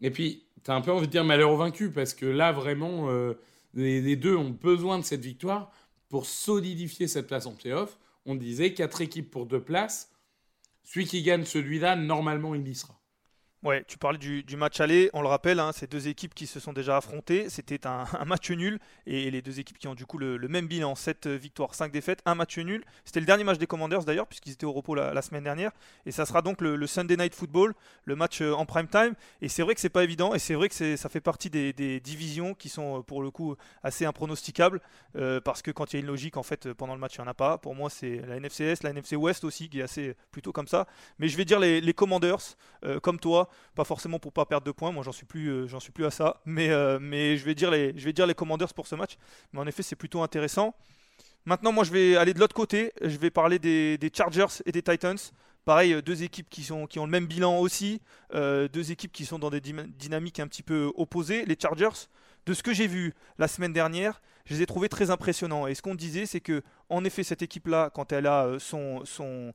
Et 0.01 0.11
puis, 0.11 0.43
tu 0.63 0.71
as 0.71 0.75
un 0.75 0.81
peu 0.81 0.91
envie 0.91 1.07
de 1.07 1.11
dire 1.11 1.23
malheur 1.23 1.51
au 1.51 1.57
vaincu, 1.57 1.91
parce 1.91 2.13
que 2.13 2.25
là, 2.25 2.51
vraiment, 2.51 3.09
euh, 3.09 3.33
les, 3.73 4.15
deux 4.15 4.35
ont 4.35 4.49
besoin 4.49 4.99
de 4.99 5.03
cette 5.03 5.21
victoire 5.21 5.71
pour 6.09 6.25
solidifier 6.25 7.07
cette 7.07 7.27
place 7.27 7.45
en 7.45 7.53
playoff. 7.53 7.97
On 8.25 8.35
disait 8.35 8.73
quatre 8.73 9.01
équipes 9.01 9.29
pour 9.29 9.45
deux 9.45 9.61
places. 9.61 10.11
Celui 10.83 11.05
qui 11.05 11.21
gagne 11.21 11.45
celui-là, 11.45 11.95
normalement, 11.95 12.55
il 12.55 12.67
y 12.67 12.75
sera. 12.75 12.98
Ouais, 13.61 13.83
tu 13.89 13.97
parlais 13.97 14.17
du, 14.17 14.55
match 14.55 14.79
aller, 14.79 15.09
on 15.11 15.21
le 15.21 15.27
rappelle, 15.27 15.59
hein, 15.59 15.71
c'est 15.73 15.91
deux 15.91 16.07
équipes 16.07 16.33
qui 16.33 16.47
se 16.47 16.61
sont 16.61 16.71
déjà 16.71 16.95
affrontées, 16.95 17.49
c'était 17.49 17.85
un, 17.85 18.05
match 18.25 18.49
nul, 18.51 18.79
et 19.05 19.29
les 19.29 19.41
deux 19.41 19.59
équipes 19.59 19.77
qui 19.77 19.89
ont 19.89 19.95
du 19.95 20.05
coup 20.05 20.17
le, 20.17 20.37
même 20.47 20.65
bilan, 20.65 20.95
7 20.95 21.27
victoires, 21.27 21.75
5 21.75 21.91
défaites, 21.91 22.21
un 22.25 22.35
match 22.35 22.57
nul. 22.57 22.85
C'était 23.03 23.19
le 23.19 23.25
dernier 23.25 23.43
match 23.43 23.57
des 23.57 23.67
Commanders 23.67 24.05
d'ailleurs, 24.05 24.27
puisqu'ils 24.27 24.53
étaient 24.53 24.65
au 24.65 24.71
repos 24.71 24.95
la, 24.95 25.21
semaine 25.21 25.43
dernière, 25.43 25.71
et 26.05 26.11
ça 26.13 26.25
sera 26.25 26.41
donc 26.41 26.61
le, 26.61 26.87
Sunday 26.87 27.17
Night 27.17 27.35
Football, 27.35 27.73
le 28.05 28.15
match 28.15 28.41
euh, 28.41 28.53
en 28.53 28.65
prime 28.65 28.87
time, 28.87 29.13
et 29.41 29.49
c'est 29.49 29.61
vrai 29.61 29.75
que 29.75 29.81
c'est 29.81 29.89
pas 29.89 30.05
évident, 30.05 30.33
et 30.33 30.39
c'est 30.39 30.53
vrai 30.53 30.69
que 30.69 30.95
ça 30.95 31.09
fait 31.09 31.19
partie 31.19 31.49
des, 31.49 31.99
divisions 31.99 32.53
qui 32.53 32.69
sont 32.69 32.99
euh, 32.99 33.01
pour 33.01 33.21
le 33.21 33.29
coup 33.29 33.57
assez 33.83 34.05
impronosticables, 34.05 34.79
euh, 35.17 35.41
parce 35.41 35.61
que 35.61 35.71
quand 35.71 35.91
il 35.91 35.97
y 35.97 35.99
a 35.99 35.99
une 35.99 36.07
logique, 36.07 36.37
en 36.37 36.43
fait, 36.43 36.71
pendant 36.71 36.93
le 36.93 37.01
match, 37.01 37.15
il 37.17 37.21
n'y 37.21 37.27
en 37.27 37.31
a 37.31 37.33
pas. 37.33 37.57
Pour 37.57 37.75
moi, 37.75 37.89
c'est 37.89 38.21
la 38.25 38.39
NFCS, 38.39 38.83
la 38.83 38.91
NFC 38.91 39.17
West 39.17 39.43
aussi, 39.43 39.67
qui 39.67 39.81
est 39.81 39.83
assez 39.83 40.15
plutôt 40.31 40.53
comme 40.53 40.67
ça. 40.67 40.87
Mais 41.17 41.27
je 41.27 41.35
vais 41.35 41.43
dire 41.43 41.59
les, 41.59 41.93
Commanders, 41.93 42.55
comme 43.01 43.19
toi, 43.19 43.48
pas 43.75 43.83
forcément 43.83 44.19
pour 44.19 44.33
pas 44.33 44.45
perdre 44.45 44.65
de 44.65 44.71
points. 44.71 44.91
Moi, 44.91 45.03
j'en 45.03 45.11
suis 45.11 45.25
plus, 45.25 45.47
euh, 45.49 45.67
j'en 45.67 45.79
suis 45.79 45.91
plus 45.91 46.05
à 46.05 46.11
ça. 46.11 46.41
Mais, 46.45 46.69
euh, 46.69 46.99
mais 46.99 47.37
je 47.37 47.45
vais 47.45 47.55
dire 47.55 47.71
les, 47.71 47.93
je 47.97 48.05
vais 48.05 48.13
dire 48.13 48.27
les 48.27 48.35
Commanders 48.35 48.73
pour 48.73 48.87
ce 48.87 48.95
match. 48.95 49.17
Mais 49.53 49.59
en 49.59 49.67
effet, 49.67 49.83
c'est 49.83 49.95
plutôt 49.95 50.21
intéressant. 50.21 50.75
Maintenant, 51.45 51.71
moi, 51.71 51.83
je 51.83 51.91
vais 51.91 52.15
aller 52.15 52.33
de 52.33 52.39
l'autre 52.39 52.55
côté. 52.55 52.91
Je 53.01 53.17
vais 53.17 53.29
parler 53.29 53.59
des, 53.59 54.11
Chargers 54.15 54.61
et 54.65 54.71
des 54.71 54.81
Titans. 54.81 55.17
Pareil, 55.65 55.93
euh, 55.93 56.01
deux 56.01 56.23
équipes 56.23 56.49
qui, 56.49 56.63
sont, 56.63 56.87
qui 56.87 56.99
ont 56.99 57.05
le 57.05 57.11
même 57.11 57.27
bilan 57.27 57.59
aussi. 57.59 58.01
deux 58.33 58.91
équipes 58.91 59.11
qui 59.11 59.25
sont 59.25 59.39
dans 59.39 59.49
des 59.49 59.61
dynamiques 59.61 60.39
un 60.39 60.47
petit 60.47 60.63
peu 60.63 60.91
opposées. 60.95 61.45
Les 61.45 61.57
Chargers, 61.59 62.07
de 62.45 62.53
ce 62.53 62.63
que 62.63 62.73
j'ai 62.73 62.87
vu 62.87 63.13
la 63.37 63.47
semaine 63.47 63.73
dernière, 63.73 64.21
je 64.45 64.55
les 64.55 64.61
ai 64.63 64.65
trouvés 64.65 64.89
très 64.89 65.11
impressionnants. 65.11 65.67
Et 65.67 65.75
ce 65.75 65.81
qu'on 65.81 65.95
disait, 65.95 66.25
c'est 66.25 66.41
que, 66.41 66.63
en 66.89 67.03
effet, 67.05 67.23
cette 67.23 67.41
équipe-là, 67.41 67.91
quand 67.93 68.11
elle 68.11 68.25
a 68.25 68.57
son, 68.59 69.05
son, 69.05 69.53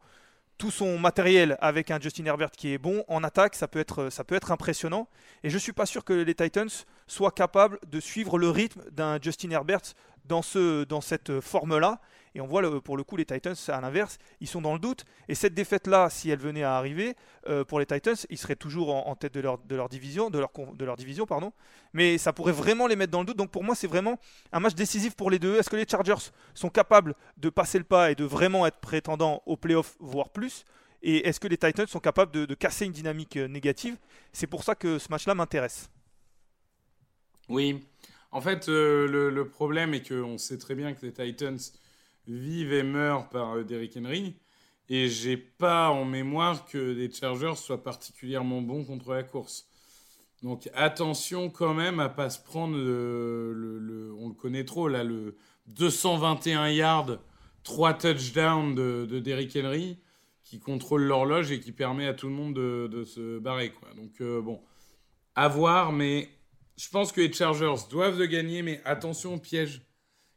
tout 0.58 0.70
son 0.70 0.98
matériel 0.98 1.56
avec 1.60 1.90
un 1.90 2.00
Justin 2.00 2.26
Herbert 2.26 2.50
qui 2.50 2.72
est 2.72 2.78
bon 2.78 3.04
en 3.08 3.24
attaque, 3.24 3.54
ça 3.54 3.68
peut 3.68 3.78
être, 3.78 4.50
impressionnant. 4.52 5.08
Et 5.42 5.50
je 5.50 5.54
ne 5.54 5.60
suis 5.60 5.72
pas 5.72 5.86
sûr 5.86 6.04
que 6.04 6.12
les 6.12 6.34
Titans 6.34 6.68
soient 7.06 7.32
capables 7.32 7.78
de 7.90 8.00
suivre 8.00 8.38
le 8.38 8.50
rythme 8.50 8.82
d'un 8.90 9.18
Justin 9.20 9.50
Herbert 9.50 9.82
dans 10.24 10.42
cette 10.42 11.40
forme-là. 11.40 12.00
Et 12.34 12.40
on 12.40 12.46
voit 12.46 12.80
pour 12.82 12.96
le 12.96 13.04
coup 13.04 13.16
les 13.16 13.24
Titans, 13.24 13.54
à 13.68 13.80
l'inverse, 13.80 14.18
ils 14.40 14.48
sont 14.48 14.60
dans 14.60 14.72
le 14.72 14.80
doute. 14.80 15.04
Et 15.28 15.34
cette 15.34 15.54
défaite-là, 15.54 16.10
si 16.10 16.30
elle 16.30 16.38
venait 16.38 16.64
à 16.64 16.76
arriver, 16.76 17.14
euh, 17.48 17.64
pour 17.64 17.78
les 17.78 17.86
Titans, 17.86 18.16
ils 18.28 18.38
seraient 18.38 18.56
toujours 18.56 18.94
en, 18.94 19.14
tête 19.14 19.34
de 19.34 19.40
leur, 19.40 19.58
division, 19.88 20.30
de 20.30 20.38
leur, 20.84 20.96
division, 20.96 21.26
pardon. 21.26 21.52
Mais 21.92 22.18
ça 22.18 22.32
pourrait 22.32 22.52
vraiment 22.52 22.86
les 22.86 22.96
mettre 22.96 23.12
dans 23.12 23.20
le 23.20 23.26
doute. 23.26 23.36
Donc 23.36 23.50
pour 23.50 23.62
moi, 23.62 23.74
c'est 23.74 23.86
vraiment 23.86 24.18
un 24.52 24.60
match 24.60 24.74
décisif 24.74 25.14
pour 25.14 25.30
les 25.30 25.38
deux. 25.38 25.56
Est-ce 25.58 25.70
que 25.70 25.76
les 25.76 25.86
Chargers 25.88 26.30
sont 26.54 26.70
capables 26.70 27.14
de 27.36 27.50
passer 27.50 27.78
le 27.78 27.84
pas 27.84 28.10
et 28.10 28.14
de 28.14 28.24
vraiment 28.24 28.66
être 28.66 28.80
prétendants 28.80 29.42
aux 29.46 29.56
playoffs, 29.56 29.96
voire 30.00 30.30
plus? 30.30 30.64
Et 31.02 31.28
est-ce 31.28 31.38
que 31.38 31.48
les 31.48 31.58
Titans 31.58 31.86
sont 31.86 32.00
capables 32.00 32.32
de, 32.32 32.54
casser 32.54 32.86
une 32.86 32.92
dynamique 32.92 33.36
euh, 33.36 33.46
négative? 33.46 33.96
C'est 34.32 34.46
pour 34.46 34.64
ça 34.64 34.74
que 34.74 34.98
ce 34.98 35.08
match-là 35.10 35.34
m'intéresse. 35.34 35.90
Oui, 37.50 37.86
en 38.32 38.40
fait, 38.40 38.68
euh, 38.68 39.30
le, 39.30 39.48
problème 39.48 39.94
est 39.94 40.08
qu'on 40.08 40.38
sait 40.38 40.58
très 40.58 40.74
bien 40.74 40.94
que 40.94 41.06
les 41.06 41.12
Titans 41.12 41.58
vivent 42.26 42.72
et 42.72 42.82
meurent 42.82 43.28
par 43.28 43.56
euh, 43.56 43.64
Derrick 43.64 43.96
Henry. 43.96 44.37
Et 44.88 45.08
j'ai 45.08 45.37
pas 45.37 45.90
en 45.90 46.04
mémoire 46.04 46.66
que 46.66 46.78
les 46.78 47.10
Chargers 47.10 47.56
soient 47.56 47.82
particulièrement 47.82 48.60
bons 48.60 48.84
contre 48.84 49.14
la 49.14 49.22
course. 49.22 49.66
Donc 50.42 50.68
attention 50.74 51.48
quand 51.48 51.72
même 51.72 52.00
à 52.00 52.10
pas 52.10 52.28
se 52.28 52.38
prendre 52.38 52.76
le, 52.76 54.14
on 54.18 54.28
le 54.28 54.34
connaît 54.34 54.64
trop 54.64 54.88
là, 54.88 55.02
le 55.02 55.37
221 55.68 56.68
yards, 56.68 57.18
3 57.62 57.94
touchdowns 57.94 58.74
de, 58.74 59.06
de 59.08 59.20
Derrick 59.20 59.56
Henry 59.56 59.98
qui 60.44 60.60
contrôle 60.60 61.02
l'horloge 61.02 61.50
et 61.50 61.58
qui 61.58 61.72
permet 61.72 62.06
à 62.06 62.14
tout 62.14 62.28
le 62.28 62.34
monde 62.34 62.54
de, 62.54 63.04
se 63.04 63.38
barrer 63.38 63.72
quoi. 63.72 63.88
Donc 63.96 64.20
euh, 64.20 64.40
bon, 64.42 64.60
à 65.34 65.48
voir, 65.48 65.92
mais 65.92 66.28
je 66.76 66.88
pense 66.90 67.10
que 67.10 67.20
les 67.20 67.32
Chargers 67.32 67.88
doivent 67.90 68.18
de 68.18 68.26
gagner, 68.26 68.62
mais 68.62 68.80
attention 68.84 69.34
au 69.34 69.38
piège. 69.38 69.82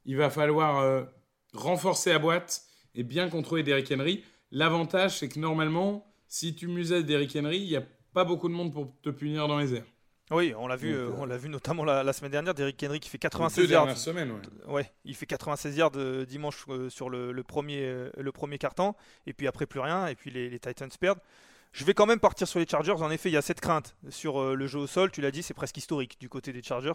Il 0.05 0.15
va 0.15 0.29
falloir 0.29 0.79
euh, 0.79 1.03
renforcer 1.53 2.11
la 2.11 2.19
boîte 2.19 2.63
et 2.95 3.03
bien 3.03 3.29
contrôler 3.29 3.63
Derrick 3.63 3.91
Henry. 3.91 4.23
L'avantage, 4.51 5.19
c'est 5.19 5.29
que 5.29 5.39
normalement, 5.39 6.05
si 6.27 6.55
tu 6.55 6.67
muselles 6.67 7.05
Derrick 7.05 7.35
Henry, 7.35 7.59
il 7.59 7.69
n'y 7.69 7.75
a 7.75 7.83
pas 8.13 8.23
beaucoup 8.23 8.49
de 8.49 8.53
monde 8.53 8.73
pour 8.73 8.93
te 9.01 9.09
punir 9.09 9.47
dans 9.47 9.57
les 9.57 9.75
airs. 9.75 9.85
Oui, 10.29 10.53
on 10.57 10.67
l'a 10.67 10.75
vu, 10.75 10.93
euh, 10.93 11.09
on 11.17 11.25
l'a 11.25 11.37
vu 11.37 11.47
notamment 11.47 11.85
la, 11.85 12.11
semaine 12.11 12.31
dernière, 12.31 12.53
Derrick 12.53 12.83
Henry 12.83 12.99
qui 12.99 13.09
fait 13.09 13.17
96 13.17 13.69
yards. 13.69 13.97
Semaine, 13.97 14.31
ouais. 14.31 14.73
ouais. 14.73 14.91
il 15.05 15.15
fait 15.15 15.25
96 15.25 15.77
yards 15.77 15.91
euh, 15.95 16.25
dimanche 16.25 16.65
sur 16.89 17.09
le, 17.09 17.43
premier, 17.43 18.09
le 18.17 18.31
premier 18.33 18.57
carton, 18.57 18.93
et 19.25 19.33
puis 19.33 19.47
après 19.47 19.65
plus 19.65 19.79
rien, 19.79 20.07
et 20.07 20.15
puis 20.15 20.29
les, 20.29 20.49
les 20.49 20.59
Titans 20.59 20.89
perdent. 20.99 21.19
Je 21.71 21.85
vais 21.85 21.93
quand 21.93 22.05
même 22.05 22.19
partir 22.19 22.47
sur 22.47 22.59
les 22.59 22.67
Chargers. 22.67 22.93
En 22.93 23.11
effet, 23.11 23.29
il 23.29 23.33
y 23.33 23.37
a 23.37 23.41
cette 23.41 23.61
crainte 23.61 23.95
sur 24.09 24.41
euh, 24.41 24.55
le 24.55 24.67
jeu 24.67 24.79
au 24.79 24.87
sol. 24.87 25.11
Tu 25.11 25.21
l'as 25.21 25.31
dit, 25.31 25.43
c'est 25.43 25.53
presque 25.53 25.77
historique 25.77 26.19
du 26.19 26.29
côté 26.29 26.51
des 26.51 26.63
Chargers, 26.63 26.93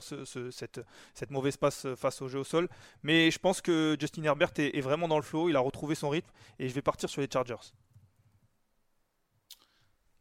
cette, 0.51 0.81
cette, 1.15 1.31
mauvaise 1.31 1.57
passe 1.57 1.87
euh, 1.87 1.95
face 1.95 2.21
au 2.23 2.29
jeu 2.29 2.41
au 2.41 2.45
sol. 2.45 2.69
Mais 3.03 3.31
je 3.31 3.39
pense 3.39 3.61
que 3.61 3.97
Justin 3.99 4.25
Herbert 4.25 4.53
est, 4.57 4.81
vraiment 4.81 5.09
dans 5.09 5.17
le 5.17 5.23
flow. 5.23 5.49
Il 5.49 5.57
a 5.57 5.61
retrouvé 5.61 5.95
son 5.95 6.09
rythme. 6.09 6.31
Et 6.59 6.69
je 6.69 6.75
vais 6.75 6.83
partir 6.83 7.09
sur 7.09 7.21
les 7.21 7.29
Chargers. 7.33 7.73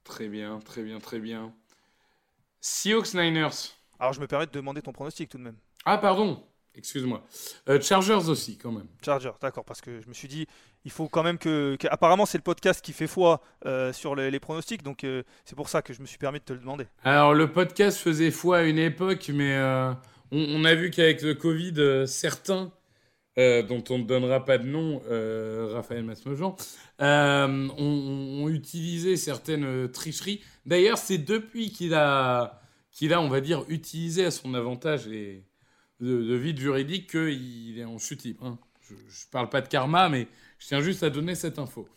Très 0.03 0.27
bien, 0.27 0.59
très 0.59 0.83
bien, 0.83 0.99
très 0.99 1.19
bien. 1.19 1.53
Seahawks 2.59 3.13
Niners. 3.13 3.75
Alors, 3.99 4.13
je 4.13 4.19
me 4.19 4.27
permets 4.27 4.47
de 4.47 4.51
demander 4.51 4.81
ton 4.81 4.91
pronostic 4.91 5.29
tout 5.29 5.37
de 5.37 5.43
même. 5.43 5.57
Ah, 5.85 5.97
pardon. 5.97 6.43
Excuse-moi. 6.75 7.21
Euh, 7.69 7.81
Chargers 7.81 8.29
aussi, 8.29 8.57
quand 8.57 8.71
même. 8.71 8.87
Chargers, 9.03 9.33
d'accord, 9.41 9.65
parce 9.65 9.81
que 9.81 9.99
je 10.01 10.07
me 10.07 10.13
suis 10.13 10.27
dit, 10.27 10.47
il 10.85 10.91
faut 10.91 11.09
quand 11.09 11.23
même 11.23 11.37
que. 11.37 11.77
apparemment, 11.89 12.25
c'est 12.25 12.37
le 12.37 12.43
podcast 12.43 12.83
qui 12.83 12.93
fait 12.93 13.07
foi 13.07 13.41
euh, 13.65 13.91
sur 13.91 14.15
les, 14.15 14.39
pronostics, 14.39 14.81
donc 14.81 15.03
euh, 15.03 15.23
c'est 15.43 15.55
pour 15.55 15.69
ça 15.69 15.81
que 15.81 15.93
je 15.93 16.01
me 16.01 16.05
suis 16.05 16.17
permis 16.17 16.39
de 16.39 16.45
te 16.45 16.53
le 16.53 16.59
demander. 16.59 16.87
Alors, 17.03 17.33
le 17.33 17.51
podcast 17.51 17.97
faisait 17.97 18.31
foi 18.31 18.59
à 18.59 18.61
une 18.63 18.79
époque, 18.79 19.29
mais 19.33 19.57
on, 20.31 20.63
a 20.63 20.73
vu 20.73 20.91
qu'avec 20.91 21.21
le 21.23 21.33
Covid, 21.35 22.07
certains, 22.07 22.71
dont 23.35 23.83
on 23.89 23.97
ne 23.97 24.03
donnera 24.03 24.45
pas 24.45 24.57
de 24.57 24.65
nom, 24.65 25.01
Raphaël 25.73 26.03
Masmejean, 26.03 26.55
ont, 26.99 27.69
ont, 27.77 28.47
utilisé 28.47 29.17
certaines 29.17 29.91
tricheries. 29.91 30.41
D'ailleurs, 30.65 30.97
c'est 30.97 31.17
depuis 31.17 31.69
qu'il 31.69 31.93
a, 31.93 32.61
qu'il 32.91 33.13
a, 33.13 33.19
on 33.19 33.27
va 33.27 33.41
dire, 33.41 33.65
utilisé 33.67 34.25
à 34.25 34.31
son 34.31 34.53
avantage 34.53 35.07
et 35.07 35.43
de, 36.01 36.35
vide 36.35 36.59
juridique 36.59 37.09
qu'il 37.11 37.77
est 37.77 37.85
en 37.85 37.97
chute 37.97 38.23
libre. 38.23 38.45
Hein. 38.45 38.59
Je 38.89 38.93
ne 38.93 39.31
parle 39.31 39.49
pas 39.49 39.61
de 39.61 39.67
karma, 39.67 40.09
mais 40.09 40.27
je 40.59 40.67
tiens 40.67 40.81
juste 40.81 41.03
à 41.03 41.09
donner 41.09 41.35
cette 41.35 41.59
info. 41.59 41.87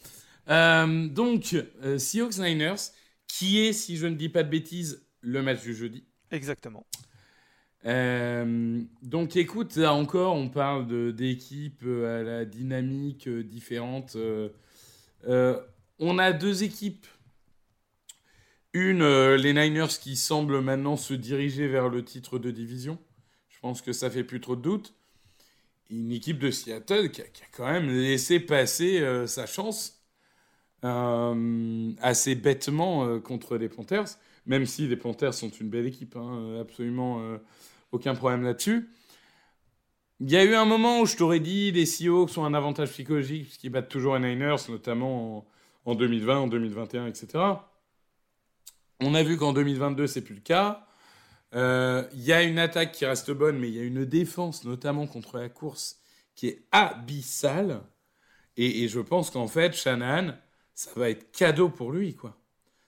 Euh, 0.48 1.08
donc, 1.08 1.56
euh, 1.82 1.98
Seahawks 1.98 2.38
Niners, 2.38 2.92
qui 3.26 3.60
est, 3.60 3.72
si 3.72 3.96
je 3.96 4.06
ne 4.06 4.14
dis 4.14 4.28
pas 4.28 4.42
de 4.42 4.50
bêtises, 4.50 5.06
le 5.20 5.42
match 5.42 5.62
du 5.62 5.74
jeudi? 5.74 6.04
Exactement. 6.30 6.86
Euh, 7.86 8.82
donc, 9.02 9.36
écoute, 9.36 9.76
là 9.76 9.94
encore, 9.94 10.34
on 10.34 10.48
parle 10.48 11.14
d'équipes 11.14 11.84
à 11.84 12.22
la 12.22 12.44
dynamique 12.44 13.28
différente. 13.28 14.16
on 15.26 16.18
a 16.18 16.32
deux 16.32 16.62
équipes. 16.62 17.06
Une, 18.72 19.04
les 19.34 19.52
Niners 19.52 19.98
qui 20.00 20.16
semblent 20.16 20.60
maintenant 20.60 20.96
se 20.96 21.14
diriger 21.14 21.68
vers 21.68 21.88
le 21.88 22.04
titre 22.04 22.38
de 22.38 22.50
division. 22.50 22.98
Je 23.64 23.68
pense 23.70 23.81
que 23.81 23.94
ça 23.94 24.11
fait 24.11 24.24
plus 24.24 24.42
trop 24.42 24.57
de 24.57 24.61
doute. 24.61 24.92
Une 25.88 26.12
équipe 26.12 26.38
de 26.38 26.50
Seattle 26.50 27.11
qui 27.11 27.22
a, 27.22 27.24
quand 27.50 27.64
même 27.64 27.88
laissé 27.88 28.38
passer 28.38 29.00
euh, 29.00 29.27
sa 29.27 29.46
chance 29.46 30.05
euh, 30.85 31.90
assez 32.03 32.35
bêtement 32.35 33.07
euh, 33.07 33.20
contre 33.20 33.57
les 33.57 33.70
Panthers, 33.70 34.18
même 34.44 34.66
si 34.66 34.87
les 34.87 34.98
Panthers 34.98 35.33
sont 35.33 35.48
une 35.48 35.70
belle 35.70 35.87
équipe, 35.87 36.14
hein, 36.14 36.59
absolument 36.61 37.38
aucun 37.90 38.14
problème 38.14 38.42
là-dessus. 38.42 38.90
Il 40.20 40.31
y 40.31 40.37
a 40.37 40.44
eu 40.44 40.55
un 40.55 40.66
moment 40.66 41.00
où 41.00 41.07
je 41.07 41.16
t'aurais 41.16 41.40
dit 41.40 41.72
les 41.72 41.87
Seahawks 41.87 42.37
ont 42.37 42.44
un 42.44 42.53
avantage 42.53 42.90
psychologique 42.90 43.44
puisqu'ils 43.44 43.70
battent 43.70 43.88
toujours 43.88 44.18
les 44.18 44.35
Niners, 44.35 44.57
notamment 44.68 45.38
en, 45.38 45.92
en 45.92 45.94
2020, 45.94 46.37
en 46.37 46.48
2021, 46.48 47.07
etc. 47.07 47.29
On 49.00 49.14
a 49.14 49.22
vu 49.22 49.38
qu'en 49.38 49.55
2022, 49.55 50.07
c'est 50.07 50.20
plus 50.20 50.35
le 50.35 50.42
cas. 50.42 50.87
Il 51.54 51.60
euh, 51.60 52.02
y 52.14 52.32
a 52.32 52.42
une 52.42 52.58
attaque 52.58 52.90
qui 52.90 53.06
reste 53.06 53.30
bonne, 53.30 53.60
mais 53.60 53.68
il 53.68 53.74
y 53.74 53.78
a 53.78 53.84
une 53.84 54.04
défense, 54.04 54.64
notamment 54.64 55.06
contre 55.06 55.38
la 55.38 55.48
course, 55.48 56.00
qui 56.34 56.48
est 56.48 56.66
abyssale. 56.72 57.80
Et, 58.56 58.88
je 58.88 58.98
pense 58.98 59.30
qu'en 59.30 59.46
fait, 59.46 59.72
Shanahan, 59.72 60.34
ça 60.74 60.90
va 60.96 61.10
être 61.10 61.30
cadeau 61.30 61.68
pour 61.68 61.92
lui, 61.92 62.16
quoi. 62.16 62.36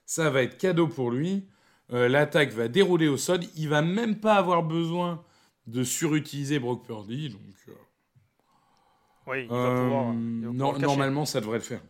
Ça 0.05 0.29
va 0.29 0.43
être 0.43 0.57
cadeau 0.57 0.87
pour 0.87 1.11
lui. 1.11 1.47
Euh, 1.93 2.09
l'attaque 2.09 2.51
va 2.51 2.67
dérouler 2.67 3.07
au 3.07 3.15
sol. 3.15 3.39
Il 3.55 3.69
va 3.69 3.81
même 3.81 4.19
pas 4.19 4.35
avoir 4.35 4.63
besoin 4.63 5.23
de 5.65 5.83
surutiliser 5.83 6.59
Brock 6.59 6.85
Purdy. 6.85 7.29
Donc, 7.29 7.41
euh, 7.69 7.73
oui, 9.27 9.43
il 9.43 9.49
va 9.49 9.81
pouvoir, 9.81 10.13
normalement, 10.13 11.25
ça 11.25 11.39
devrait 11.39 11.59
le 11.59 11.63
faire. 11.63 11.81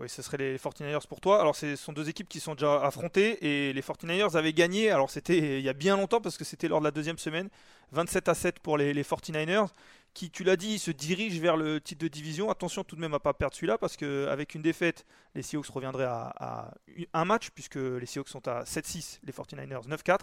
Oui, 0.00 0.08
ce 0.08 0.22
serait 0.22 0.38
les 0.38 0.58
49ers 0.58 1.06
pour 1.06 1.20
toi. 1.20 1.40
Alors, 1.40 1.54
ce 1.54 1.76
sont 1.76 1.92
deux 1.92 2.08
équipes 2.08 2.28
qui 2.28 2.40
sont 2.40 2.54
déjà 2.54 2.82
affrontées 2.84 3.68
et 3.68 3.72
les 3.72 3.80
49ers 3.80 4.36
avaient 4.36 4.52
gagné. 4.52 4.90
Alors, 4.90 5.08
c'était 5.08 5.58
il 5.58 5.64
y 5.64 5.68
a 5.68 5.72
bien 5.72 5.96
longtemps 5.96 6.20
parce 6.20 6.36
que 6.36 6.44
c'était 6.44 6.66
lors 6.66 6.80
de 6.80 6.84
la 6.84 6.90
deuxième 6.90 7.18
semaine. 7.18 7.48
27 7.92 8.28
à 8.28 8.34
7 8.34 8.58
pour 8.58 8.76
les, 8.76 8.92
les 8.92 9.04
49ers 9.04 9.68
qui, 10.12 10.30
tu 10.30 10.42
l'as 10.42 10.56
dit, 10.56 10.80
se 10.80 10.90
dirige 10.90 11.38
vers 11.38 11.56
le 11.56 11.80
titre 11.80 12.02
de 12.02 12.08
division. 12.08 12.50
Attention 12.50 12.82
tout 12.82 12.96
de 12.96 13.00
même 13.00 13.14
à 13.14 13.20
pas 13.20 13.34
perdre 13.34 13.54
celui-là 13.54 13.78
parce 13.78 13.96
qu'avec 13.96 14.56
une 14.56 14.62
défaite, 14.62 15.04
les 15.34 15.42
Seahawks 15.42 15.66
reviendraient 15.66 16.04
à, 16.04 16.70
un 17.12 17.24
match 17.24 17.50
puisque 17.50 17.76
les 17.76 18.06
Seahawks 18.06 18.28
sont 18.28 18.46
à 18.48 18.64
7-6, 18.64 19.20
les 19.24 19.32
49ers 19.32 19.88
9-4. 19.88 20.18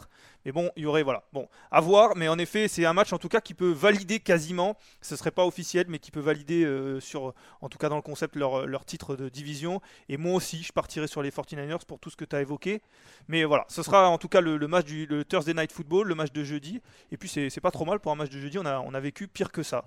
Mais 0.46 0.52
bon, 0.52 0.72
il 0.76 0.84
y 0.84 0.86
aurait, 0.86 1.04
voilà, 1.04 1.24
bon, 1.34 1.48
à 1.70 1.82
voir. 1.82 2.16
Mais 2.16 2.28
en 2.28 2.38
effet, 2.38 2.68
c'est 2.68 2.86
un 2.86 2.94
match 2.94 3.14
en 3.14 3.18
tout 3.18 3.30
cas 3.30 3.42
qui 3.42 3.54
peut 3.54 3.72
valider 3.72 4.20
quasiment, 4.20 4.78
ce 5.02 5.16
serait 5.16 5.32
pas 5.32 5.46
officiel, 5.46 5.86
mais 5.90 6.00
qui 6.00 6.12
peut 6.12 6.20
valider 6.20 6.64
euh, 6.64 7.00
sur, 7.00 7.34
en 7.62 7.70
tout 7.70 7.78
cas 7.78 7.90
dans 7.90 7.96
le 7.96 8.02
concept, 8.02 8.36
leur, 8.36 8.68
leur, 8.68 8.86
titre 8.86 9.16
de 9.16 9.30
division. 9.30 9.82
Et 10.10 10.18
moi 10.18 10.36
aussi, 10.36 10.64
je 10.64 10.72
partirai 10.72 11.08
sur 11.08 11.22
les 11.22 11.32
49ers 11.32 11.86
pour 11.86 12.00
tout 12.00 12.10
ce 12.10 12.16
que 12.16 12.26
tu 12.26 12.36
as 12.36 12.42
évoqué. 12.42 12.82
Mais 13.28 13.44
voilà, 13.44 13.66
ce 13.68 13.84
sera 13.84 14.10
en 14.10 14.18
tout 14.18 14.30
cas 14.30 14.42
le, 14.42 14.58
match 14.68 14.86
du 14.86 15.06
le 15.06 15.24
Thursday 15.26 15.54
Night 15.54 15.72
Football, 15.72 16.08
le 16.08 16.16
match 16.16 16.32
de 16.32 16.44
jeudi. 16.44 16.82
Et 17.12 17.18
puis 17.18 17.30
c'est 17.30 17.62
pas 17.62 17.72
trop 17.72 17.86
mal 17.86 18.00
pour 18.00 18.12
un 18.12 18.16
match 18.16 18.30
de 18.30 18.40
jeudi, 18.40 18.58
on 18.58 18.66
a, 18.66 18.80
on 18.80 18.94
a 18.94 19.00
vécu 19.00 19.28
pire 19.28 19.52
que 19.52 19.64
ça 19.64 19.86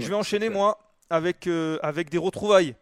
je 0.00 0.08
vais 0.08 0.14
enchaîner 0.14 0.48
moi 0.48 0.78
avec, 1.10 1.46
euh, 1.46 1.78
avec 1.82 2.10
des 2.10 2.18
retrouvailles. 2.18 2.74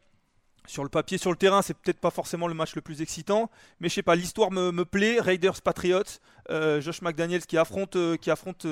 Sur 0.66 0.84
le 0.84 0.88
papier, 0.88 1.18
sur 1.18 1.30
le 1.30 1.36
terrain, 1.36 1.60
c'est 1.60 1.74
peut-être 1.74 1.98
pas 1.98 2.10
forcément 2.10 2.46
le 2.46 2.54
match 2.54 2.74
le 2.74 2.82
plus 2.82 3.02
excitant, 3.02 3.50
mais 3.80 3.88
je 3.88 3.94
sais 3.94 4.02
pas, 4.02 4.14
l'histoire 4.14 4.50
me, 4.50 4.84
plaît. 4.84 5.20
Raiders 5.20 5.60
Patriots, 5.60 6.02
Josh 6.50 7.02
McDaniels 7.02 7.46
qui 7.46 7.58
affronte, 7.58 7.96
euh, 7.96 8.16
qui 8.16 8.30
affronte 8.30 8.66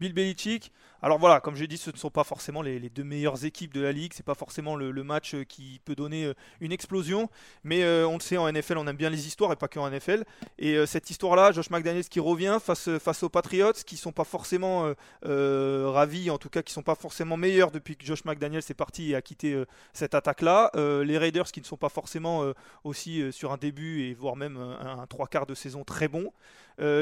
Bill 0.00 0.12
Belichick. 0.12 0.72
Alors 1.04 1.18
voilà, 1.18 1.38
comme 1.38 1.54
j'ai 1.54 1.66
dit, 1.66 1.76
ce 1.76 1.90
ne 1.90 1.98
sont 1.98 2.08
pas 2.08 2.24
forcément 2.24 2.62
les, 2.62 2.80
deux 2.88 3.04
meilleures 3.04 3.44
équipes 3.44 3.74
de 3.74 3.82
la 3.82 3.92
ligue. 3.92 4.12
C'est 4.14 4.24
pas 4.24 4.34
forcément 4.34 4.74
le, 4.74 5.04
match 5.04 5.34
euh, 5.34 5.44
qui 5.44 5.78
peut 5.84 5.94
donner 5.94 6.24
euh, 6.24 6.34
une 6.62 6.72
explosion. 6.72 7.28
Mais 7.62 7.84
euh, 7.84 8.08
on 8.08 8.14
le 8.14 8.20
sait, 8.20 8.38
en 8.38 8.50
NFL, 8.50 8.78
on 8.78 8.86
aime 8.86 8.96
bien 8.96 9.10
les 9.10 9.26
histoires 9.26 9.52
et 9.52 9.56
pas 9.56 9.68
que 9.68 9.78
en 9.78 9.90
NFL. 9.90 10.24
Et 10.58 10.86
cette 10.86 11.10
histoire-là, 11.10 11.52
Josh 11.52 11.68
McDaniels 11.68 12.08
qui 12.08 12.20
revient 12.20 12.56
face, 12.58 12.88
face 12.98 13.22
aux 13.22 13.28
Patriots, 13.28 13.74
qui 13.84 13.98
sont 13.98 14.12
pas 14.12 14.24
forcément 14.24 14.94
ravis, 15.22 16.30
en 16.30 16.38
tout 16.38 16.48
cas 16.48 16.62
qui 16.62 16.72
sont 16.72 16.82
pas 16.82 16.94
forcément 16.94 17.36
meilleurs 17.36 17.70
depuis 17.70 17.96
que 17.96 18.06
Josh 18.06 18.24
McDaniels 18.24 18.62
est 18.66 18.74
parti 18.74 19.10
et 19.10 19.14
a 19.14 19.20
quitté 19.20 19.62
cette 19.92 20.14
attaque-là. 20.14 20.70
les 20.74 21.18
Raiders 21.18 21.50
qui 21.52 21.60
ne 21.60 21.66
sont 21.66 21.76
pas 21.76 21.90
forcément 21.90 22.44
aussi 22.84 23.30
sur 23.32 23.52
un 23.52 23.58
début 23.58 24.04
et 24.04 24.14
voire 24.14 24.36
même 24.36 24.56
un, 24.56 25.06
trois 25.06 25.26
quarts 25.26 25.46
de 25.46 25.54
saison 25.54 25.84
très 25.84 26.08
bon. 26.08 26.32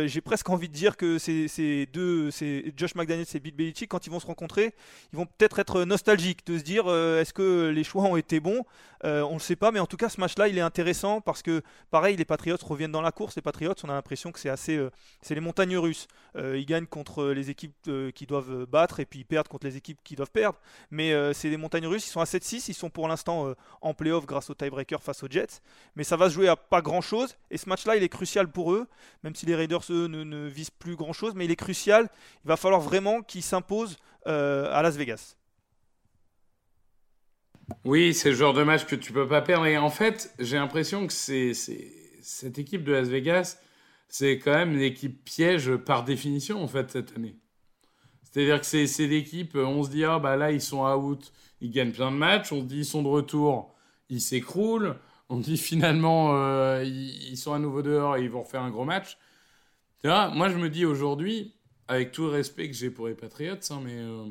J'ai 0.06 0.20
presque 0.20 0.48
envie 0.50 0.68
de 0.68 0.72
dire 0.72 0.96
que 0.96 1.18
ces, 1.18 1.88
deux, 1.92 2.30
c'est 2.30 2.72
Josh 2.76 2.94
McDaniels 2.94 3.26
et 3.34 3.40
Bill 3.40 3.54
Belichick 3.54 3.90
quand 3.90 4.06
ils 4.06 4.10
vont 4.10 4.20
se 4.20 4.26
rencontrer, 4.26 4.74
ils 5.12 5.16
vont 5.16 5.26
peut-être 5.26 5.58
être 5.58 5.84
nostalgiques 5.84 6.46
de 6.46 6.58
se 6.58 6.62
dire 6.62 6.84
euh, 6.86 7.20
est-ce 7.20 7.32
que 7.32 7.68
les 7.68 7.84
choix 7.84 8.04
ont 8.04 8.16
été 8.16 8.40
bons? 8.40 8.64
Euh, 9.04 9.22
On 9.22 9.34
ne 9.34 9.40
sait 9.40 9.56
pas, 9.56 9.72
mais 9.72 9.80
en 9.80 9.86
tout 9.86 9.96
cas, 9.96 10.08
ce 10.08 10.20
match-là, 10.20 10.48
il 10.48 10.56
est 10.56 10.62
intéressant 10.62 11.20
parce 11.20 11.42
que, 11.42 11.62
pareil, 11.90 12.16
les 12.16 12.24
Patriots 12.24 12.56
reviennent 12.62 12.92
dans 12.92 13.02
la 13.02 13.12
course. 13.12 13.34
Les 13.34 13.42
Patriots, 13.42 13.74
on 13.82 13.88
a 13.88 13.94
l'impression 13.94 14.30
que 14.30 14.38
c'est 14.38 14.48
assez. 14.48 14.76
Euh, 14.76 14.90
c'est 15.20 15.34
les 15.34 15.40
montagnes 15.40 15.76
russes. 15.76 16.06
ils 16.36 16.66
gagnent 16.66 16.86
contre 16.86 17.26
les 17.26 17.50
équipes 17.50 17.90
qui 18.14 18.26
doivent 18.26 18.66
battre 18.66 19.00
et 19.00 19.04
puis 19.06 19.20
ils 19.20 19.24
perdent 19.24 19.48
contre 19.48 19.66
les 19.66 19.76
équipes 19.76 19.98
qui 20.04 20.16
doivent 20.16 20.30
perdre. 20.30 20.58
Mais 20.90 21.12
c'est 21.34 21.48
les 21.48 21.56
montagnes 21.56 21.86
russes. 21.86 22.06
Ils 22.06 22.10
sont 22.10 22.20
à 22.20 22.24
7-6. 22.24 22.64
Ils 22.68 22.74
sont 22.74 22.90
pour 22.90 23.08
l'instant 23.08 23.54
en 23.80 23.94
playoff 23.94 24.26
grâce 24.26 24.50
au 24.50 24.54
tiebreaker 24.54 25.02
face 25.02 25.22
aux 25.22 25.28
Jets. 25.28 25.60
Mais 25.96 26.04
ça 26.04 26.16
va 26.16 26.28
se 26.28 26.34
jouer 26.34 26.48
à 26.48 26.56
pas 26.56 26.80
grand-chose. 26.80 27.36
Et 27.50 27.58
ce 27.58 27.68
match-là, 27.68 27.96
il 27.96 28.02
est 28.02 28.08
crucial 28.08 28.48
pour 28.48 28.72
eux, 28.72 28.86
même 29.22 29.34
si 29.34 29.46
les 29.46 29.54
Raiders, 29.54 29.84
ne, 29.92 30.24
ne 30.24 30.46
visent 30.46 30.70
plus 30.70 30.96
grand-chose. 30.96 31.34
Mais 31.34 31.44
il 31.44 31.50
est 31.50 31.56
crucial. 31.56 32.08
Il 32.44 32.48
va 32.48 32.56
falloir 32.56 32.80
vraiment 32.80 33.22
qu'ils 33.22 33.42
s'imposent 33.42 33.96
euh, 34.26 34.68
à 34.72 34.82
Las 34.82 34.96
Vegas. 34.96 35.36
Oui, 37.84 38.14
c'est 38.14 38.30
le 38.30 38.36
genre 38.36 38.54
de 38.54 38.62
match 38.62 38.84
que 38.84 38.96
tu 38.96 39.12
peux 39.12 39.28
pas 39.28 39.42
perdre. 39.42 39.66
Et 39.66 39.78
en 39.78 39.90
fait, 39.90 40.34
j'ai 40.38 40.56
l'impression 40.56 41.06
que 41.06 41.12
c'est, 41.12 41.52
cette 41.54 42.58
équipe 42.58 42.84
de 42.84 42.92
Las 42.92 43.08
Vegas, 43.08 43.58
c'est 44.08 44.38
quand 44.38 44.52
même 44.52 44.76
l'équipe 44.76 45.24
piège 45.24 45.74
par 45.76 46.04
définition 46.04 46.62
en 46.62 46.68
fait 46.68 46.90
cette 46.90 47.16
année. 47.16 47.36
C'est-à-dire 48.22 48.60
que 48.60 48.66
c'est, 48.66 49.06
l'équipe, 49.06 49.56
on 49.56 49.82
se 49.82 49.90
dit 49.90 50.04
ah 50.04 50.18
bah 50.18 50.36
là 50.36 50.52
ils 50.52 50.60
sont 50.60 50.84
out, 50.84 51.32
ils 51.60 51.70
gagnent 51.70 51.92
plein 51.92 52.10
de 52.10 52.16
matchs, 52.16 52.52
on 52.52 52.60
se 52.60 52.66
dit 52.66 52.78
ils 52.78 52.84
sont 52.84 53.02
de 53.02 53.08
retour, 53.08 53.74
ils 54.08 54.20
s'écroulent, 54.20 54.96
on 55.28 55.38
dit 55.38 55.56
finalement 55.56 56.34
euh, 56.34 56.84
ils, 56.84 57.36
sont 57.36 57.52
à 57.52 57.58
nouveau 57.58 57.82
dehors 57.82 58.16
et 58.16 58.22
ils 58.22 58.30
vont 58.30 58.42
refaire 58.42 58.62
un 58.62 58.70
gros 58.70 58.84
match. 58.84 59.18
Moi 60.04 60.48
je 60.48 60.56
me 60.56 60.68
dis 60.68 60.84
aujourd'hui, 60.84 61.54
avec 61.88 62.12
tout 62.12 62.22
le 62.22 62.30
respect 62.30 62.68
que 62.68 62.74
j'ai 62.74 62.90
pour 62.90 63.08
les 63.08 63.14
Patriots, 63.14 63.56
hein, 63.70 63.80
mais 63.84 63.98
euh, 63.98 64.24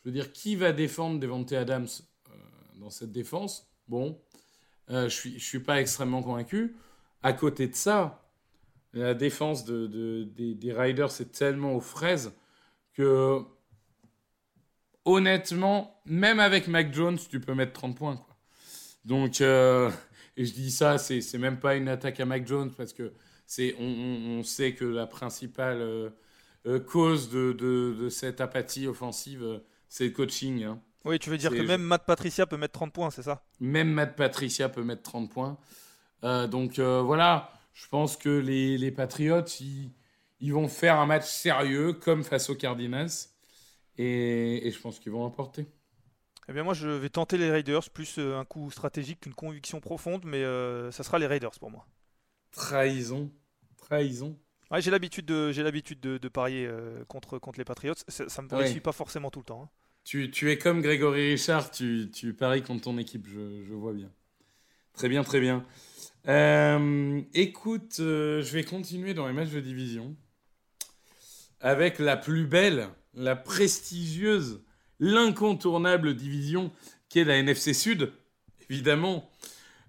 je 0.00 0.08
veux 0.08 0.12
dire, 0.12 0.32
qui 0.32 0.56
va 0.56 0.72
défendre 0.72 1.20
Devante 1.20 1.52
Adams 1.52 1.86
euh, 2.28 2.32
dans 2.76 2.90
cette 2.90 3.12
défense? 3.12 3.70
Bon, 3.88 4.20
euh, 4.90 5.08
je 5.08 5.30
je 5.30 5.44
suis 5.44 5.60
pas 5.60 5.80
extrêmement 5.80 6.22
convaincu. 6.22 6.76
À 7.22 7.32
côté 7.32 7.68
de 7.68 7.74
ça, 7.74 8.28
la 8.92 9.14
défense 9.14 9.64
de, 9.64 10.24
des, 10.24 10.72
Riders 10.72 11.20
est 11.20 11.32
tellement 11.32 11.74
aux 11.74 11.80
fraises 11.80 12.32
que, 12.92 13.40
honnêtement, 15.04 16.00
même 16.04 16.38
avec 16.38 16.68
Mac 16.68 16.92
Jones, 16.92 17.18
tu 17.30 17.40
peux 17.40 17.54
mettre 17.54 17.72
30 17.72 17.96
points. 17.96 18.26
Donc, 19.04 19.40
et 19.40 20.44
je 20.44 20.52
dis 20.52 20.70
ça, 20.70 20.98
c'est 20.98 21.38
même 21.38 21.58
pas 21.58 21.76
une 21.76 21.88
attaque 21.88 22.20
à 22.20 22.26
Mac 22.26 22.46
Jones 22.46 22.72
parce 22.76 22.92
que 22.92 23.12
c'est, 23.46 23.74
on, 23.78 23.84
on, 23.84 24.42
sait 24.42 24.74
que 24.74 24.84
la 24.84 25.06
principale 25.06 26.12
euh, 26.66 26.80
cause 26.80 27.28
de, 27.28 27.52
de, 27.52 28.08
cette 28.08 28.40
apathie 28.40 28.86
offensive, 28.86 29.42
euh, 29.42 29.58
c'est 29.88 30.04
le 30.04 30.10
coaching. 30.10 30.64
Hein. 30.64 30.80
Oui, 31.04 31.18
tu 31.18 31.28
veux 31.28 31.36
dire 31.36 31.50
que 31.50 31.60
même 31.60 31.82
Matt 31.82 32.06
Patricia 32.06 32.46
peut 32.46 32.56
mettre 32.56 32.72
30 32.72 32.92
points, 32.92 33.10
c'est 33.10 33.22
ça? 33.22 33.44
Même 33.60 33.92
Matt 33.92 34.16
Patricia 34.16 34.70
peut 34.70 34.82
mettre 34.82 35.02
30 35.02 35.30
points. 35.30 35.58
Euh, 36.22 36.46
donc 36.46 36.78
voilà, 36.78 37.52
je 37.74 37.86
pense 37.88 38.16
que 38.16 38.30
les, 38.30 38.78
les 38.78 38.90
Patriots, 38.90 39.44
ils, 39.60 39.90
ils, 40.40 40.54
vont 40.54 40.68
faire 40.68 40.98
un 40.98 41.04
match 41.04 41.26
sérieux, 41.26 41.92
comme 41.92 42.24
face 42.24 42.48
aux 42.48 42.54
Cardinals. 42.54 43.10
Et, 43.98 44.66
et 44.66 44.70
je 44.70 44.80
pense 44.80 44.98
qu'ils 44.98 45.12
vont 45.12 45.20
l'emporter. 45.20 45.66
Eh 46.48 46.52
bien 46.52 46.62
moi 46.62 46.74
je 46.74 46.88
vais 46.88 47.10
tenter 47.10 47.36
les 47.36 47.50
Raiders, 47.50 47.90
plus 47.90 48.18
un 48.18 48.44
coup 48.46 48.70
stratégique 48.70 49.20
qu'une 49.20 49.34
conviction 49.34 49.80
profonde, 49.80 50.22
mais 50.24 50.42
ça 50.90 51.02
sera 51.02 51.18
les 51.18 51.26
Raiders 51.26 51.58
pour 51.60 51.70
moi. 51.70 51.86
Trahison. 52.54 53.30
Trahison 53.76 54.38
j'ai 54.80 54.90
l'habitude 54.90 55.26
de, 55.26 55.52
j'ai 55.52 55.62
l'habitude 55.62 56.00
de, 56.00 56.28
parier 56.28 56.66
euh, 56.66 57.04
contre, 57.06 57.38
contre 57.38 57.58
les 57.58 57.64
Patriots. 57.64 57.94
Ça, 58.08 58.42
ne 58.42 58.48
me 58.48 58.56
réussit 58.56 58.82
pas 58.82 58.92
forcément 58.92 59.30
tout 59.30 59.40
le 59.40 59.44
temps. 59.44 59.62
Hein. 59.64 59.70
Tu, 60.04 60.30
tu, 60.30 60.50
es 60.50 60.58
comme 60.58 60.82
Grégory 60.82 61.32
Richard, 61.32 61.70
tu, 61.70 62.10
tu 62.12 62.34
paries 62.34 62.62
contre 62.62 62.82
ton 62.82 62.98
équipe, 62.98 63.26
je, 63.26 63.62
je, 63.66 63.72
vois 63.72 63.92
bien. 63.92 64.10
Très 64.92 65.08
bien, 65.08 65.24
très 65.24 65.40
bien. 65.40 65.64
Euh, 66.28 67.22
écoute, 67.32 67.96
euh, 68.00 68.42
je 68.42 68.52
vais 68.52 68.64
continuer 68.64 69.14
dans 69.14 69.26
les 69.26 69.32
matchs 69.32 69.50
de 69.50 69.60
division 69.60 70.14
avec 71.60 71.98
la 71.98 72.18
plus 72.18 72.46
belle, 72.46 72.88
la 73.14 73.34
prestigieuse, 73.34 74.62
l'incontournable 75.00 76.14
division 76.14 76.70
qui 77.08 77.20
est 77.20 77.24
la 77.24 77.36
NFC 77.36 77.72
Sud, 77.72 78.12
évidemment. 78.68 79.30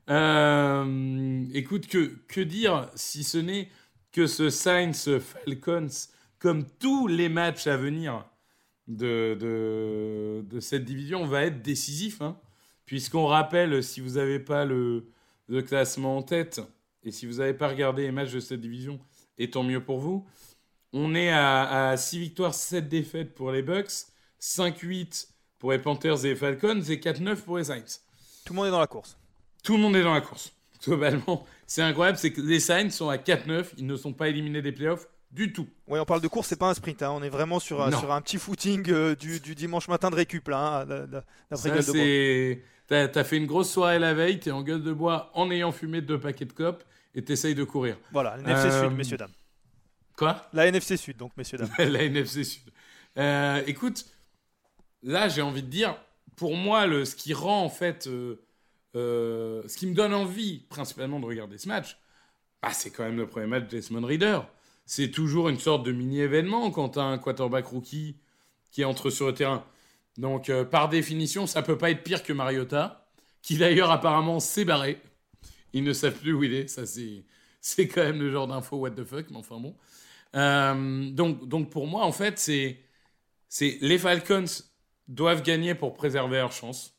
Écoute, 0.07 1.87
que, 1.87 2.15
que 2.27 2.41
dire 2.41 2.89
si 2.95 3.23
ce 3.23 3.37
n'est 3.37 3.69
que 4.11 4.27
ce 4.27 4.49
Saints 4.49 5.19
Falcons, 5.19 5.89
comme 6.39 6.65
tous 6.79 7.07
les 7.07 7.27
matchs 7.27 7.67
à 7.67 7.75
venir 7.75 8.25
de, 8.87 9.35
de, 10.47 10.59
cette 10.59 10.85
division, 10.85 11.25
va 11.25 11.45
être 11.45 11.61
décisif. 11.61 12.21
Hein. 12.21 12.39
Puisqu'on 12.85 13.25
rappelle, 13.25 13.83
si 13.83 13.99
vous 13.99 14.11
n'avez 14.11 14.39
pas 14.39 14.63
le, 14.63 15.07
le, 15.47 15.61
classement 15.61 16.17
en 16.17 16.21
tête, 16.21 16.61
et 17.03 17.11
si 17.11 17.25
vous 17.25 17.35
n'avez 17.37 17.53
pas 17.53 17.67
regardé 17.67 18.03
les 18.03 18.11
matchs 18.11 18.31
de 18.31 18.39
cette 18.39 18.61
division, 18.61 18.99
et 19.37 19.49
tant 19.49 19.63
mieux 19.63 19.83
pour 19.83 19.99
vous, 19.99 20.25
on 20.93 21.13
est 21.15 21.29
à, 21.29 21.89
à 21.89 21.97
6 21.97 22.19
victoires, 22.19 22.53
7 22.53 22.87
défaites 22.87 23.33
pour 23.33 23.51
les 23.51 23.63
Bucks, 23.63 23.91
5-8 24.39 25.29
pour 25.57 25.71
les 25.71 25.79
Panthers 25.79 26.23
et 26.25 26.29
les 26.29 26.35
Falcons, 26.35 26.81
et 26.81 26.97
4-9 26.97 27.37
pour 27.37 27.57
les 27.57 27.65
Saints. 27.65 27.99
Tout 28.45 28.53
le 28.53 28.57
monde 28.57 28.67
est 28.67 28.71
dans 28.71 28.79
la 28.79 28.87
course. 28.87 29.17
Tout 29.65 29.73
le 29.73 29.79
monde 29.79 29.95
est 29.95 30.03
dans 30.03 30.13
la 30.13 30.21
course 30.21 30.53
globalement. 30.85 31.45
C'est 31.67 31.81
incroyable, 31.81 32.17
c'est 32.17 32.31
que 32.31 32.39
les 32.39 32.59
Saints 32.59 32.91
sont 32.91 33.09
à 33.09 33.17
4-9, 33.17 33.65
ils 33.77 33.87
ne 33.87 33.95
sont 33.95 34.13
pas 34.13 34.29
éliminés 34.29 34.61
des 34.61 34.71
playoffs 34.71 35.07
du 35.31 35.51
tout. 35.51 35.67
Oui, 35.87 35.99
on 35.99 36.05
parle 36.05 36.21
de 36.21 36.27
course, 36.27 36.47
c'est 36.47 36.55
pas 36.55 36.69
un 36.69 36.73
sprint, 36.75 37.01
hein. 37.01 37.11
on 37.11 37.23
est 37.23 37.29
vraiment 37.29 37.59
sur, 37.59 37.81
un, 37.81 37.91
sur 37.91 38.13
un 38.13 38.21
petit 38.21 38.37
footing 38.37 38.89
euh, 38.89 39.15
du, 39.15 39.39
dimanche 39.39 39.87
matin 39.87 40.11
de 40.11 40.15
récup, 40.15 40.47
là, 40.47 40.85
hein, 40.89 41.21
c'est... 41.51 42.63
T'as, 42.87 43.09
as 43.15 43.23
fait 43.23 43.37
une 43.37 43.47
grosse 43.47 43.71
soirée 43.71 43.97
la 43.97 44.13
veille, 44.13 44.39
t'es 44.39 44.51
en 44.51 44.61
gueule 44.61 44.83
de 44.83 44.93
bois 44.93 45.31
en 45.33 45.49
ayant 45.49 45.71
fumé 45.71 46.01
deux 46.01 46.19
paquets 46.19 46.45
de 46.45 46.53
copes 46.53 46.83
et 47.15 47.23
t'essayes 47.23 47.55
de 47.55 47.63
courir. 47.63 47.97
Voilà, 48.11 48.37
la 48.37 48.51
NFC 48.51 48.69
Sud, 48.69 48.83
euh, 48.83 48.89
messieurs, 48.91 49.17
dames. 49.17 49.31
Quoi? 50.15 50.47
La 50.53 50.67
NFC 50.67 50.95
Sud, 50.95 51.17
donc, 51.17 51.31
messieurs, 51.35 51.57
dames. 51.57 51.71
la 51.79 52.03
NFC 52.03 52.43
Sud. 52.43 52.71
Euh, 53.17 53.63
écoute, 53.65 54.05
là, 55.01 55.27
j'ai 55.29 55.41
envie 55.41 55.63
de 55.63 55.67
dire, 55.67 55.97
pour 56.35 56.55
moi, 56.55 56.85
le, 56.85 57.05
ce 57.05 57.15
qui 57.15 57.33
rend 57.33 57.63
en 57.63 57.69
fait 57.69 58.07
euh, 58.95 59.61
ce 59.67 59.77
qui 59.77 59.87
me 59.87 59.93
donne 59.93 60.13
envie 60.13 60.59
principalement 60.69 61.19
de 61.19 61.25
regarder 61.25 61.57
ce 61.57 61.67
match, 61.67 61.97
bah, 62.61 62.71
c'est 62.71 62.91
quand 62.91 63.03
même 63.03 63.17
le 63.17 63.27
premier 63.27 63.47
match 63.47 63.63
de 63.63 63.69
Desmond 63.69 64.05
Reader. 64.05 64.39
C'est 64.85 65.11
toujours 65.11 65.49
une 65.49 65.59
sorte 65.59 65.83
de 65.85 65.91
mini-événement 65.91 66.71
quand 66.71 66.97
un 66.97 67.17
quarterback 67.17 67.65
rookie 67.67 68.17
qui 68.71 68.85
entre 68.85 69.09
sur 69.09 69.27
le 69.27 69.33
terrain. 69.33 69.65
Donc, 70.17 70.49
euh, 70.49 70.63
par 70.63 70.89
définition, 70.89 71.47
ça 71.47 71.61
peut 71.61 71.77
pas 71.77 71.91
être 71.91 72.03
pire 72.03 72.23
que 72.23 72.33
Mariota, 72.33 73.07
qui 73.41 73.57
d'ailleurs 73.57 73.91
apparemment 73.91 74.39
s'est 74.39 74.65
barré. 74.65 75.01
Ils 75.73 75.83
ne 75.83 75.93
savent 75.93 76.15
plus 76.17 76.33
où 76.33 76.43
il 76.43 76.53
est. 76.53 76.67
Ça, 76.67 76.85
c'est, 76.85 77.25
c'est 77.61 77.87
quand 77.87 78.03
même 78.03 78.19
le 78.19 78.31
genre 78.31 78.47
d'info 78.47 78.77
what 78.77 78.91
the 78.91 79.03
fuck, 79.03 79.29
mais 79.29 79.37
enfin 79.37 79.59
bon. 79.59 79.75
Euh, 80.35 81.09
donc, 81.11 81.47
donc, 81.47 81.69
pour 81.69 81.87
moi, 81.87 82.03
en 82.05 82.11
fait, 82.11 82.39
c'est, 82.39 82.79
c'est 83.49 83.77
les 83.81 83.97
Falcons 83.97 84.45
doivent 85.07 85.43
gagner 85.43 85.75
pour 85.75 85.93
préserver 85.93 86.37
leur 86.37 86.51
chance. 86.51 86.94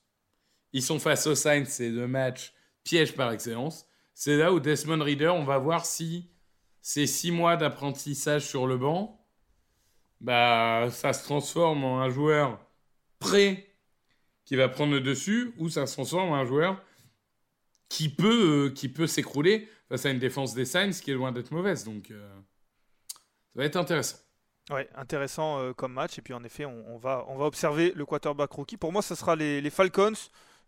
Ils 0.76 0.82
sont 0.82 0.98
face 0.98 1.26
aux 1.26 1.34
Saints, 1.34 1.64
c'est 1.64 1.88
le 1.88 2.06
match 2.06 2.52
piège 2.84 3.14
par 3.14 3.32
excellence. 3.32 3.86
C'est 4.12 4.36
là 4.36 4.52
où 4.52 4.60
Desmond 4.60 5.02
Reader, 5.02 5.30
on 5.30 5.42
va 5.42 5.56
voir 5.56 5.86
si 5.86 6.28
ces 6.82 7.06
six 7.06 7.30
mois 7.30 7.56
d'apprentissage 7.56 8.44
sur 8.44 8.66
le 8.66 8.76
banc, 8.76 9.26
bah, 10.20 10.88
ça 10.90 11.14
se 11.14 11.24
transforme 11.24 11.82
en 11.82 12.02
un 12.02 12.10
joueur 12.10 12.60
prêt 13.20 13.66
qui 14.44 14.54
va 14.54 14.68
prendre 14.68 14.92
le 14.92 15.00
dessus 15.00 15.54
ou 15.56 15.70
ça 15.70 15.86
se 15.86 15.94
transforme 15.94 16.32
en 16.32 16.34
un 16.34 16.44
joueur 16.44 16.84
qui 17.88 18.10
peut, 18.10 18.70
euh, 18.70 18.88
peut 18.94 19.06
s'écrouler 19.06 19.70
face 19.88 20.04
à 20.04 20.10
une 20.10 20.18
défense 20.18 20.52
des 20.52 20.66
Saints 20.66 20.90
qui 20.90 21.10
est 21.10 21.14
loin 21.14 21.32
d'être 21.32 21.52
mauvaise. 21.52 21.84
Donc, 21.84 22.10
euh, 22.10 22.36
ça 23.08 23.60
va 23.60 23.64
être 23.64 23.76
intéressant. 23.76 24.18
Ouais, 24.68 24.90
intéressant 24.94 25.58
euh, 25.58 25.72
comme 25.72 25.94
match. 25.94 26.18
Et 26.18 26.22
puis 26.22 26.34
en 26.34 26.44
effet, 26.44 26.66
on, 26.66 26.98
va, 26.98 27.24
on 27.28 27.38
va 27.38 27.46
observer 27.46 27.92
le 27.96 28.04
quarterback 28.04 28.52
rookie. 28.52 28.76
Pour 28.76 28.92
moi, 28.92 29.00
ce 29.00 29.14
sera 29.14 29.36
les, 29.36 29.70
Falcons, 29.70 30.12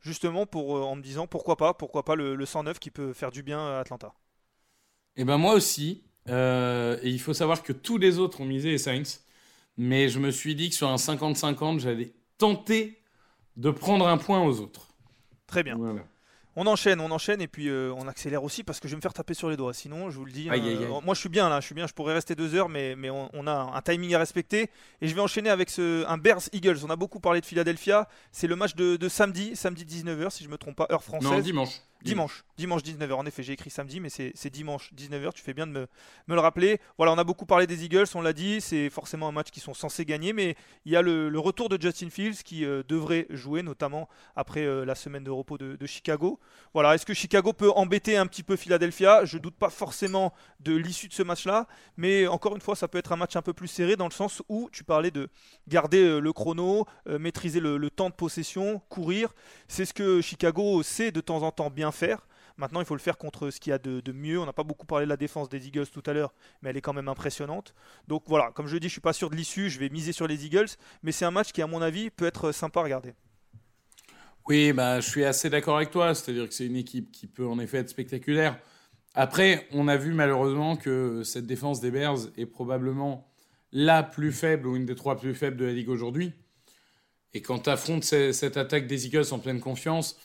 justement, 0.00 0.46
pour, 0.46 0.74
en 0.86 0.96
me 0.96 1.02
disant 1.02 1.26
pourquoi 1.26 1.56
pas, 1.56 1.74
pourquoi 1.74 2.04
pas 2.04 2.14
le, 2.14 2.44
109 2.44 2.78
qui 2.78 2.90
peut 2.90 3.12
faire 3.12 3.30
du 3.30 3.42
bien 3.42 3.58
à 3.58 3.78
Atlanta. 3.80 4.14
Et 5.16 5.22
eh 5.22 5.24
ben 5.24 5.36
moi 5.36 5.54
aussi. 5.54 6.04
et 6.28 6.98
il 7.02 7.20
faut 7.20 7.34
savoir 7.34 7.62
que 7.62 7.72
tous 7.72 7.98
les 7.98 8.18
autres 8.18 8.40
ont 8.40 8.44
misé 8.44 8.70
les 8.70 8.78
Saints. 8.78 9.20
Mais 9.76 10.08
je 10.08 10.18
me 10.18 10.32
suis 10.32 10.56
dit 10.56 10.70
que 10.70 10.74
sur 10.74 10.88
un 10.88 10.96
50-50, 10.96 11.78
j'allais 11.78 12.12
tenter 12.36 13.00
de 13.56 13.70
prendre 13.70 14.08
un 14.08 14.18
point 14.18 14.42
aux 14.42 14.60
autres. 14.60 14.88
Très 15.46 15.62
bien. 15.62 15.78
On 16.60 16.66
enchaîne, 16.66 17.00
on 17.00 17.12
enchaîne 17.12 17.40
et 17.40 17.46
puis 17.46 17.68
euh, 17.68 17.94
on 17.96 18.08
accélère 18.08 18.42
aussi 18.42 18.64
parce 18.64 18.80
que 18.80 18.88
je 18.88 18.94
vais 18.94 18.96
me 18.96 19.00
faire 19.00 19.12
taper 19.12 19.32
sur 19.32 19.48
les 19.48 19.56
doigts. 19.56 19.72
Sinon, 19.72 20.10
je 20.10 20.18
vous 20.18 20.24
le 20.24 20.32
dis, 20.32 20.48
hein, 20.50 21.00
moi 21.04 21.14
je 21.14 21.20
suis 21.20 21.28
bien 21.28 21.48
là, 21.48 21.60
je 21.60 21.66
suis 21.66 21.74
bien, 21.76 21.86
je 21.86 21.92
pourrais 21.92 22.14
rester 22.14 22.34
deux 22.34 22.52
heures, 22.56 22.68
mais, 22.68 22.96
mais 22.96 23.10
on, 23.10 23.46
a 23.46 23.52
un 23.52 23.80
timing 23.80 24.12
à 24.14 24.18
respecter. 24.18 24.68
Et 25.00 25.06
je 25.06 25.14
vais 25.14 25.20
enchaîner 25.20 25.50
avec 25.50 25.70
ce, 25.70 26.04
un 26.08 26.18
Bears 26.18 26.42
Eagles. 26.52 26.78
On 26.84 26.90
a 26.90 26.96
beaucoup 26.96 27.20
parlé 27.20 27.40
de 27.40 27.46
Philadelphia. 27.46 28.08
C'est 28.32 28.48
le 28.48 28.56
match 28.56 28.74
de, 28.74 29.08
samedi, 29.08 29.54
samedi 29.54 29.84
19h 29.84 30.30
si 30.30 30.42
je 30.42 30.48
me 30.48 30.58
trompe 30.58 30.74
pas, 30.74 30.88
heure 30.90 31.04
française. 31.04 31.30
Non, 31.30 31.38
dimanche. 31.38 31.80
Dimanche, 32.02 32.44
dimanche 32.56 32.82
19h. 32.82 33.12
En 33.12 33.26
effet, 33.26 33.42
j'ai 33.42 33.54
écrit 33.54 33.70
samedi, 33.70 33.98
mais 33.98 34.08
c'est 34.08 34.50
dimanche 34.50 34.92
19h. 34.94 35.32
Tu 35.32 35.42
fais 35.42 35.52
bien 35.52 35.66
de 35.66 35.72
me, 35.72 35.88
le 36.28 36.40
rappeler. 36.40 36.80
Voilà, 36.96 37.12
on 37.12 37.18
a 37.18 37.24
beaucoup 37.24 37.44
parlé 37.44 37.66
des 37.66 37.84
Eagles, 37.84 38.06
on 38.14 38.20
l'a 38.20 38.32
dit. 38.32 38.60
C'est 38.60 38.88
forcément 38.88 39.28
un 39.28 39.32
match 39.32 39.50
qu'ils 39.50 39.62
sont 39.62 39.74
censés 39.74 40.04
gagner, 40.04 40.32
mais 40.32 40.54
il 40.84 40.92
y 40.92 40.96
a 40.96 41.02
le, 41.02 41.38
retour 41.38 41.68
de 41.68 41.80
Justin 41.80 42.10
Fields 42.10 42.42
qui 42.44 42.64
euh, 42.64 42.82
devrait 42.86 43.26
jouer, 43.30 43.62
notamment 43.62 44.08
après 44.36 44.64
euh, 44.64 44.84
la 44.84 44.94
semaine 44.94 45.24
de 45.24 45.30
repos 45.30 45.58
de, 45.58 45.86
Chicago. 45.86 46.38
Voilà, 46.72 46.94
est-ce 46.94 47.06
que 47.06 47.14
Chicago 47.14 47.52
peut 47.52 47.70
embêter 47.70 48.16
un 48.16 48.26
petit 48.26 48.42
peu 48.42 48.56
Philadelphia? 48.56 49.24
Je 49.24 49.38
doute 49.38 49.56
pas 49.56 49.70
forcément 49.70 50.32
de 50.60 50.76
l'issue 50.76 51.08
de 51.08 51.14
ce 51.14 51.22
match-là, 51.22 51.66
mais 51.96 52.26
encore 52.26 52.54
une 52.54 52.60
fois, 52.60 52.76
ça 52.76 52.86
peut 52.86 52.98
être 52.98 53.12
un 53.12 53.16
match 53.16 53.34
un 53.36 53.42
peu 53.42 53.54
plus 53.54 53.68
serré 53.68 53.96
dans 53.96 54.06
le 54.06 54.12
sens 54.12 54.42
où 54.48 54.68
tu 54.70 54.84
parlais 54.84 55.10
de 55.10 55.28
garder 55.66 56.04
euh, 56.04 56.20
le 56.20 56.32
chrono, 56.32 56.86
maîtriser 57.06 57.60
le 57.60 57.90
temps 57.90 58.10
de 58.10 58.14
possession, 58.14 58.80
courir. 58.88 59.34
C'est 59.66 59.84
ce 59.84 59.94
que 59.94 60.20
Chicago 60.20 60.82
sait 60.82 61.10
de 61.10 61.20
temps 61.20 61.42
en 61.42 61.50
temps 61.50 61.70
bien 61.70 61.87
faire. 61.92 62.26
Maintenant, 62.56 62.80
il 62.80 62.86
faut 62.86 62.94
le 62.94 63.00
faire 63.00 63.18
contre 63.18 63.50
ce 63.50 63.60
qu'il 63.60 63.70
y 63.70 63.74
a 63.74 63.78
de, 63.78 64.12
mieux. 64.12 64.40
On 64.40 64.46
n'a 64.46 64.52
pas 64.52 64.64
beaucoup 64.64 64.86
parlé 64.86 65.06
de 65.06 65.08
la 65.08 65.16
défense 65.16 65.48
des 65.48 65.68
Eagles 65.68 65.86
tout 65.86 66.02
à 66.06 66.12
l'heure, 66.12 66.34
mais 66.60 66.70
elle 66.70 66.76
est 66.76 66.80
quand 66.80 66.92
même 66.92 67.08
impressionnante. 67.08 67.74
Donc 68.08 68.24
voilà, 68.26 68.50
comme 68.52 68.66
je 68.66 68.76
dis, 68.78 68.88
je 68.88 68.92
suis 68.92 69.00
pas 69.00 69.12
sûr 69.12 69.30
de 69.30 69.36
l'issue. 69.36 69.70
Je 69.70 69.78
vais 69.78 69.88
miser 69.88 70.12
sur 70.12 70.26
les 70.26 70.44
Eagles, 70.44 70.68
mais 71.02 71.12
c'est 71.12 71.24
un 71.24 71.30
match 71.30 71.52
qui, 71.52 71.62
à 71.62 71.66
mon 71.68 71.80
avis, 71.80 72.10
peut 72.10 72.26
être 72.26 72.50
sympa 72.50 72.80
à 72.80 72.82
regarder. 72.82 73.14
Oui, 74.48 74.72
bah, 74.72 75.00
je 75.00 75.08
suis 75.08 75.24
assez 75.24 75.50
d'accord 75.50 75.76
avec 75.76 75.90
toi. 75.90 76.14
C'est-à-dire 76.14 76.48
que 76.48 76.54
c'est 76.54 76.66
une 76.66 76.76
équipe 76.76 77.12
qui 77.12 77.26
peut 77.28 77.46
en 77.46 77.60
effet 77.60 77.78
être 77.78 77.90
spectaculaire. 77.90 78.58
Après, 79.14 79.68
on 79.72 79.88
a 79.88 79.96
vu 79.96 80.12
malheureusement 80.12 80.76
que 80.76 81.22
cette 81.22 81.46
défense 81.46 81.80
des 81.80 81.90
Bears 81.90 82.18
est 82.36 82.46
probablement 82.46 83.28
la 83.72 84.02
plus 84.02 84.32
faible 84.32 84.66
ou 84.66 84.76
une 84.76 84.86
des 84.86 84.94
trois 84.94 85.16
plus 85.16 85.34
faibles 85.34 85.56
de 85.56 85.64
la 85.64 85.72
ligue 85.72 85.88
aujourd'hui. 85.88 86.32
Et 87.34 87.42
quand 87.42 87.60
tu 87.60 87.70
affrontes 87.70 88.04
cette 88.04 88.56
attaque 88.56 88.86
des 88.86 89.06
Eagles 89.06 89.26
en 89.32 89.38
pleine 89.38 89.60
confiance, 89.60 90.16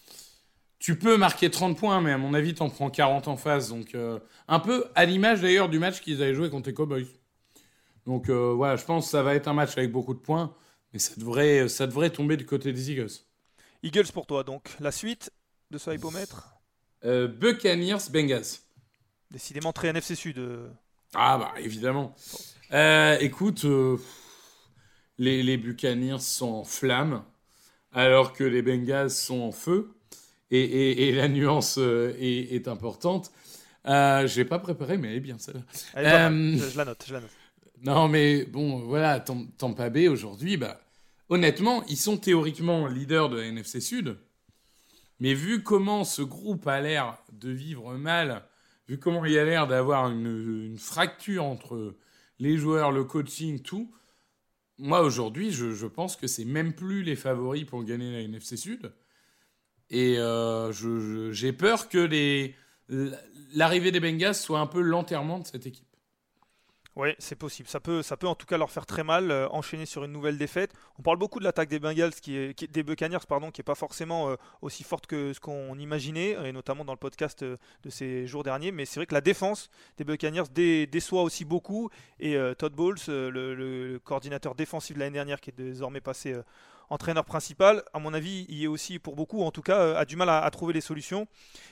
tu 0.84 0.98
peux 0.98 1.16
marquer 1.16 1.50
30 1.50 1.78
points, 1.78 2.02
mais 2.02 2.12
à 2.12 2.18
mon 2.18 2.34
avis, 2.34 2.54
tu 2.54 2.62
en 2.62 2.70
prends 2.70 2.90
40 2.90 3.30
en 3.30 3.38
face. 3.38 3.70
Donc, 3.70 3.96
euh, 3.96 4.20
un 4.50 4.60
peu 4.60 4.88
à 4.96 5.06
l'image 5.06 5.40
d'ailleurs 5.40 5.70
du 5.70 5.80
match 5.80 6.02
qu'ils 6.02 6.22
avaient 6.22 6.34
joué 6.34 6.50
contre 6.50 6.68
les 6.68 6.74
Cowboys. 6.74 7.08
Donc, 8.06 8.28
euh, 8.28 8.52
voilà, 8.54 8.76
je 8.76 8.84
pense 8.84 9.06
que 9.06 9.12
ça 9.12 9.24
va 9.24 9.34
être 9.34 9.48
un 9.48 9.54
match 9.54 9.78
avec 9.78 9.94
beaucoup 9.94 10.14
de 10.14 10.20
points, 10.20 10.54
mais 10.92 11.00
ça 11.00 11.14
devrait, 11.16 11.70
ça 11.70 11.88
devrait 11.88 12.10
tomber 12.10 12.36
du 12.36 12.46
côté 12.46 12.74
des 12.74 12.92
Eagles. 12.92 13.14
Eagles 13.82 14.12
pour 14.14 14.26
toi, 14.26 14.44
donc. 14.44 14.76
La 14.82 14.92
suite 14.92 15.32
de 15.72 15.78
ce 15.78 15.90
hypomètre 15.90 16.54
euh, 17.06 17.30
Buccaneers, 17.30 18.10
Bengals. 18.12 18.60
Décidément 19.32 19.72
très 19.72 19.88
NFC 19.88 20.16
Sud. 20.16 20.42
Ah, 21.14 21.38
bah, 21.38 21.54
évidemment. 21.62 22.14
écoute, 23.22 23.66
les, 25.18 25.44
les 25.44 25.56
Buccaneers 25.56 26.20
sont 26.20 26.52
en 26.52 26.64
flammes, 26.66 27.24
alors 27.94 28.34
que 28.34 28.44
les 28.44 28.62
Bengals 28.62 29.12
sont 29.12 29.40
en 29.40 29.54
feu 29.54 29.96
et, 30.54 31.12
la 31.12 31.28
nuance 31.28 31.78
euh, 31.78 32.16
est, 32.20 32.68
importante. 32.68 33.32
Euh, 33.88 34.28
je 34.28 34.38
l'ai 34.38 34.46
pas 34.46 34.60
préparé, 34.60 34.98
mais 34.98 35.10
elle 35.10 35.16
est 35.16 35.20
bien 35.20 35.38
celle-là. 35.38 35.62
Euh, 35.98 36.58
je, 36.58 36.78
la 36.78 36.86
note, 36.86 37.04
je 37.08 37.14
la 37.14 37.22
note. 37.22 37.30
Non, 37.82 38.08
mais 38.08 38.46
bon, 38.46 38.80
voilà, 38.80 39.20
Tampa 39.20 39.90
Bay 39.90 40.08
aujourd'hui, 40.08 40.58
bah, 40.58 40.80
honnêtement, 41.30 41.84
ils 41.88 41.98
sont 41.98 42.18
théoriquement 42.18 42.88
leaders 42.88 43.30
de 43.30 43.38
la 43.38 43.46
NFC 43.46 43.82
Sud. 43.82 44.18
Mais 45.20 45.34
vu 45.34 45.64
comment 45.64 46.04
ce 46.04 46.22
groupe 46.22 46.68
a 46.68 46.80
l'air 46.80 47.18
de 47.32 47.50
vivre 47.50 47.96
mal, 47.96 48.44
vu 48.88 48.98
comment 48.98 49.26
il 49.26 49.38
a 49.38 49.46
l'air 49.46 49.68
d'avoir 49.68 50.10
une, 50.10 50.72
une, 50.72 50.78
fracture 50.78 51.44
entre 51.44 51.96
les 52.40 52.58
joueurs, 52.58 52.92
le 52.92 53.04
coaching, 53.04 53.60
tout, 53.62 53.94
moi 54.78 55.02
aujourd'hui, 55.02 55.52
je, 55.52 55.74
je, 55.74 55.88
pense 55.88 56.16
que 56.16 56.28
c'est 56.28 56.46
même 56.46 56.74
plus 56.74 57.04
les 57.04 57.16
favoris 57.16 57.66
pour 57.66 57.84
gagner 57.84 58.12
la 58.12 58.22
NFC 58.22 58.58
Sud. 58.58 58.92
Et 59.94 60.18
euh, 60.18 60.72
j'ai 61.32 61.54
peur 61.54 61.88
que 61.88 62.10
l'arrivée 63.54 63.92
des 63.92 64.00
Bengals 64.00 64.34
soit 64.34 64.60
un 64.60 64.66
peu 64.66 64.82
l'enterrement 64.82 65.38
de 65.38 65.46
cette 65.46 65.68
équipe. 65.68 65.86
Oui, 66.96 67.10
c'est 67.20 67.36
possible. 67.36 67.70
Ça 67.70 67.80
peut, 67.80 68.02
ça 68.02 68.18
peut 68.18 68.28
en 68.28 68.34
tout 68.34 68.48
cas 68.48 68.58
leur 68.58 68.72
faire 68.72 68.88
très 68.88 69.04
mal, 69.04 69.30
euh, 69.30 69.48
enchaîner 69.50 69.86
sur 69.86 70.04
une 70.04 70.12
nouvelle 70.12 70.38
défaite. 70.38 70.74
On 70.98 71.04
parle 71.04 71.18
beaucoup 71.18 71.40
de 71.40 71.44
l'attaque 71.44 71.70
des 71.70 71.80
Bengals, 71.80 72.14
qui 72.14 72.36
est, 72.36 72.72
des 72.72 72.84
Buccaneers, 72.84 73.26
pardon, 73.28 73.52
qui 73.52 73.62
est 73.62 73.64
pas 73.64 73.76
forcément 73.76 74.30
euh, 74.30 74.36
aussi 74.64 74.84
forte 74.84 75.06
que 75.06 75.32
ce 75.32 75.40
qu'on 75.40 75.78
imaginait, 75.78 76.38
et 76.44 76.52
notamment 76.52 76.86
dans 76.86 76.94
le 76.94 77.00
podcast 77.00 77.44
de 77.44 77.58
ces 77.90 78.26
jours 78.26 78.44
derniers. 78.44 78.72
Mais 78.72 78.86
c'est 78.86 79.00
vrai 79.00 79.06
que 79.06 79.14
la 79.14 79.22
défense 79.22 79.70
des 79.98 80.04
Buccaneers 80.04 80.50
déçoit 80.88 81.22
aussi 81.22 81.46
beaucoup. 81.46 81.90
Et 82.20 82.36
Todd 82.58 82.74
Bowles, 82.74 82.98
le, 83.08 83.30
le, 83.30 84.00
coordinateur 84.04 84.54
défensif 84.56 84.96
de 84.96 85.00
l'année 85.00 85.14
dernière, 85.14 85.42
qui 85.42 85.50
est 85.52 85.58
désormais 85.58 86.02
passé 86.02 86.36
entraîneur 86.94 87.26
principal, 87.26 87.84
à 87.92 88.00
mon 88.00 88.14
avis, 88.14 88.46
il 88.50 88.64
est 88.64 88.68
aussi 88.68 89.00
pour 89.00 89.16
beaucoup, 89.16 89.42
en 89.42 89.52
tout 89.52 89.64
cas, 89.64 89.80
euh, 89.80 89.98
a 89.98 90.06
du 90.06 90.16
mal 90.16 90.30
à, 90.30 90.50
trouver 90.52 90.74
les 90.74 90.82
solutions. 90.82 91.28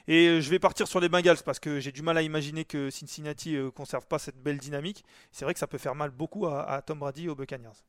Et 0.07 0.28
euh, 0.28 0.41
je 0.41 0.49
vais 0.49 0.59
partir 0.59 0.88
sur 0.88 0.99
les 0.99 1.09
Bengals 1.09 1.43
parce 1.45 1.59
que 1.59 1.80
j'ai 1.80 1.91
du 1.91 2.01
mal 2.01 2.17
à 2.17 2.24
imaginer 2.24 2.65
que 2.65 2.89
Cincinnati 2.89 3.53
ne 3.53 3.67
euh, 3.67 3.72
conserve 3.72 4.07
pas 4.07 4.17
cette 4.17 4.41
belle 4.41 4.57
dynamique. 4.57 5.05
C'est 5.32 5.45
vrai 5.45 5.53
que 5.53 5.59
ça 5.59 5.67
peut 5.67 5.78
faire 5.78 5.95
mal 5.95 6.09
beaucoup 6.09 6.47
à, 6.47 6.82
Tom 6.82 6.99
Brady 6.99 7.26
et 7.26 7.30
aux 7.30 7.36
Buccaneers. 7.36 7.86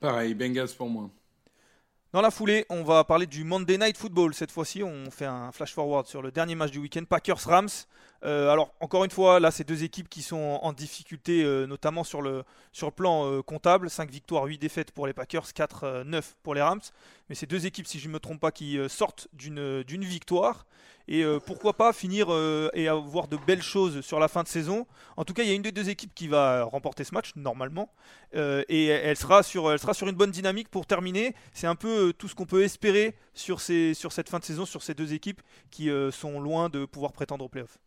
Pareil, 0.00 0.34
Bengals 0.34 0.74
pour 0.76 0.90
moi. 0.90 1.08
Dans 2.12 2.22
la 2.22 2.30
foulée, 2.30 2.66
on 2.70 2.82
va 2.82 3.04
parler 3.04 3.26
du 3.26 3.44
Monday 3.44 3.78
Night 3.78 3.96
Football. 3.96 4.34
Cette 4.34 4.50
fois-ci, 4.50 4.82
on 4.82 5.10
fait 5.10 5.26
un 5.26 5.52
flash 5.52 5.74
forward 5.74 6.06
sur 6.06 6.22
le 6.22 6.32
dernier 6.32 6.54
match 6.54 6.70
du 6.70 6.78
week-end, 6.78 7.04
Packers-Rams. 7.08 7.68
Euh, 8.24 8.50
alors, 8.50 8.74
encore 8.80 9.04
une 9.04 9.10
fois, 9.10 9.40
là, 9.40 9.50
c'est 9.50 9.64
deux 9.64 9.84
équipes 9.84 10.08
qui 10.08 10.22
sont 10.22 10.58
en 10.62 10.72
difficulté, 10.72 11.44
euh, 11.44 11.66
notamment 11.66 12.04
sur 12.04 12.22
le, 12.22 12.44
sur 12.72 12.92
plan 12.92 13.26
euh, 13.26 13.42
comptable. 13.42 13.90
5 13.90 14.10
victoires, 14.10 14.44
8 14.44 14.58
défaites 14.58 14.90
pour 14.90 15.06
les 15.06 15.12
Packers, 15.12 15.46
4-9 15.46 16.22
pour 16.42 16.54
les 16.54 16.62
Rams. 16.62 16.80
Mais 17.28 17.34
c'est 17.34 17.46
deux 17.46 17.66
équipes, 17.66 17.86
si 17.86 17.98
je 17.98 18.08
ne 18.08 18.12
me 18.12 18.20
trompe 18.20 18.40
pas, 18.40 18.52
qui 18.52 18.78
sortent 18.88 19.28
d'une 19.32 19.84
victoire. 20.04 20.66
Et 21.08 21.24
pourquoi 21.46 21.74
pas 21.74 21.92
finir 21.92 22.28
et 22.72 22.88
avoir 22.88 23.28
de 23.28 23.36
belles 23.36 23.62
choses 23.62 24.00
sur 24.00 24.18
la 24.18 24.26
fin 24.26 24.42
de 24.42 24.48
saison. 24.48 24.86
En 25.16 25.24
tout 25.24 25.34
cas, 25.34 25.42
il 25.42 25.48
y 25.48 25.52
a 25.52 25.54
une 25.54 25.62
des 25.62 25.72
deux 25.72 25.88
équipes 25.88 26.12
qui 26.14 26.26
va 26.26 26.64
remporter 26.64 27.04
ce 27.04 27.14
match, 27.14 27.32
normalement. 27.36 27.92
et 28.32 28.86
elle 28.86 29.16
sera, 29.16 29.42
sur, 29.42 29.70
une 29.70 30.16
bonne 30.16 30.30
dynamique 30.30 30.68
pour 30.68 30.86
terminer. 30.86 31.34
C'est 31.52 31.66
un 31.66 31.76
peu 31.76 32.12
tout 32.16 32.28
ce 32.28 32.34
qu'on 32.34 32.46
peut 32.46 32.62
espérer 32.62 33.16
sur 33.34 33.60
cette 33.60 34.28
fin 34.28 34.38
de 34.38 34.44
saison, 34.44 34.66
sur 34.66 34.82
ces 34.82 34.94
deux 34.94 35.12
équipes 35.12 35.42
qui 35.70 35.90
sont 36.12 36.40
loin 36.40 36.68
de 36.68 36.84
pouvoir 36.84 37.12
prétendre 37.12 37.44
au 37.44 37.48
playoff. 37.48 37.78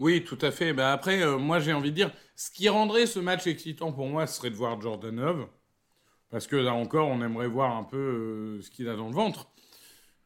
Oui, 0.00 0.24
tout 0.24 0.38
à 0.40 0.50
fait. 0.50 0.72
Bah, 0.72 0.92
après, 0.92 1.22
euh, 1.22 1.36
moi, 1.36 1.60
j'ai 1.60 1.74
envie 1.74 1.90
de 1.90 1.94
dire, 1.96 2.10
ce 2.34 2.50
qui 2.50 2.70
rendrait 2.70 3.04
ce 3.06 3.18
match 3.18 3.46
excitant 3.46 3.92
pour 3.92 4.06
moi, 4.08 4.26
ce 4.26 4.38
serait 4.38 4.48
de 4.50 4.56
voir 4.56 4.80
Jordan 4.80 5.14
Love. 5.14 5.46
Parce 6.30 6.46
que 6.46 6.56
là 6.56 6.72
encore, 6.72 7.08
on 7.08 7.20
aimerait 7.22 7.48
voir 7.48 7.76
un 7.76 7.84
peu 7.84 7.98
euh, 7.98 8.62
ce 8.62 8.70
qu'il 8.70 8.88
a 8.88 8.96
dans 8.96 9.08
le 9.08 9.14
ventre. 9.14 9.50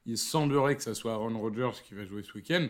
Il 0.07 0.17
semblerait 0.17 0.77
que 0.77 0.83
ce 0.83 0.95
soit 0.95 1.15
Aaron 1.15 1.37
Rodgers 1.41 1.73
qui 1.85 1.95
va 1.95 2.05
jouer 2.05 2.23
ce 2.23 2.33
week-end. 2.35 2.69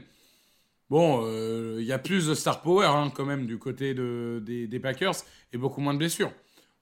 Bon, 0.88 1.22
euh, 1.24 1.76
il 1.78 1.84
y 1.84 1.92
a 1.92 1.98
plus 1.98 2.26
de 2.26 2.34
star 2.34 2.62
power 2.62 2.86
hein, 2.86 3.12
quand 3.14 3.26
même 3.26 3.46
du 3.46 3.58
côté 3.58 3.92
des, 3.92 4.80
Packers 4.80 5.16
et 5.52 5.58
beaucoup 5.58 5.82
moins 5.82 5.92
de 5.92 5.98
blessures. 5.98 6.32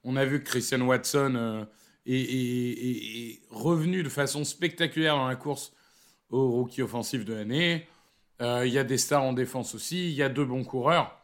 On 0.05 0.15
a 0.15 0.25
vu 0.25 0.41
que 0.41 0.49
Christian 0.49 0.83
Watson 0.83 1.67
est, 2.07 3.41
revenu 3.51 4.03
de 4.05 4.09
façon 4.09 4.45
spectaculaire 4.45 5.17
dans 5.17 5.29
la 5.29 5.37
course 5.37 5.73
au 6.31 6.51
rookie 6.51 6.83
offensif 6.83 7.25
de 7.25 7.33
l'année. 7.35 7.89
Euh, 8.43 8.67
il 8.67 8.73
y 8.73 8.79
a 8.79 8.85
des 8.85 8.99
stars 8.99 9.23
en 9.23 9.33
défense 9.33 9.75
aussi. 9.75 10.09
Il 10.09 10.15
y 10.15 10.23
a 10.23 10.29
deux 10.29 10.45
bons 10.45 10.65
coureurs. 10.65 11.17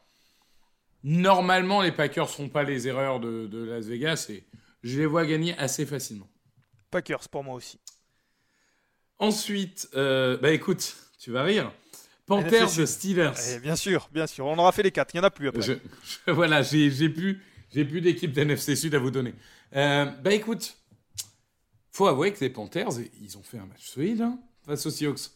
Normalement, 1.03 1.83
les 1.83 1.93
Packers 1.93 2.27
ne 2.27 2.31
font 2.31 2.49
pas 2.49 2.63
les 2.63 2.87
erreurs 2.89 3.21
de, 3.21 3.65
Las 3.65 3.87
Vegas. 3.87 4.27
Et 4.31 4.45
Je 4.83 4.99
les 5.01 5.07
vois 5.07 5.27
gagner 5.27 5.57
assez 5.59 5.85
facilement. 5.85 6.29
Packers 6.91 7.29
pour 7.29 7.45
moi 7.45 7.55
aussi. 7.55 7.79
Ensuite, 9.19 9.89
euh, 9.95 10.39
bah 10.39 10.53
écoute, 10.53 10.97
tu 11.19 11.33
vas 11.33 11.43
rire. 11.43 11.73
Panthers 12.27 12.75
de 12.77 12.87
Steelers. 12.87 13.33
Eh, 13.51 13.59
bien 13.59 13.75
sûr, 13.75 14.09
bien 14.13 14.27
sûr. 14.27 14.47
On 14.47 14.57
aura 14.59 14.71
fait 14.71 14.83
les 14.83 14.93
quatre. 14.93 15.13
Il 15.15 15.17
n'y 15.17 15.21
en 15.23 15.25
a 15.27 15.31
plus 15.31 15.49
après. 15.49 15.63
Je- 15.63 15.73
je- 16.27 16.31
voilà, 16.31 16.63
j'ai 16.63 17.09
plus, 17.09 17.43
plus 17.73 18.01
d'équipe 18.01 18.33
d'NFC 18.33 18.77
Sud 18.77 18.95
à 18.95 18.99
vous 18.99 19.11
donner. 19.11 19.35
Euh, 19.75 20.05
bah 20.05 20.33
écoute, 20.33 20.77
faut 21.91 22.07
avouer 22.07 22.33
que 22.33 22.41
les 22.41 22.51
Panthers, 22.51 22.91
ils 23.21 23.37
ont 23.39 23.43
fait 23.43 23.59
un 23.59 23.67
match 23.67 23.87
solide 23.89 24.21
hein, 24.21 24.39
face 24.65 24.87
aux 24.87 24.91
Seahawks. 24.91 25.31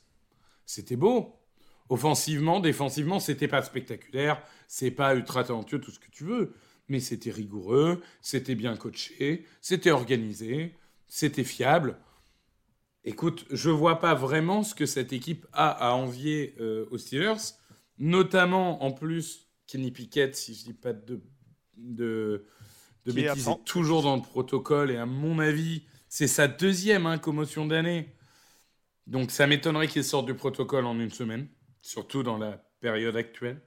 C'était 0.64 0.96
beau. 0.96 1.41
Offensivement, 1.93 2.59
défensivement, 2.61 3.20
c'était 3.20 3.49
pas 3.49 3.61
spectaculaire, 3.61 4.43
c'est 4.66 4.90
pas 4.90 5.14
ultra 5.14 5.45
talentueux, 5.45 5.78
tout 5.78 5.90
ce 5.90 5.99
que 5.99 6.11
tu 6.11 6.24
veux, 6.24 6.55
mais 6.88 7.01
c'était 7.01 7.30
rigoureux, 7.30 8.01
c'était 8.22 8.55
bien 8.55 8.78
coaché, 8.78 9.45
c'était 9.61 9.90
organisé, 9.90 10.74
c'était 11.07 11.45
fiable. 11.45 11.99
Écoute, 13.05 13.45
je 13.51 13.68
vois 13.68 14.01
pas 14.01 14.14
vraiment 14.14 14.62
ce 14.62 14.74
que 14.74 14.86
cette 14.86 15.12
équipe 15.12 15.47
a 15.53 15.68
à 15.68 15.93
envier 15.93 16.55
euh, 16.61 16.86
aux 16.90 16.97
Steelers, 16.97 17.59
notamment 17.99 18.82
en 18.82 18.93
plus 18.93 19.51
Kenny 19.66 19.90
Pickett, 19.90 20.34
si 20.34 20.55
je 20.55 20.64
dis 20.64 20.72
pas 20.72 20.95
de, 20.95 21.20
de, 21.76 22.47
de 23.05 23.12
Qui 23.12 23.20
est 23.20 23.28
bêtises, 23.28 23.49
est 23.49 23.64
toujours 23.66 24.03
dans 24.03 24.16
le 24.16 24.22
protocole 24.22 24.90
et 24.93 24.97
à 24.97 25.05
mon 25.05 25.38
avis, 25.40 25.82
c'est 26.09 26.26
sa 26.26 26.49
deuxième 26.49 27.05
hein, 27.05 27.18
commotion 27.18 27.66
d'année. 27.66 28.14
Donc 29.07 29.30
ça 29.30 29.47
m'étonnerait 29.47 29.88
qu'il 29.88 30.05
sorte 30.05 30.24
du 30.24 30.34
protocole 30.34 30.86
en 30.86 30.99
une 30.99 31.11
semaine, 31.11 31.49
surtout 31.82 32.22
dans 32.22 32.38
la 32.38 32.64
période 32.80 33.16
actuelle. 33.16 33.60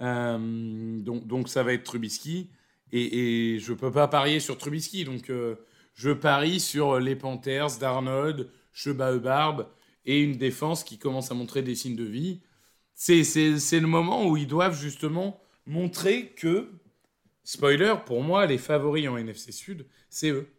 Euh, 0.00 1.00
donc, 1.00 1.48
ça 1.48 1.62
va 1.62 1.72
être 1.72 1.84
Trubisky. 1.84 2.50
Et, 2.92 3.58
je 3.58 3.72
peux 3.72 3.90
pas 3.90 4.06
parier 4.06 4.38
sur 4.38 4.56
Trubisky. 4.56 5.04
Donc 5.04 5.30
euh, 5.30 5.56
je 5.94 6.10
parie 6.10 6.60
sur 6.60 7.00
les 7.00 7.16
Panthers, 7.16 7.78
Darnold, 7.80 8.50
Cheba 8.72 9.12
et 10.06 10.20
une 10.20 10.36
défense 10.36 10.84
qui 10.84 10.98
commence 10.98 11.30
à 11.30 11.34
montrer 11.34 11.62
des 11.62 11.74
signes 11.74 11.96
de 11.96 12.04
vie. 12.04 12.40
C'est 12.94 13.22
le 13.24 13.86
moment 13.86 14.28
où 14.28 14.36
ils 14.36 14.46
doivent 14.46 14.78
justement 14.78 15.40
montrer 15.66 16.28
que, 16.36 16.70
spoiler, 17.42 17.94
pour 18.06 18.22
moi, 18.22 18.46
les 18.46 18.58
favoris 18.58 19.08
en 19.08 19.16
NFC 19.16 19.50
Sud, 19.50 19.86
c'est 20.08 20.30
eux. 20.30 20.53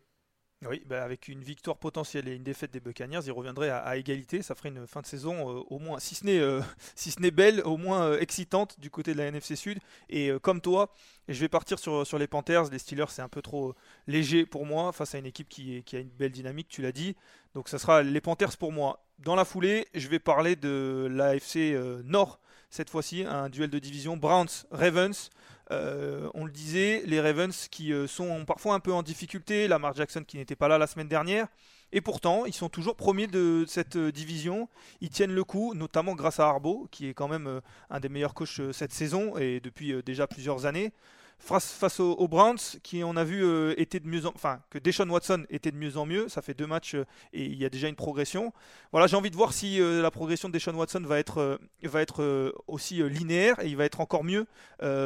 Oui, 0.69 0.81
bah, 0.85 1.03
avec 1.03 1.27
une 1.27 1.41
victoire 1.41 1.77
potentielle 1.77 2.27
et 2.27 2.35
une 2.35 2.43
défaite 2.43 2.71
des 2.71 2.79
Buccaneers, 2.79 3.21
ils 3.25 3.31
reviendraient 3.31 3.69
à, 3.69 3.97
égalité. 3.97 4.41
Ça 4.41 4.55
ferait 4.55 4.69
une 4.69 4.87
fin 4.87 5.01
de 5.01 5.05
saison 5.05 5.49
euh, 5.49 5.63
au 5.69 5.79
moins, 5.79 5.99
si 5.99 6.15
ce 6.15 6.25
n'est 6.25 6.39
euh, 6.39 6.61
si 6.95 7.11
ce 7.11 7.21
n'est 7.21 7.31
belle, 7.31 7.61
au 7.65 7.77
moins 7.77 8.05
euh, 8.05 8.19
excitante 8.19 8.79
du 8.79 8.89
côté 8.89 9.13
de 9.13 9.17
la 9.17 9.25
NFC 9.25 9.55
Sud. 9.55 9.79
Et 10.09 10.31
comme 10.41 10.61
toi, 10.61 10.93
je 11.27 11.39
vais 11.39 11.49
partir 11.49 11.79
sur, 11.79 12.05
sur 12.05 12.17
les 12.17 12.27
Panthers. 12.27 12.69
Les 12.71 12.79
Steelers, 12.79 13.09
c'est 13.09 13.21
un 13.21 13.29
peu 13.29 13.41
trop 13.41 13.75
léger 14.07 14.45
pour 14.45 14.65
moi 14.65 14.91
face 14.91 15.15
à 15.15 15.19
une 15.19 15.25
équipe 15.25 15.49
qui, 15.49 15.83
a 15.93 15.97
une 15.99 16.09
belle 16.09 16.31
dynamique, 16.31 16.67
tu 16.69 16.81
l'as 16.81 16.91
dit. 16.91 17.15
Donc 17.53 17.69
ça 17.69 17.79
sera 17.79 18.03
les 18.03 18.21
Panthers 18.21 18.57
pour 18.57 18.71
moi. 18.71 19.05
Dans 19.19 19.35
la 19.35 19.45
foulée, 19.45 19.87
je 19.93 20.07
vais 20.07 20.19
parler 20.19 20.55
de 20.55 21.07
l'AFC 21.09 21.75
Nord 22.03 22.39
cette 22.75 22.89
fois-ci, 22.89 23.23
un 23.23 23.47
duel 23.47 23.69
de 23.69 23.79
division 23.79 24.17
Browns-Ravens. 24.17 25.29
Euh, 25.71 26.29
on 26.33 26.43
le 26.43 26.51
disait, 26.51 27.03
les 27.05 27.21
Ravens 27.21 27.69
qui 27.71 27.93
euh, 27.93 28.05
sont 28.05 28.43
parfois 28.43 28.75
un 28.75 28.81
peu 28.81 28.91
en 28.91 29.01
difficulté, 29.01 29.69
Lamar 29.69 29.95
Jackson 29.95 30.23
qui 30.27 30.37
n'était 30.37 30.57
pas 30.57 30.67
là 30.67 30.77
la 30.77 30.85
semaine 30.85 31.07
dernière, 31.07 31.47
et 31.93 32.01
pourtant 32.01 32.45
ils 32.45 32.53
sont 32.53 32.67
toujours 32.67 32.97
premiers 32.97 33.27
de 33.27 33.63
cette 33.67 33.95
euh, 33.95 34.11
division, 34.11 34.67
ils 34.99 35.09
tiennent 35.09 35.33
le 35.33 35.43
coup, 35.45 35.73
notamment 35.73 36.15
grâce 36.15 36.41
à 36.41 36.47
Harbaugh, 36.47 36.87
qui 36.91 37.07
est 37.07 37.13
quand 37.13 37.29
même 37.29 37.61
un 37.89 37.99
des 38.01 38.09
meilleurs 38.09 38.33
coachs 38.33 38.73
cette 38.73 38.91
saison 38.91 39.37
et 39.37 39.61
depuis 39.61 40.03
déjà 40.03 40.27
plusieurs 40.27 40.65
années. 40.65 40.91
Face, 41.37 41.99
aux, 41.99 42.27
Browns, 42.27 42.79
qui 42.81 43.03
on 43.03 43.15
a 43.15 43.23
vu 43.23 43.43
euh, 43.45 43.75
était 43.77 43.99
de 43.99 44.07
mieux 44.07 44.25
en, 44.25 44.31
enfin 44.33 44.61
que 44.71 44.79
Deshaun 44.79 45.07
Watson 45.09 45.45
était 45.51 45.69
de 45.69 45.77
mieux 45.77 45.95
en 45.95 46.07
mieux, 46.07 46.27
ça 46.27 46.41
fait 46.41 46.55
deux 46.55 46.65
matchs 46.65 46.95
euh, 46.95 47.05
et 47.33 47.45
il 47.45 47.55
y 47.55 47.65
a 47.65 47.69
déjà 47.69 47.87
une 47.87 47.95
progression. 47.95 48.51
Voilà, 48.91 49.05
j'ai 49.05 49.15
envie 49.15 49.29
de 49.29 49.35
voir 49.35 49.53
si 49.53 49.79
euh, 49.79 50.01
la 50.01 50.09
progression 50.09 50.49
de 50.49 50.53
Deshaun 50.53 50.73
Watson 50.73 51.01
va 51.01 51.19
être, 51.19 51.59
va 51.83 52.01
être 52.01 52.53
aussi 52.67 53.03
linéaire 53.07 53.59
et 53.59 53.67
il 53.67 53.77
va 53.77 53.85
être 53.85 54.01
encore 54.01 54.23
mieux 54.23 54.47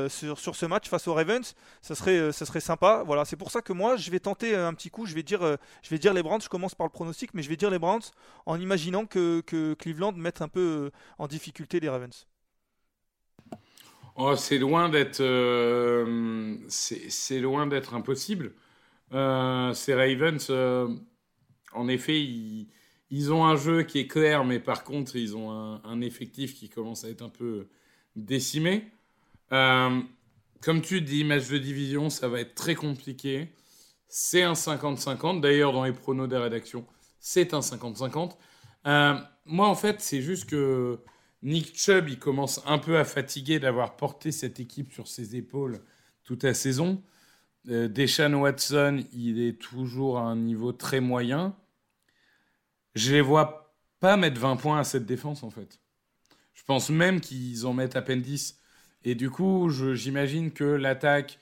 sur, 0.08 0.40
sur 0.40 0.56
ce 0.56 0.66
match 0.66 0.88
face 0.88 1.08
aux 1.08 1.14
Ravens. 1.14 1.56
Ça 1.82 1.96
serait, 1.96 2.32
ça 2.32 2.46
serait 2.46 2.62
sympa. 2.62 3.04
Voilà, 3.06 3.26
c'est 3.26 3.36
pour 3.36 3.52
ça 3.52 3.62
que 3.62 3.74
moi, 3.74 3.98
je 3.98 4.10
vais 4.10 4.20
tenter 4.20 4.56
un 4.56 4.74
petit 4.74 4.90
coup. 4.90 5.06
Je 5.06 5.16
vais 5.16 5.24
dire, 5.24 5.42
je 5.82 5.90
vais 5.90 5.98
dire 5.98 6.14
les 6.14 6.24
Browns. 6.24 6.42
Je 6.42 6.50
commence 6.50 6.76
par 6.76 6.88
le 6.88 6.92
pronostic, 6.92 7.34
mais 7.34 7.44
je 7.44 7.50
vais 7.50 7.58
dire 7.58 7.70
les 7.70 7.80
Browns 7.80 8.12
en 8.46 8.60
imaginant 8.60 9.06
que, 9.06 9.42
que 9.42 9.74
Cleveland 9.74 10.14
mette 10.14 10.42
un 10.42 10.48
peu 10.48 10.92
en 11.18 11.28
difficulté 11.28 11.80
les 11.80 11.90
Ravens. 11.90 12.28
Oh, 14.22 14.36
c'est 14.36 14.58
loin 14.58 14.90
d'être, 14.90 15.22
euh, 15.22 16.58
c'est 16.68 17.42
impossible. 17.94 18.52
Euh, 19.14 19.74
ces 19.74 19.94
Ravens, 19.94 20.46
euh, 20.50 20.90
en 21.74 21.88
effet, 21.88 22.20
ils, 22.20 23.32
ont 23.32 23.46
un 23.46 23.56
jeu 23.56 23.84
qui 23.84 24.00
est 24.00 24.08
clair, 24.08 24.44
mais 24.44 24.60
par 24.60 24.84
contre, 24.84 25.16
ils 25.16 25.38
ont 25.38 25.52
un, 25.52 25.82
un 25.86 26.02
effectif 26.02 26.54
qui 26.54 26.68
commence 26.68 27.06
à 27.06 27.10
être 27.10 27.22
un 27.22 27.30
peu 27.30 27.70
décimé. 28.18 28.92
Euh, 29.54 30.02
comme 30.62 30.82
tu 30.82 31.00
dis, 31.00 31.24
match 31.24 31.48
de 31.48 31.58
division, 31.58 32.10
ça 32.10 32.28
va 32.28 32.42
être 32.42 32.56
très 32.56 32.76
compliqué. 32.76 33.48
C'est 34.10 34.44
un 34.44 34.54
50-50. 34.54 35.40
D'ailleurs, 35.40 35.72
dans 35.72 35.86
les 35.86 35.94
pronos 35.94 36.28
des 36.28 36.38
rédactions, 36.38 36.86
c'est 37.22 37.54
un 37.54 37.62
50-50. 37.62 38.36
Euh, 38.86 39.16
moi, 39.46 39.70
en 39.70 39.76
fait, 39.76 40.02
c'est 40.02 40.22
juste 40.22 40.50
que 40.50 41.00
Nick 41.42 41.78
Chubb, 41.78 42.10
il 42.10 42.20
commence 42.20 42.62
un 42.66 42.80
peu 42.80 42.98
à 42.98 43.06
fatiguer 43.06 43.60
d'avoir 43.60 43.96
porté 43.96 44.32
cette 44.32 44.60
équipe 44.60 44.92
sur 44.92 45.08
ses 45.08 45.36
épaules 45.36 45.82
toute 46.24 46.44
la 46.44 46.54
saison. 46.54 47.02
Euh, 47.70 47.88
Deshaun 47.88 48.34
Watson, 48.34 49.04
il 49.14 49.42
est 49.42 49.60
toujours 49.60 50.20
à 50.20 50.24
un 50.24 50.36
niveau 50.36 50.74
très 50.74 51.00
moyen. 51.00 51.56
Je 52.96 53.14
les 53.14 53.22
vois 53.22 53.74
pas 54.00 54.18
mettre 54.18 54.40
20 54.40 54.58
points 54.58 54.80
à 54.80 54.84
cette 54.84 55.06
défense, 55.06 55.44
en 55.44 55.50
fait. 55.50 55.80
Je 56.54 56.64
pense 56.64 56.90
même 56.90 57.22
qu'ils 57.22 57.66
en 57.66 57.74
mettent 57.74 57.96
à 57.96 58.02
peine 58.02 58.22
10. 58.22 58.60
Et 59.06 59.16
du 59.16 59.30
coup, 59.30 59.70
j'imagine 59.70 60.52
que 60.52 60.66
l'attaque 60.66 61.40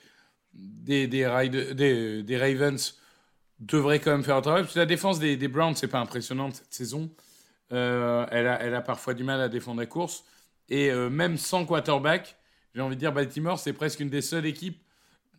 des, 0.54 1.26
Ravens 1.26 2.98
devrait 3.60 4.00
quand 4.00 4.12
même 4.12 4.24
faire 4.24 4.36
un 4.36 4.42
travail. 4.42 4.66
La 4.76 4.86
défense 4.86 5.20
des, 5.20 5.38
des 5.38 5.48
Browns, 5.48 5.76
c'est 5.76 5.88
pas 5.88 6.00
impressionnante 6.00 6.56
cette 6.56 6.74
saison. 6.74 7.10
Euh, 7.74 8.26
elle, 8.32 8.76
a, 8.76 8.82
parfois 8.82 9.14
du 9.14 9.24
mal 9.24 9.42
à 9.42 9.50
défendre 9.50 9.80
la 9.80 9.86
course. 9.86 10.24
Et 10.70 10.90
euh, 10.90 11.10
même 11.10 11.38
sans 11.38 11.66
quarterback, 11.66 12.38
j'ai 12.74 12.82
envie 12.82 12.96
de 12.96 13.00
dire 13.00 13.14
Baltimore, 13.14 13.60
c'est 13.60 13.74
presque 13.74 14.00
une 14.00 14.10
des 14.10 14.22
seules 14.22 14.46
équipes. 14.46 14.82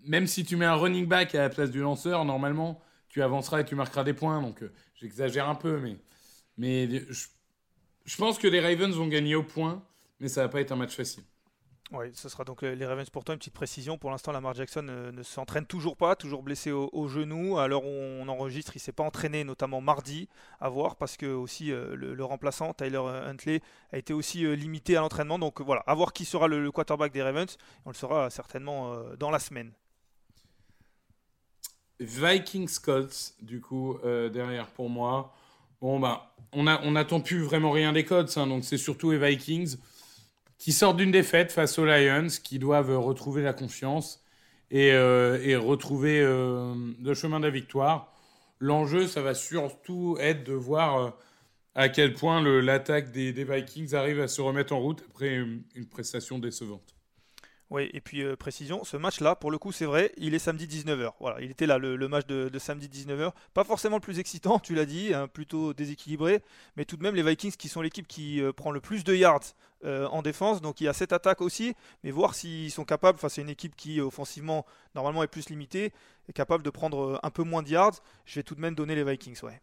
Même 0.04 0.26
si 0.26 0.44
tu 0.44 0.56
mets 0.56 0.64
un 0.64 0.74
running 0.74 1.06
back 1.06 1.34
à 1.34 1.42
la 1.42 1.48
place 1.50 1.70
du 1.70 1.80
lanceur, 1.80 2.24
normalement, 2.24 2.80
tu 3.08 3.22
avanceras 3.22 3.60
et 3.60 3.64
tu 3.64 3.74
marqueras 3.74 4.04
des 4.04 4.14
points. 4.14 4.40
Donc 4.40 4.62
euh, 4.62 4.72
j'exagère 4.94 5.48
un 5.48 5.54
peu, 5.54 5.78
mais, 5.78 5.96
mais 6.56 6.88
je, 7.08 7.28
je 8.04 8.16
pense 8.16 8.38
que 8.38 8.46
les 8.46 8.60
Ravens 8.60 8.94
vont 8.94 9.08
gagner 9.08 9.34
au 9.34 9.42
point, 9.42 9.82
mais 10.20 10.28
ça 10.28 10.42
va 10.42 10.48
pas 10.48 10.60
être 10.60 10.72
un 10.72 10.76
match 10.76 10.94
facile. 10.94 11.24
Oui, 11.90 12.06
ce 12.12 12.28
sera 12.28 12.44
donc 12.44 12.60
les 12.60 12.76
les 12.76 12.84
Ravens 12.84 13.08
pour 13.08 13.24
toi. 13.24 13.34
Une 13.34 13.38
petite 13.38 13.54
précision. 13.54 13.96
Pour 13.96 14.10
l'instant, 14.10 14.30
Lamar 14.30 14.54
Jackson 14.54 14.86
euh, 14.90 15.10
ne 15.10 15.22
s'entraîne 15.22 15.64
toujours 15.64 15.96
pas, 15.96 16.16
toujours 16.16 16.42
blessé 16.42 16.70
au, 16.70 17.08
genou. 17.08 17.58
À 17.58 17.66
l'heure 17.66 17.84
où 17.84 17.88
on 17.88 18.28
enregistre, 18.28 18.72
il 18.76 18.80
s'est 18.80 18.92
pas 18.92 19.04
entraîné, 19.04 19.42
notamment 19.42 19.80
mardi, 19.80 20.28
à 20.60 20.68
voir, 20.68 20.96
parce 20.96 21.16
que 21.16 21.26
aussi 21.26 21.72
euh, 21.72 21.96
le, 21.96 22.24
remplaçant, 22.24 22.74
Tyler 22.74 22.98
Huntley, 22.98 23.62
a 23.92 23.98
été 23.98 24.12
aussi 24.12 24.44
euh, 24.44 24.54
limité 24.54 24.96
à 24.96 25.00
l'entraînement. 25.00 25.38
Donc 25.38 25.60
euh, 25.60 25.64
voilà, 25.64 25.80
à 25.86 25.94
voir 25.94 26.12
qui 26.12 26.26
sera 26.26 26.46
le, 26.46 26.70
quarterback 26.70 27.10
des 27.12 27.22
Ravens. 27.22 27.56
On 27.86 27.90
le 27.90 27.94
saura 27.94 28.28
certainement 28.28 28.92
euh, 28.92 29.16
dans 29.16 29.30
la 29.30 29.38
semaine. 29.38 29.72
Vikings 32.00 32.78
Colts, 32.80 33.34
du 33.42 33.60
coup, 33.60 33.98
euh, 34.04 34.28
derrière 34.28 34.68
pour 34.68 34.88
moi. 34.88 35.34
Bon, 35.80 36.00
bah, 36.00 36.34
on 36.52 36.64
n'attend 36.64 37.20
plus 37.20 37.42
vraiment 37.42 37.70
rien 37.70 37.92
des 37.92 38.04
Colts, 38.04 38.36
hein, 38.36 38.46
donc 38.46 38.64
c'est 38.64 38.78
surtout 38.78 39.10
les 39.12 39.18
Vikings 39.18 39.76
qui 40.58 40.72
sortent 40.72 40.96
d'une 40.96 41.12
défaite 41.12 41.52
face 41.52 41.78
aux 41.78 41.84
Lions, 41.84 42.28
qui 42.42 42.58
doivent 42.58 42.90
euh, 42.90 42.98
retrouver 42.98 43.42
la 43.42 43.52
confiance 43.52 44.22
et, 44.70 44.92
euh, 44.92 45.40
et 45.42 45.56
retrouver 45.56 46.20
euh, 46.20 46.74
le 47.02 47.14
chemin 47.14 47.40
de 47.40 47.46
la 47.46 47.50
victoire. 47.50 48.12
L'enjeu, 48.60 49.06
ça 49.06 49.22
va 49.22 49.34
surtout 49.34 50.16
être 50.20 50.44
de 50.44 50.52
voir 50.52 51.16
à 51.76 51.88
quel 51.88 52.12
point 52.12 52.42
l'attaque 52.42 53.12
des, 53.12 53.32
Vikings 53.32 53.94
arrive 53.94 54.20
à 54.20 54.26
se 54.26 54.40
remettre 54.40 54.72
en 54.72 54.80
route 54.80 55.04
après 55.08 55.36
une 55.36 55.86
prestation 55.88 56.40
décevante. 56.40 56.97
Oui, 57.70 57.90
et 57.92 58.00
puis 58.00 58.22
euh, 58.22 58.34
précision, 58.34 58.82
ce 58.82 58.96
match-là, 58.96 59.36
pour 59.36 59.50
le 59.50 59.58
coup, 59.58 59.72
c'est 59.72 59.84
vrai, 59.84 60.12
il 60.16 60.32
est 60.32 60.38
samedi 60.38 60.66
19h. 60.66 61.12
Voilà, 61.20 61.38
il 61.42 61.50
était 61.50 61.66
là, 61.66 61.76
le, 61.76 61.96
le 61.96 62.08
match 62.08 62.26
de, 62.26 62.48
de 62.48 62.58
samedi 62.58 62.88
19h. 62.88 63.32
Pas 63.52 63.64
forcément 63.64 63.96
le 63.96 64.00
plus 64.00 64.18
excitant, 64.18 64.58
tu 64.62 64.74
l'as 64.74 64.86
dit, 64.86 65.12
hein, 65.12 65.28
plutôt 65.28 65.74
déséquilibré, 65.74 66.40
mais 66.76 66.86
tout 66.86 66.96
de 66.96 67.02
même 67.02 67.14
les 67.14 67.22
Vikings 67.22 67.52
qui 67.52 67.68
sont 67.68 67.82
l'équipe 67.82 68.06
qui 68.06 68.40
euh, 68.40 68.54
prend 68.54 68.70
le 68.70 68.80
plus 68.80 69.04
de 69.04 69.14
yards 69.14 69.54
euh, 69.84 70.06
en 70.06 70.22
défense. 70.22 70.62
Donc 70.62 70.80
il 70.80 70.84
y 70.84 70.88
a 70.88 70.94
cette 70.94 71.12
attaque 71.12 71.42
aussi, 71.42 71.74
mais 72.04 72.10
voir 72.10 72.34
s'ils 72.34 72.70
sont 72.70 72.86
capables, 72.86 73.18
face 73.18 73.38
à 73.38 73.42
une 73.42 73.50
équipe 73.50 73.76
qui 73.76 74.00
offensivement 74.00 74.64
normalement 74.94 75.22
est 75.22 75.28
plus 75.28 75.50
limitée, 75.50 75.92
est 76.28 76.32
capable 76.32 76.64
de 76.64 76.70
prendre 76.70 77.20
un 77.22 77.30
peu 77.30 77.42
moins 77.42 77.62
de 77.62 77.68
yards. 77.68 78.00
Je 78.24 78.36
vais 78.36 78.44
tout 78.44 78.54
de 78.54 78.60
même 78.62 78.74
donner 78.74 78.94
les 78.94 79.04
Vikings, 79.04 79.38
ouais. 79.42 79.60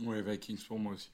Ouais, 0.00 0.20
Vikings 0.20 0.62
pour 0.66 0.78
moi 0.78 0.92
aussi. 0.92 1.10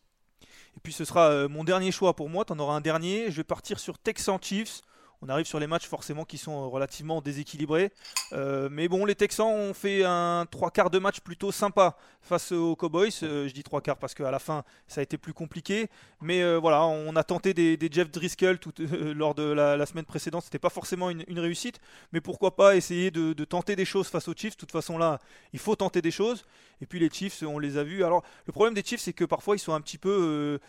Et 0.77 0.81
puis 0.83 0.93
ce 0.93 1.05
sera 1.05 1.47
mon 1.49 1.63
dernier 1.63 1.93
choix 1.93 2.15
pour 2.17 2.29
moi. 2.29 2.45
Tu 2.45 2.53
en 2.53 2.59
auras 2.59 2.75
un 2.75 2.81
dernier. 2.81 3.31
Je 3.31 3.37
vais 3.37 3.45
partir 3.45 3.79
sur 3.79 3.97
Texans 3.99 4.39
Chiefs. 4.43 4.83
On 5.25 5.29
arrive 5.31 5.47
sur 5.47 5.59
les 5.59 5.67
matchs 5.67 5.87
forcément 5.87 6.25
qui 6.25 6.37
sont 6.37 6.71
relativement 6.71 7.23
déséquilibrés. 7.23 7.91
Euh, 8.33 8.69
mais 8.71 8.89
bon, 8.89 9.07
les 9.07 9.15
Texans 9.15 9.47
ont 9.47 9.73
fait 9.73 10.05
un 10.05 10.47
trois 10.51 10.71
quarts 10.71 10.91
de 10.91 10.99
match 10.99 11.21
plutôt 11.21 11.51
sympa 11.51 11.97
face 12.21 12.53
aux 12.53 12.77
Cowboys. 12.77 13.11
Euh, 13.23 13.49
je 13.49 13.55
dis 13.55 13.63
trois 13.63 13.81
quarts 13.81 13.97
parce 13.97 14.15
qu'à 14.15 14.31
la 14.31 14.39
fin, 14.39 14.65
ça 14.87 15.01
a 15.01 15.03
été 15.03 15.17
plus 15.17 15.33
compliqué. 15.33 15.89
Mais 16.21 16.43
euh, 16.43 16.59
voilà, 16.59 16.85
on 16.85 17.17
a 17.17 17.25
tenté 17.25 17.55
des, 17.55 17.79
Jeff 17.91 18.11
Driscoll 18.11 18.59
tout, 18.59 18.75
lors 18.79 19.35
de 19.35 19.45
la, 19.45 19.87
semaine 19.87 20.05
précédente. 20.05 20.45
C'était 20.45 20.59
pas 20.59 20.69
forcément 20.69 21.09
une, 21.09 21.39
réussite, 21.39 21.81
mais 22.13 22.21
pourquoi 22.21 22.55
pas 22.55 22.77
essayer 22.77 23.11
de, 23.11 23.33
tenter 23.45 23.77
des 23.77 23.87
choses 23.87 24.09
face 24.09 24.29
aux 24.29 24.35
Chiefs? 24.35 24.57
De 24.57 24.61
toute 24.61 24.73
façon, 24.73 24.99
là, 24.99 25.21
il 25.55 25.59
faut 25.59 25.75
tenter 25.75 26.03
des 26.03 26.11
choses. 26.11 26.45
Et 26.83 26.87
puis 26.87 26.99
les 26.99 27.09
Chiefs, 27.09 27.43
on 27.43 27.59
les 27.59 27.79
a 27.79 27.85
vus. 27.85 28.05
Alors, 28.05 28.23
le 28.47 28.53
problème 28.53 28.75
des 28.75 28.83
Chiefs, 28.83 29.01
c'est 29.01 29.15
que 29.15 29.25
parfois, 29.25 29.57
ils 29.57 29.61
sont 29.61 29.73
un 29.73 29.81
petit 29.81 29.99
peu 29.99 30.61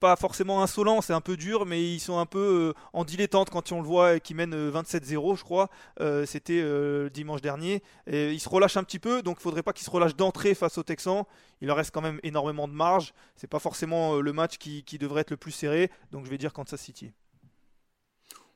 pas 0.00 0.16
forcément 0.16 0.62
insolent, 0.62 1.02
c'est 1.02 1.12
un 1.12 1.20
peu 1.20 1.36
dur, 1.36 1.66
mais 1.66 1.94
ils 1.94 2.00
sont 2.00 2.18
un 2.18 2.26
peu 2.26 2.74
euh, 2.74 2.80
en 2.94 3.04
dilettante 3.04 3.50
quand 3.50 3.70
on 3.70 3.82
le 3.82 3.86
voit 3.86 4.18
qui 4.18 4.32
mène 4.34 4.70
27-0, 4.70 5.36
je 5.36 5.44
crois. 5.44 5.68
Euh, 6.00 6.24
c'était 6.24 6.60
euh, 6.62 7.10
dimanche 7.10 7.42
dernier. 7.42 7.82
Et 8.06 8.32
ils 8.32 8.40
se 8.40 8.48
relâchent 8.48 8.78
un 8.78 8.82
petit 8.82 8.98
peu, 8.98 9.22
donc 9.22 9.36
il 9.38 9.42
faudrait 9.42 9.62
pas 9.62 9.74
qu'ils 9.74 9.84
se 9.84 9.90
relâchent 9.90 10.16
d'entrée 10.16 10.54
face 10.54 10.78
aux 10.78 10.82
Texans. 10.82 11.24
Il 11.60 11.68
leur 11.68 11.76
reste 11.76 11.92
quand 11.92 12.00
même 12.00 12.18
énormément 12.22 12.66
de 12.66 12.72
marge. 12.72 13.12
C'est 13.36 13.46
pas 13.46 13.58
forcément 13.58 14.20
le 14.20 14.32
match 14.32 14.56
qui, 14.56 14.82
devrait 14.98 15.20
être 15.20 15.30
le 15.30 15.36
plus 15.36 15.52
serré, 15.52 15.90
donc 16.10 16.24
je 16.24 16.30
vais 16.30 16.38
dire 16.38 16.52
Kansas 16.52 16.80
City. 16.80 17.12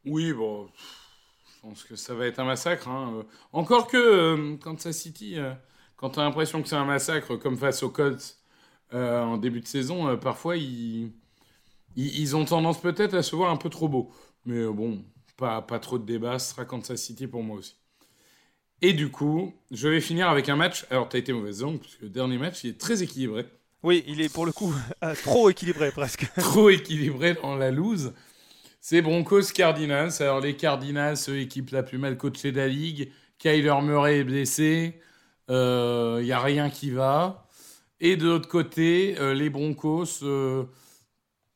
Oui, 0.06 0.32
bon, 0.32 0.66
je 0.66 1.60
pense 1.62 1.84
que 1.84 1.96
ça 1.96 2.14
va 2.14 2.26
être 2.26 2.38
un 2.38 2.44
massacre. 2.44 2.88
Hein. 2.88 3.24
Encore 3.52 3.86
que 3.86 4.56
Kansas 4.56 4.96
City, 4.96 5.36
quand 5.96 6.10
tu 6.10 6.20
as 6.20 6.22
l'impression 6.22 6.62
que 6.62 6.68
c'est 6.68 6.76
un 6.76 6.84
massacre, 6.84 7.36
comme 7.36 7.58
face 7.58 7.82
aux 7.82 7.90
Colts 7.90 8.38
en 8.92 9.36
début 9.36 9.60
de 9.60 9.66
saison, 9.66 10.16
parfois 10.18 10.56
ils 10.56 11.12
ils, 11.96 12.36
ont 12.36 12.44
tendance 12.44 12.80
peut-être 12.80 13.14
à 13.14 13.22
se 13.22 13.36
voir 13.36 13.50
un 13.50 13.56
peu 13.56 13.70
trop 13.70 13.88
beau. 13.88 14.10
Mais 14.44 14.58
euh, 14.58 14.72
bon, 14.72 15.04
pas, 15.36 15.62
pas 15.62 15.78
trop 15.78 15.98
de 15.98 16.04
débat, 16.04 16.38
ce 16.38 16.50
sera 16.50 16.64
Kansas 16.64 17.00
City 17.00 17.26
pour 17.26 17.42
moi 17.42 17.58
aussi. 17.58 17.76
Et 18.82 18.92
du 18.92 19.10
coup, 19.10 19.54
je 19.70 19.88
vais 19.88 20.00
finir 20.00 20.28
avec 20.28 20.48
un 20.48 20.56
match. 20.56 20.84
Alors, 20.90 21.08
tu 21.08 21.16
as 21.16 21.20
été 21.20 21.32
mauvaise 21.32 21.62
langue, 21.62 21.78
parce 21.78 21.94
que 21.94 22.02
le 22.02 22.10
dernier 22.10 22.38
match, 22.38 22.64
il 22.64 22.70
est 22.70 22.80
très 22.80 23.02
équilibré. 23.02 23.46
Oui, 23.82 24.04
il 24.06 24.20
est 24.20 24.32
pour 24.32 24.46
le 24.46 24.52
coup 24.52 24.74
euh, 25.04 25.14
trop 25.22 25.48
équilibré 25.50 25.90
presque. 25.90 26.26
trop 26.36 26.70
équilibré 26.70 27.34
dans 27.34 27.56
la 27.56 27.70
loose. 27.70 28.12
C'est 28.80 29.00
Broncos 29.00 29.52
Cardinals. 29.54 30.12
Alors, 30.20 30.40
les 30.40 30.56
Cardinals, 30.56 31.16
équipe 31.28 31.70
la 31.70 31.82
plus 31.82 31.98
mal 31.98 32.16
coachée 32.16 32.52
de 32.52 32.58
la 32.58 32.68
ligue. 32.68 33.10
Kyler 33.38 33.74
Murray 33.82 34.18
est 34.18 34.24
blessé. 34.24 35.00
Il 35.48 35.54
euh, 35.54 36.22
n'y 36.22 36.32
a 36.32 36.40
rien 36.40 36.70
qui 36.70 36.90
va. 36.90 37.46
Et 38.00 38.16
de 38.16 38.26
l'autre 38.26 38.48
côté, 38.48 39.16
les 39.34 39.48
Broncos 39.48 40.22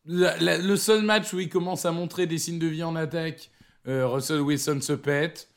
le 0.09 0.77
seul 0.77 1.03
match 1.03 1.33
où 1.33 1.41
il 1.41 1.49
commence 1.49 1.85
à 1.85 1.93
montrer 1.93 2.27
des 2.27 2.39
signes 2.39 2.59
de 2.59 2.67
vie 2.67 2.83
en 2.83 2.97
attaque, 2.97 3.51
euh, 3.87 4.07
Russell 4.07 4.41
Wilson 4.41 4.81
se 4.81 4.95
pète. 4.95 5.49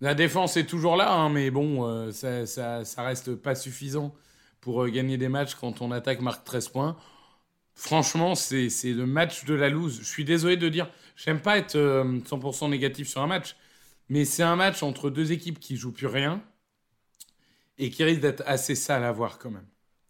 La 0.00 0.14
défense 0.14 0.56
est 0.56 0.66
toujours 0.66 0.96
là, 0.96 1.12
hein, 1.12 1.28
mais 1.28 1.50
bon, 1.50 1.86
euh, 1.86 2.10
ça, 2.12 3.04
reste 3.04 3.34
pas 3.36 3.54
suffisant 3.54 4.14
pour 4.60 4.84
euh, 4.84 4.90
gagner 4.90 5.18
des 5.18 5.28
matchs 5.28 5.54
quand 5.54 5.82
on 5.82 5.90
attaque 5.92 6.20
marque 6.20 6.44
13 6.44 6.68
points. 6.68 6.96
Franchement, 7.74 8.34
c'est 8.36 8.68
le 8.84 9.06
match 9.06 9.44
de 9.44 9.54
la 9.54 9.68
loose. 9.68 9.98
Je 10.00 10.06
suis 10.06 10.24
désolé 10.24 10.56
de 10.56 10.68
dire, 10.68 10.88
j'aime 11.16 11.40
pas 11.40 11.58
être 11.58 11.76
100% 11.76 12.70
négatif 12.70 13.08
sur 13.08 13.20
un 13.22 13.26
match, 13.26 13.56
mais 14.08 14.24
c'est 14.24 14.44
un 14.44 14.56
match 14.56 14.84
entre 14.84 15.10
deux 15.10 15.32
équipes 15.32 15.58
qui 15.58 15.76
jouent 15.76 15.92
plus 15.92 16.06
rien 16.06 16.40
et 17.78 17.90
qui 17.90 18.04
risque 18.04 18.20
d'être 18.20 18.44
assez 18.46 18.76
sale 18.76 19.02
à 19.02 19.10
voir 19.10 19.38
quand 19.38 19.50
même. 19.50 19.66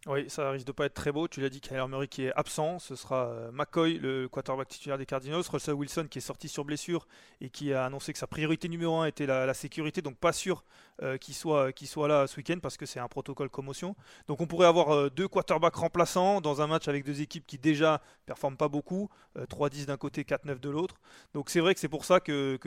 Oui, 0.07 0.29
ça 0.29 0.51
risque 0.51 0.67
de 0.67 0.73
pas 0.73 0.85
être 0.85 0.93
très 0.93 1.13
beau. 1.13 1.29
Tu 1.29 1.41
l'as 1.41 1.49
dit, 1.49 1.63
Kyler 1.63 1.87
Murray 1.89 2.09
qui 2.09 2.25
est 2.27 2.33
absent. 2.37 2.79
Ce 2.79 2.95
sera 2.95 3.29
euh, 3.29 3.51
McCoy, 3.53 3.95
le 3.95 4.29
quarterback 4.29 4.69
titulaire 4.69 4.99
des 4.99 5.07
Cardinals. 5.07 5.45
Russell 5.51 5.73
Wilson 5.73 6.09
qui 6.11 6.19
est 6.19 6.21
sorti 6.21 6.47
sur 6.47 6.67
blessure 6.67 7.07
et 7.41 7.49
qui 7.49 7.73
a 7.73 7.87
annoncé 7.87 8.13
que 8.13 8.19
sa 8.19 8.27
priorité 8.27 8.69
numéro 8.69 8.99
un 8.99 9.07
était 9.07 9.25
la, 9.25 9.55
sécurité. 9.55 10.03
Donc 10.03 10.19
pas 10.19 10.35
sûr 10.35 10.63
euh, 11.03 11.17
qu'il 11.17 11.35
soit, 11.35 11.73
là 12.07 12.27
ce 12.27 12.37
week-end 12.37 12.59
parce 12.61 12.77
que 12.77 12.85
c'est 12.85 13.01
un 13.01 13.09
protocole 13.09 13.49
commotion. 13.49 13.97
Donc 14.29 14.43
on 14.43 14.47
pourrait 14.47 14.67
avoir 14.67 14.95
euh, 14.95 15.09
deux 15.09 15.27
quarterbacks 15.27 15.77
remplaçants 15.77 16.43
dans 16.43 16.61
un 16.61 16.67
match 16.67 16.87
avec 16.87 17.03
deux 17.03 17.23
équipes 17.23 17.47
qui 17.47 17.57
déjà 17.57 18.03
performent 18.27 18.59
pas 18.59 18.69
beaucoup. 18.69 19.09
3-10 19.37 19.87
d'un 19.87 19.97
côté, 19.97 20.23
4-9 20.23 20.61
de 20.61 20.71
l'autre. 20.71 20.97
Donc 21.33 21.51
c'est 21.51 21.59
vrai 21.59 21.75
que 21.75 21.81
c'est 21.81 21.89
pour 21.89 22.05
ça 22.05 22.21
qu'il 22.21 22.61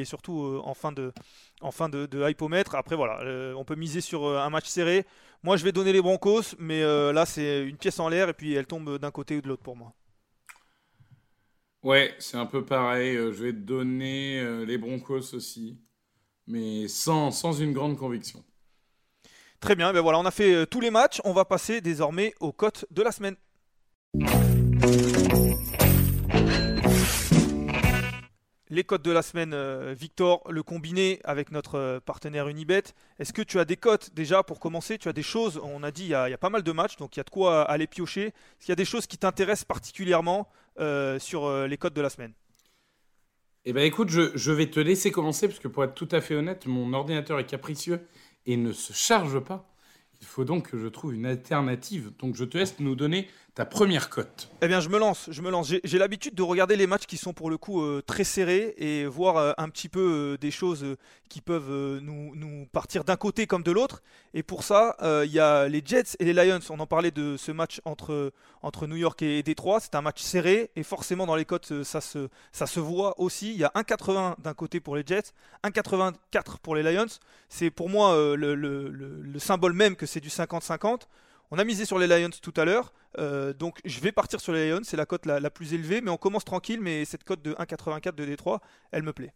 est 0.00 0.04
surtout 0.04 0.60
en 0.64 0.74
fin 0.74 0.90
de, 0.90 1.12
en 1.60 1.70
fin 1.70 1.88
de, 1.88 2.06
de 2.06 2.28
hypomètre. 2.28 2.74
Après 2.74 2.96
voilà, 2.96 3.20
on 3.56 3.64
peut 3.64 3.76
miser 3.76 4.00
sur 4.00 4.26
un 4.26 4.50
match 4.50 4.66
serré. 4.66 5.06
Moi, 5.42 5.56
je 5.56 5.64
vais 5.64 5.72
donner 5.72 5.92
les 5.92 6.02
Broncos, 6.02 6.54
mais 6.58 6.82
euh, 6.82 7.12
là, 7.12 7.24
c'est 7.24 7.62
une 7.64 7.76
pièce 7.76 8.00
en 8.00 8.08
l'air 8.08 8.28
et 8.28 8.34
puis 8.34 8.54
elle 8.54 8.66
tombe 8.66 8.98
d'un 8.98 9.10
côté 9.10 9.36
ou 9.36 9.40
de 9.40 9.48
l'autre 9.48 9.62
pour 9.62 9.76
moi. 9.76 9.94
Ouais, 11.82 12.14
c'est 12.18 12.36
un 12.36 12.46
peu 12.46 12.64
pareil. 12.64 13.16
Euh, 13.16 13.32
je 13.32 13.44
vais 13.44 13.52
donner 13.52 14.40
euh, 14.40 14.64
les 14.64 14.78
Broncos 14.78 15.34
aussi, 15.34 15.78
mais 16.46 16.88
sans, 16.88 17.30
sans 17.30 17.52
une 17.52 17.72
grande 17.72 17.96
conviction. 17.96 18.44
Très 19.60 19.76
bien, 19.76 19.92
ben 19.92 20.00
voilà, 20.00 20.18
on 20.18 20.26
a 20.26 20.30
fait 20.30 20.66
tous 20.66 20.80
les 20.80 20.90
matchs. 20.90 21.20
On 21.24 21.32
va 21.32 21.44
passer 21.44 21.80
désormais 21.80 22.34
aux 22.40 22.52
cotes 22.52 22.86
de 22.90 23.02
la 23.02 23.10
semaine. 23.10 23.36
Les 28.70 28.84
cotes 28.84 29.02
de 29.02 29.10
la 29.10 29.22
semaine, 29.22 29.54
euh, 29.54 29.94
Victor, 29.98 30.42
le 30.50 30.62
combiné 30.62 31.20
avec 31.24 31.52
notre 31.52 31.76
euh, 31.76 32.00
partenaire 32.00 32.48
Unibet. 32.48 32.82
Est-ce 33.18 33.32
que 33.32 33.40
tu 33.40 33.58
as 33.58 33.64
des 33.64 33.78
cotes 33.78 34.10
déjà 34.14 34.42
pour 34.42 34.60
commencer? 34.60 34.98
Tu 34.98 35.08
as 35.08 35.14
des 35.14 35.22
choses, 35.22 35.58
on 35.62 35.82
a 35.82 35.90
dit, 35.90 36.04
il 36.04 36.10
y 36.10 36.14
a, 36.14 36.36
pas 36.36 36.50
mal 36.50 36.62
de 36.62 36.72
matchs, 36.72 36.96
donc 36.98 37.16
il 37.16 37.20
y 37.20 37.22
a 37.22 37.24
de 37.24 37.30
quoi 37.30 37.62
aller 37.62 37.86
piocher. 37.86 38.26
Est-ce 38.26 38.66
qu'il 38.66 38.68
y 38.68 38.72
a 38.72 38.76
des 38.76 38.84
choses 38.84 39.06
qui 39.06 39.16
t'intéressent 39.16 39.64
particulièrement 39.64 40.50
euh, 40.80 41.18
sur 41.18 41.50
les 41.66 41.78
cotes 41.78 41.94
de 41.94 42.02
la 42.02 42.10
semaine? 42.10 42.34
Eh 43.64 43.72
bien 43.72 43.84
écoute, 43.84 44.10
je, 44.10 44.36
je, 44.36 44.52
vais 44.52 44.66
te 44.66 44.80
laisser 44.80 45.10
commencer, 45.10 45.48
parce 45.48 45.60
que 45.60 45.68
pour 45.68 45.82
être 45.84 45.94
tout 45.94 46.08
à 46.12 46.20
fait 46.20 46.34
honnête, 46.34 46.66
mon 46.66 46.92
ordinateur 46.92 47.38
est 47.38 47.46
capricieux 47.46 48.06
et 48.44 48.58
ne 48.58 48.72
se 48.72 48.92
charge 48.92 49.40
pas. 49.40 49.66
Il 50.20 50.26
faut 50.26 50.44
donc 50.44 50.70
que 50.70 50.78
je 50.78 50.88
trouve 50.88 51.14
une 51.14 51.26
alternative. 51.26 52.12
Donc 52.18 52.34
je 52.34 52.44
te 52.44 52.58
laisse 52.58 52.78
nous 52.80 52.96
donner 52.96 53.28
ta 53.58 53.64
première 53.64 54.08
cote 54.08 54.48
Eh 54.62 54.68
bien, 54.68 54.78
je 54.78 54.88
me 54.88 55.00
lance. 55.00 55.28
Je 55.32 55.42
me 55.42 55.50
lance. 55.50 55.74
J'ai 55.82 55.98
l'habitude 55.98 56.36
de 56.36 56.42
regarder 56.42 56.76
les 56.76 56.86
matchs 56.86 57.06
qui 57.06 57.16
sont 57.16 57.32
pour 57.32 57.50
le 57.50 57.58
coup 57.58 57.82
euh, 57.82 58.00
très 58.06 58.22
serrés 58.22 58.72
et 58.78 59.04
voir 59.04 59.36
euh, 59.36 59.52
un 59.58 59.68
petit 59.68 59.88
peu 59.88 60.34
euh, 60.34 60.38
des 60.38 60.52
choses 60.52 60.86
qui 61.28 61.40
peuvent 61.40 61.98
nous, 62.00 62.36
nous, 62.36 62.66
partir 62.66 63.02
d'un 63.02 63.16
côté 63.16 63.48
comme 63.48 63.64
de 63.64 63.72
l'autre. 63.72 64.00
Et 64.32 64.44
pour 64.44 64.62
ça, 64.62 64.96
il 65.24 65.32
y 65.32 65.40
a 65.40 65.66
les 65.68 65.82
Jets 65.84 66.16
et 66.20 66.24
les 66.24 66.32
Lions. 66.32 66.60
On 66.70 66.78
en 66.78 66.86
parlait 66.86 67.10
de 67.10 67.36
ce 67.36 67.50
match 67.50 67.80
entre, 67.84 68.32
entre 68.62 68.86
New 68.86 68.96
York 68.96 69.20
et 69.22 69.42
Détroit. 69.42 69.80
C'est 69.80 69.96
un 69.96 70.02
match 70.02 70.22
serré 70.22 70.70
et 70.76 70.84
forcément 70.84 71.26
dans 71.26 71.34
les 71.34 71.44
cotes, 71.44 71.82
ça 71.82 72.00
se, 72.00 72.28
ça 72.52 72.66
se 72.66 72.80
voit 72.80 73.20
aussi. 73.20 73.50
Il 73.50 73.58
y 73.58 73.64
a 73.64 73.72
1,80 73.74 74.36
d'un 74.40 74.54
côté 74.54 74.80
pour 74.80 74.96
les 74.96 75.02
Jets, 75.04 75.32
1,84 75.64 76.58
pour 76.62 76.76
les 76.76 76.82
Lions. 76.82 77.18
C'est 77.50 77.70
pour 77.70 77.90
moi 77.90 78.14
le, 78.14 78.54
le, 78.54 78.88
le 78.88 79.38
symbole 79.38 79.72
même 79.74 79.96
que 79.96 80.06
c'est 80.06 80.20
du 80.20 80.28
50-50. 80.28 81.02
On 81.50 81.58
a 81.58 81.64
misé 81.64 81.84
sur 81.84 81.98
les 81.98 82.06
Lions 82.06 82.30
tout 82.42 82.52
à 82.56 82.64
l'heure, 82.64 82.92
euh, 83.18 83.52
donc 83.54 83.78
je 83.84 84.00
vais 84.00 84.12
partir 84.12 84.40
sur 84.40 84.52
les 84.52 84.70
Lions, 84.70 84.80
c'est 84.82 84.96
la 84.96 85.06
cote 85.06 85.24
la, 85.24 85.50
plus 85.50 85.72
élevée, 85.72 86.00
mais 86.00 86.10
on 86.10 86.18
commence 86.18 86.44
tranquille, 86.44 86.80
mais 86.80 87.04
cette 87.04 87.24
cote 87.24 87.42
de 87.42 87.54
1,84 87.54 88.14
de 88.14 88.24
Détroit, 88.24 88.60
elle 88.92 89.02
me 89.02 89.12
plaît. 89.12 89.32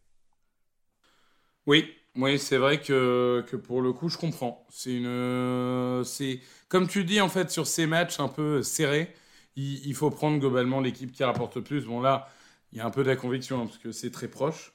Oui, 1.66 1.94
oui, 2.16 2.38
c'est 2.38 2.58
vrai 2.58 2.80
que, 2.80 3.44
pour 3.64 3.80
le 3.80 3.92
coup, 3.92 4.08
je 4.08 4.18
comprends. 4.18 4.66
C'est 4.68 4.94
une, 4.94 6.02
c'est 6.04 6.40
comme 6.68 6.86
tu 6.88 7.04
dis 7.04 7.20
en 7.20 7.28
fait 7.28 7.50
sur 7.50 7.66
ces 7.66 7.86
matchs 7.86 8.20
un 8.20 8.28
peu 8.28 8.62
serrés, 8.62 9.14
il, 9.56 9.94
faut 9.94 10.10
prendre 10.10 10.38
globalement 10.38 10.80
l'équipe 10.80 11.12
qui 11.12 11.24
rapporte 11.24 11.56
le 11.56 11.62
plus. 11.62 11.84
Bon 11.86 12.00
là, 12.00 12.28
il 12.72 12.78
y 12.78 12.80
a 12.80 12.86
un 12.86 12.90
peu 12.90 13.02
de 13.02 13.08
la 13.08 13.16
conviction 13.16 13.60
hein, 13.60 13.66
parce 13.66 13.78
que 13.78 13.92
c'est 13.92 14.10
très 14.10 14.28
proche. 14.28 14.72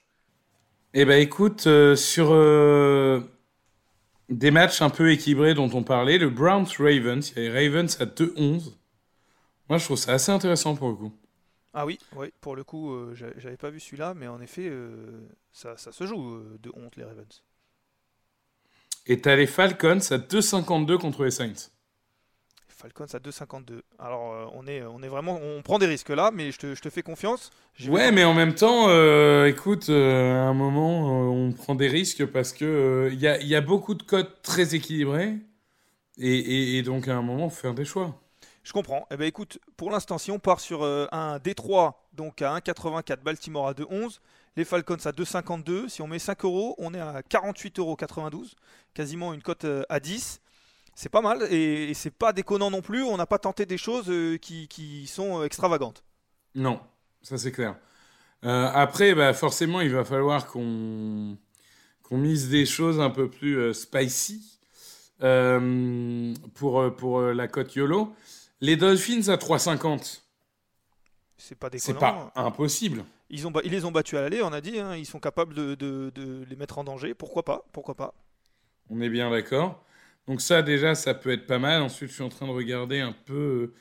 Eh 0.93 1.05
ben 1.05 1.19
écoute, 1.19 1.67
euh, 1.67 1.95
sur 1.95 2.31
euh, 2.31 3.19
des 4.29 4.51
matchs 4.51 4.81
un 4.81 4.89
peu 4.89 5.11
équilibrés 5.11 5.53
dont 5.53 5.69
on 5.73 5.83
parlait. 5.83 6.17
Le 6.17 6.29
Browns-Ravens, 6.29 7.31
il 7.31 7.43
y 7.43 7.47
a 7.47 7.49
les 7.49 7.67
Ravens 7.67 8.01
à 8.01 8.05
2-11. 8.05 8.73
Moi, 9.69 9.77
je 9.77 9.85
trouve 9.85 9.97
ça 9.97 10.13
assez 10.13 10.31
intéressant 10.31 10.75
pour 10.75 10.89
le 10.89 10.95
coup. 10.95 11.13
Ah 11.73 11.85
oui, 11.85 11.99
oui 12.15 12.33
pour 12.41 12.55
le 12.55 12.63
coup, 12.63 12.91
euh, 12.93 13.13
j'avais 13.13 13.57
pas 13.57 13.69
vu 13.69 13.79
celui-là, 13.79 14.13
mais 14.15 14.27
en 14.27 14.41
effet, 14.41 14.67
euh, 14.67 15.27
ça, 15.51 15.77
ça, 15.77 15.91
se 15.91 16.07
joue 16.07 16.33
euh, 16.33 16.57
de 16.59 16.71
honte, 16.73 16.95
les 16.95 17.03
Ravens. 17.03 17.43
Et 19.05 19.21
t'as 19.21 19.35
les 19.35 19.47
Falcons 19.47 19.99
à 20.09 20.17
2,52 20.17 20.97
contre 20.97 21.23
les 21.23 21.31
Saints. 21.31 21.69
Falcons 22.77 23.05
à 23.11 23.17
2,52. 23.17 23.81
Alors, 23.97 24.33
euh, 24.33 24.45
on, 24.53 24.67
est, 24.67 24.83
on 24.83 25.01
est 25.01 25.07
vraiment. 25.07 25.39
On 25.41 25.63
prend 25.63 25.79
des 25.79 25.87
risques 25.87 26.09
là, 26.09 26.29
mais 26.31 26.51
je 26.51 26.59
te, 26.59 26.75
je 26.75 26.81
te 26.81 26.91
fais 26.91 27.01
confiance. 27.01 27.49
Ouais, 27.87 28.11
mais 28.11 28.23
en 28.23 28.35
même 28.35 28.53
temps, 28.53 28.85
euh, 28.89 29.47
écoute, 29.47 29.89
euh, 29.89 30.35
à 30.35 30.43
un 30.43 30.53
moment, 30.53 31.31
on 31.31 31.51
prend 31.53 31.73
des 31.73 31.87
risques 31.87 32.27
parce 32.27 32.53
que 32.53 33.09
il 33.11 33.19
y 33.19 33.27
a, 33.27 33.41
y, 33.41 33.55
a, 33.55 33.61
beaucoup 33.61 33.95
de 33.95 34.03
codes 34.03 34.43
très 34.43 34.75
équilibrés. 34.75 35.37
Et, 36.19 36.77
et, 36.77 36.83
donc, 36.83 37.07
à 37.07 37.15
un 37.15 37.23
moment, 37.23 37.49
faut 37.49 37.61
faire 37.61 37.73
des 37.73 37.85
choix. 37.85 38.15
Je 38.63 38.73
comprends. 38.73 39.07
Eh 39.09 39.17
ben, 39.17 39.25
écoute, 39.25 39.57
pour 39.75 39.89
l'instant, 39.89 40.19
si 40.19 40.29
on 40.29 40.37
part 40.37 40.59
sur 40.59 40.83
un 40.83 41.39
Détroit, 41.39 42.07
donc 42.13 42.43
à 42.43 42.55
1,84, 42.57 43.23
Baltimore 43.23 43.69
à 43.69 43.73
2,11, 43.73 44.19
les 44.55 44.65
Falcons 44.65 44.97
à 45.05 45.11
2,52, 45.11 45.89
si 45.89 46.03
on 46.03 46.07
met 46.07 46.19
5 46.19 46.45
euros, 46.45 46.75
on 46.77 46.93
est 46.93 46.99
à 46.99 47.21
48,92 47.21 47.79
euros, 47.79 47.97
quasiment 48.93 49.33
une 49.33 49.41
cote 49.41 49.65
à 49.89 49.99
10 49.99 50.41
c'est 50.97 51.09
pas 51.09 51.21
mal 51.21 51.43
et, 51.53 51.93
c'est 51.93 52.09
pas 52.09 52.33
déconnant 52.33 52.71
non 52.71 52.81
plus. 52.81 53.03
On 53.03 53.17
n'a 53.17 53.27
pas 53.27 53.37
tenté 53.37 53.67
des 53.67 53.77
choses 53.77 54.09
euh, 54.09 54.37
qui, 54.37 55.05
sont 55.07 55.41
euh, 55.41 55.45
extravagantes. 55.45 56.03
Non, 56.55 56.79
ça 57.21 57.37
c'est 57.37 57.51
clair. 57.51 57.75
Euh, 58.43 58.69
après, 58.73 59.13
bah, 59.13 59.33
forcément, 59.33 59.81
il 59.81 59.91
va 59.91 60.03
falloir 60.03 60.47
qu'on 60.47 61.37
mise 62.11 62.49
des 62.49 62.65
choses 62.65 62.99
un 62.99 63.11
peu 63.11 63.29
plus 63.29 63.57
euh, 63.57 63.73
spicy 63.73 64.59
euh, 65.21 66.33
pour, 66.55 66.95
pour 66.95 67.21
la 67.21 67.47
cote 67.47 67.75
YOLO. 67.75 68.11
Les 68.61 68.75
Dolphins 68.75 69.27
à 69.29 69.37
3,50. 69.37 70.21
C'est 71.37 71.55
pas 71.55 71.69
C'est 71.77 71.93
déconnant. 71.93 72.31
pas 72.31 72.31
impossible. 72.35 73.05
Ils, 73.29 73.45
ont, 73.45 73.53
ils 73.63 73.71
les 73.71 73.85
ont 73.85 73.91
battus 73.91 74.17
à 74.17 74.21
l'aller, 74.23 74.41
on 74.41 74.51
a 74.51 74.61
dit. 74.61 74.79
hein, 74.79 74.95
ils 74.95 75.05
sont 75.05 75.19
capables 75.19 75.53
de, 75.53 75.75
de- 75.75 76.11
de 76.15 76.43
les 76.49 76.55
mettre 76.55 76.79
en 76.79 76.83
danger. 76.83 77.13
Pourquoi 77.13 77.43
pas? 77.45 77.65
Pourquoi 77.71 77.93
pas? 77.93 78.15
On 78.89 78.99
est 79.01 79.09
bien 79.09 79.29
d'accord. 79.29 79.83
Donc 80.27 80.41
ça, 80.41 80.61
déjà, 80.61 80.93
ça 80.95 81.13
peut 81.13 81.31
être 81.31 81.47
pas 81.47 81.59
mal. 81.59 81.81
Ensuite, 81.81 82.09
je 82.09 82.15
suis 82.15 82.23
en 82.23 82.29
train 82.29 82.47
de 82.47 82.51
regarder 82.51 82.99
un 82.99 83.13
peu... 83.13 83.33
euh, 83.33 83.73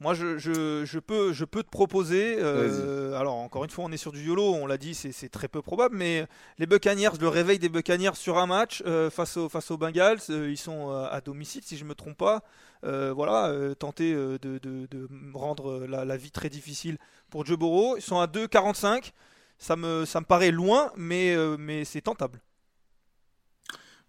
Moi, 0.00 0.14
je, 0.14 0.38
je- 0.38 0.84
je 0.86 0.98
peux, 0.98 1.34
je 1.34 1.44
peux 1.44 1.62
te 1.62 1.68
proposer. 1.68 2.36
euh, 2.38 3.12
alors, 3.18 3.34
encore 3.36 3.64
une 3.64 3.70
fois, 3.70 3.84
on 3.84 3.92
est 3.92 3.98
sur 3.98 4.12
du 4.12 4.22
YOLO, 4.24 4.54
on 4.54 4.66
l'a 4.66 4.78
dit, 4.78 4.94
c'est 4.94 5.28
très 5.28 5.46
peu 5.46 5.60
probable. 5.60 5.94
Mais 5.94 6.26
les 6.58 6.64
Buccaneers, 6.66 7.10
le 7.20 7.28
réveil 7.28 7.58
des 7.58 7.68
Buccaneers 7.68 8.14
sur 8.14 8.38
un 8.38 8.46
match 8.46 8.82
euh, 8.86 9.10
face, 9.10 9.36
au- 9.36 9.50
face 9.50 9.70
aux 9.70 9.76
Bengals, 9.76 10.20
euh, 10.30 10.50
ils 10.50 10.56
sont 10.56 10.88
à 10.90 11.20
domicile, 11.20 11.62
si 11.64 11.76
je 11.76 11.84
me 11.84 11.94
trompe 11.94 12.16
pas. 12.16 12.42
Voilà, 12.82 13.52
tenter 13.78 14.14
de, 14.14 14.38
de- 14.38 14.86
de 14.86 15.08
rendre 15.34 15.86
la, 15.86 16.04
la 16.06 16.16
vie 16.16 16.30
très 16.30 16.48
difficile 16.48 16.96
pour 17.28 17.44
Joe 17.44 17.58
Burrow. 17.58 17.96
Ils 17.98 18.02
sont 18.02 18.20
à 18.20 18.26
2,45. 18.26 19.12
Ça 19.58 19.76
me, 19.76 20.06
ça 20.06 20.20
me 20.20 20.24
paraît 20.24 20.50
loin, 20.50 20.90
mais, 20.96 21.36
mais 21.58 21.84
c'est 21.84 22.00
tentable. 22.00 22.40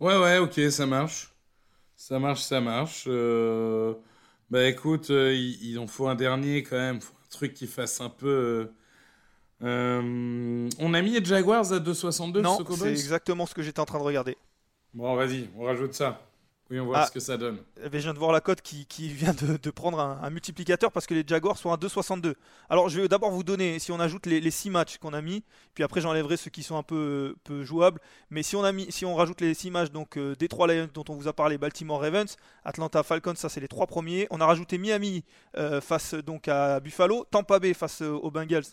Ouais, 0.02 0.18
ouais, 0.18 0.38
ok, 0.40 0.60
ça 0.72 0.86
marche. 0.86 1.34
Ça 1.96 2.20
marche, 2.20 2.42
ça 2.44 2.62
marche. 2.62 3.06
Euh, 3.08 3.96
Bah 4.50 4.68
écoute, 4.68 5.12
euh, 5.12 5.34
il, 5.36 5.64
il 5.72 5.80
en 5.80 5.88
faut 5.88 6.08
un 6.10 6.16
dernier 6.16 6.64
quand 6.64 6.78
même. 6.78 7.02
Faut 7.02 7.14
un 7.16 7.30
truc 7.32 7.54
qui 7.54 7.68
fasse 7.68 8.02
un 8.02 8.10
peu... 8.10 8.28
euh, 9.64 9.64
euh, 9.64 10.70
On 10.80 10.94
a 10.94 11.02
mis 11.02 11.12
les 11.12 11.26
Jaguars 11.26 11.74
à 11.74 11.80
2,62 11.80 12.44
non, 12.44 12.60
ce 12.60 12.64
c'est 12.70 12.90
Cowboys 12.94 12.94
exactement 12.94 13.46
ce 13.46 13.54
que 13.54 13.62
j'étais 13.62 13.80
en 13.80 13.86
train 13.86 14.00
de 14.00 14.04
regarder. 14.04 14.38
Bon, 14.94 15.16
vas-y, 15.16 15.50
on 15.56 15.64
rajoute 15.66 15.94
ça. 15.94 16.31
Oui, 16.72 16.80
on 16.80 16.86
voit 16.86 17.00
Ah. 17.00 17.06
ce 17.06 17.12
que 17.12 17.20
ça 17.20 17.36
donne. 17.38 17.58
Eh 17.84 17.90
ben, 17.90 18.00
je 18.00 18.04
viens 18.06 18.14
de 18.14 18.18
voir 18.20 18.32
la 18.32 18.40
cote 18.40 18.62
qui, 18.62 18.86
qui 18.86 19.10
vient 19.10 19.34
de, 19.34 19.58
de 19.58 19.70
prendre 19.72 20.00
un, 20.00 20.20
un 20.24 20.30
multiplicateur 20.30 20.90
parce 20.92 21.06
que 21.06 21.14
les 21.14 21.24
Jaguars 21.28 21.58
sont 21.58 21.70
à 21.72 21.76
2,62. 21.76 22.34
Alors 22.70 22.88
je 22.88 23.02
vais 23.02 23.08
d'abord 23.10 23.30
vous 23.32 23.44
donner, 23.44 23.78
si 23.78 23.92
on 23.92 24.00
ajoute 24.00 24.26
les, 24.26 24.40
les 24.40 24.52
6 24.52 24.70
matchs 24.70 24.98
qu'on 24.98 25.12
a 25.14 25.22
mis, 25.22 25.44
puis 25.74 25.84
après 25.84 26.00
j'enlèverai 26.00 26.38
ceux 26.38 26.50
qui 26.50 26.64
sont 26.64 26.78
un 26.78 26.84
peu, 26.84 27.36
peu 27.44 27.64
jouables. 27.66 28.00
Mais 28.30 28.42
si 28.42 28.56
on, 28.56 28.64
a 28.64 28.72
mis, 28.72 28.90
si 28.90 29.06
on 29.06 29.16
rajoute 29.16 29.42
les 29.42 29.54
6 29.54 29.70
matchs, 29.70 29.92
donc 29.92 30.18
euh, 30.18 30.34
Detroit 30.40 30.68
Lions 30.68 30.90
dont 30.94 31.04
on 31.10 31.16
vous 31.16 31.28
a 31.28 31.34
parlé, 31.34 31.58
Baltimore 31.58 32.00
Ravens, 32.02 32.38
Atlanta 32.64 33.04
Falcons, 33.04 33.36
ça 33.36 33.50
c'est 33.50 33.60
les 33.60 33.68
trois 33.68 33.86
premiers. 33.86 34.28
On 34.32 34.40
a 34.40 34.46
rajouté 34.46 34.78
Miami 34.78 35.26
euh, 35.58 35.82
face 35.82 36.14
donc 36.14 36.48
à 36.48 36.80
Buffalo, 36.80 37.26
Tampa 37.30 37.60
Bay 37.60 37.74
face 37.74 38.02
euh, 38.02 38.12
aux 38.14 38.32
Bengals 38.32 38.64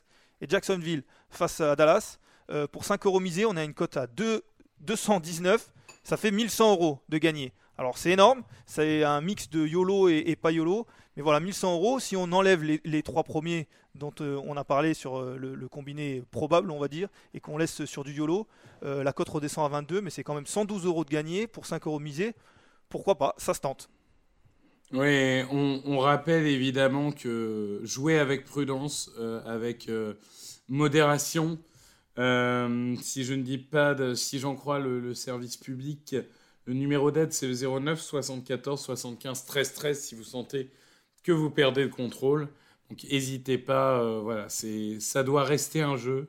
et 0.40 0.46
Jacksonville 0.49 1.03
face 1.30 1.61
à 1.61 1.74
Dallas. 1.74 2.18
Euh, 2.51 2.68
pour 2.68 2.84
5 2.84 3.05
euros 3.07 3.18
misés, 3.18 3.44
on 3.44 3.57
a 3.57 3.64
une 3.64 3.74
cote 3.74 3.96
à 3.96 4.07
2, 4.07 4.42
219. 4.82 5.68
Ça 6.05 6.16
fait 6.16 6.30
1100 6.30 6.70
euros 6.72 7.01
de 7.09 7.18
gagner. 7.18 7.53
Alors 7.81 7.97
c'est 7.97 8.11
énorme, 8.11 8.43
c'est 8.66 9.05
un 9.05 9.20
mix 9.20 9.49
de 9.51 9.64
YOLO 9.64 10.09
et, 10.09 10.35
pas 10.35 10.51
YOLO, 10.51 10.85
mais 11.16 11.22
voilà 11.22 11.39
1100 11.39 11.74
euros. 11.74 12.01
Si 12.01 12.16
on 12.16 12.24
enlève 12.33 12.64
les, 12.64 13.03
trois 13.05 13.22
premiers 13.22 13.68
dont 13.95 14.12
euh, 14.20 14.41
on 14.45 14.57
a 14.57 14.64
parlé 14.64 14.95
sur 14.95 15.18
euh, 15.18 15.37
le, 15.39 15.68
combiné 15.68 16.24
probable, 16.33 16.72
on 16.72 16.81
va 16.81 16.89
dire, 16.89 17.09
et 17.35 17.41
qu'on 17.41 17.57
laisse 17.57 17.85
sur 17.85 18.03
du 18.03 18.12
YOLO, 18.12 18.49
euh, 18.83 19.05
la 19.05 19.12
cote 19.12 19.29
redescend 19.29 19.64
à 19.64 19.68
22, 19.68 20.01
mais 20.01 20.11
c'est 20.11 20.24
quand 20.24 20.35
même 20.35 20.47
112 20.47 20.87
euros 20.87 21.05
de 21.05 21.11
gagné 21.11 21.47
pour 21.47 21.66
5 21.66 21.87
euros 21.87 22.01
misés. 22.01 22.35
Pourquoi 22.89 23.16
pas? 23.16 23.37
Ça 23.39 23.55
se 23.55 23.61
tente. 23.61 23.89
Oui, 24.93 25.43
on, 25.53 25.99
rappelle 25.99 26.47
évidemment 26.47 27.12
que 27.12 27.81
jouer 27.85 28.18
avec 28.18 28.45
prudence, 28.45 29.12
avec 29.45 29.91
modération, 30.66 31.59
si 32.16 33.24
je 33.24 33.35
ne 33.35 33.43
dis 33.43 33.59
pas, 33.59 33.95
si 34.16 34.39
j'en 34.39 34.57
crois 34.57 34.79
le 34.79 35.12
service 35.12 35.59
public, 35.59 36.16
le 36.68 36.74
numéro 36.74 37.10
d'aide 37.10 37.32
c'est 37.32 37.46
le 37.46 37.54
09 37.54 37.98
74 37.98 38.78
75 38.78 39.46
13 39.46 39.72
13 39.72 40.00
si 40.00 40.14
vous 40.14 40.22
sentez 40.22 40.70
que 41.24 41.32
vous 41.32 41.50
perdez 41.50 41.82
le 41.82 41.88
contrôle. 41.88 42.48
Donc 42.90 43.04
n'hésitez 43.04 43.56
pas, 43.56 44.00
euh, 44.00 44.20
voilà, 44.22 44.50
c'est, 44.50 45.00
ça 45.00 45.22
doit 45.22 45.44
rester 45.44 45.80
un 45.80 45.96
jeu 45.96 46.28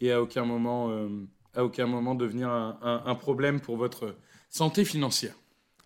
et 0.00 0.12
à 0.12 0.22
aucun 0.22 0.44
moment, 0.44 0.90
euh, 0.90 1.08
à 1.54 1.64
aucun 1.64 1.86
moment 1.86 2.14
devenir 2.14 2.48
un, 2.48 3.14
problème 3.16 3.60
pour 3.60 3.76
votre 3.76 4.14
santé 4.48 4.84
financière. 4.84 5.34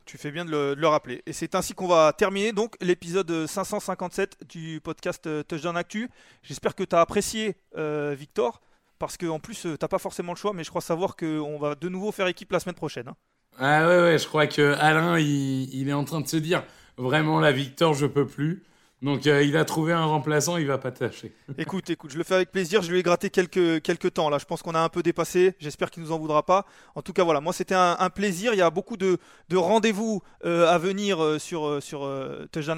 Tu 0.04 0.18
fais 0.18 0.30
bien 0.30 0.44
de 0.44 0.74
le, 0.74 0.86
rappeler. 0.86 1.22
Et 1.24 1.32
c'est 1.32 1.54
ainsi 1.54 1.72
qu'on 1.72 1.88
va 1.88 2.12
terminer 2.12 2.52
donc 2.52 2.76
l'épisode 2.82 3.46
557 3.46 4.44
du 4.46 4.80
podcast 4.82 5.26
euh, 5.26 5.42
Touchdown 5.42 5.76
Actu. 5.76 6.10
J'espère 6.42 6.74
que 6.74 6.84
tu 6.84 6.94
as 6.94 7.00
apprécié 7.00 7.56
Victor, 7.74 8.60
parce 8.98 9.16
qu'en 9.16 9.40
plus, 9.40 9.62
tu 9.62 9.68
n'as 9.68 9.88
pas 9.88 9.98
forcément 9.98 10.32
le 10.32 10.38
choix, 10.38 10.52
mais 10.52 10.64
je 10.64 10.70
crois 10.70 10.82
savoir 10.82 11.16
qu'on 11.16 11.58
va 11.58 11.74
de 11.74 11.88
nouveau 11.88 12.12
faire 12.12 12.26
équipe 12.26 12.52
la 12.52 12.60
semaine 12.60 12.76
prochaine. 12.76 13.08
hein. 13.08 13.16
Ah 13.58 13.86
ouais, 13.86 14.00
ouais, 14.00 14.18
je 14.18 14.26
crois 14.26 14.46
que 14.46 14.74
Alain, 14.78 15.18
il, 15.18 15.74
il 15.74 15.88
est 15.88 15.92
en 15.92 16.04
train 16.04 16.20
de 16.20 16.28
se 16.28 16.36
dire 16.36 16.62
vraiment 16.96 17.40
la 17.40 17.52
Victor, 17.52 17.94
je 17.94 18.06
peux 18.06 18.26
plus. 18.26 18.62
Donc 19.02 19.26
euh, 19.26 19.42
il 19.42 19.56
a 19.58 19.64
trouvé 19.66 19.92
un 19.92 20.04
remplaçant, 20.06 20.56
il 20.56 20.66
va 20.66 20.78
pas 20.78 20.90
tâcher. 20.90 21.34
Écoute, 21.58 21.90
écoute, 21.90 22.10
je 22.10 22.18
le 22.18 22.24
fais 22.24 22.34
avec 22.34 22.50
plaisir. 22.50 22.80
Je 22.82 22.90
lui 22.90 22.98
ai 22.98 23.02
gratté 23.02 23.28
quelques, 23.28 23.82
quelques 23.82 24.14
temps. 24.14 24.30
Là, 24.30 24.38
je 24.38 24.46
pense 24.46 24.62
qu'on 24.62 24.74
a 24.74 24.80
un 24.80 24.88
peu 24.88 25.02
dépassé. 25.02 25.54
J'espère 25.58 25.90
qu'il 25.90 26.02
nous 26.02 26.12
en 26.12 26.18
voudra 26.18 26.44
pas. 26.44 26.64
En 26.94 27.02
tout 27.02 27.12
cas, 27.12 27.22
voilà, 27.22 27.42
moi 27.42 27.52
c'était 27.52 27.74
un, 27.74 28.10
plaisir. 28.10 28.54
Il 28.54 28.58
y 28.58 28.62
a 28.62 28.70
beaucoup 28.70 28.96
de, 28.96 29.18
de 29.50 29.56
rendez-vous 29.56 30.22
euh, 30.46 30.66
à 30.66 30.78
venir 30.78 31.22
euh, 31.22 31.38
sur, 31.38 31.82
sur 31.82 32.04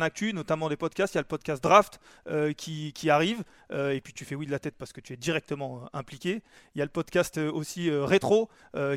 Actu, 0.02 0.32
notamment 0.32 0.68
des 0.68 0.76
podcasts. 0.76 1.14
Il 1.14 1.18
y 1.18 1.20
a 1.20 1.22
le 1.22 1.28
podcast 1.28 1.62
Draft 1.62 2.00
qui, 2.56 2.92
qui 2.92 3.10
arrive. 3.10 3.42
Euh, 3.70 3.92
et 3.92 4.00
puis 4.00 4.12
tu 4.12 4.24
fais 4.24 4.34
oui 4.34 4.46
de 4.46 4.50
la 4.50 4.58
tête 4.58 4.74
parce 4.78 4.92
que 4.92 5.00
tu 5.00 5.12
es 5.12 5.16
directement 5.16 5.82
euh, 5.82 5.98
impliqué. 5.98 6.42
Il 6.74 6.78
y 6.78 6.82
a 6.82 6.84
le 6.84 6.90
podcast 6.90 7.38
euh, 7.38 7.50
aussi 7.52 7.90
rétro 7.90 8.48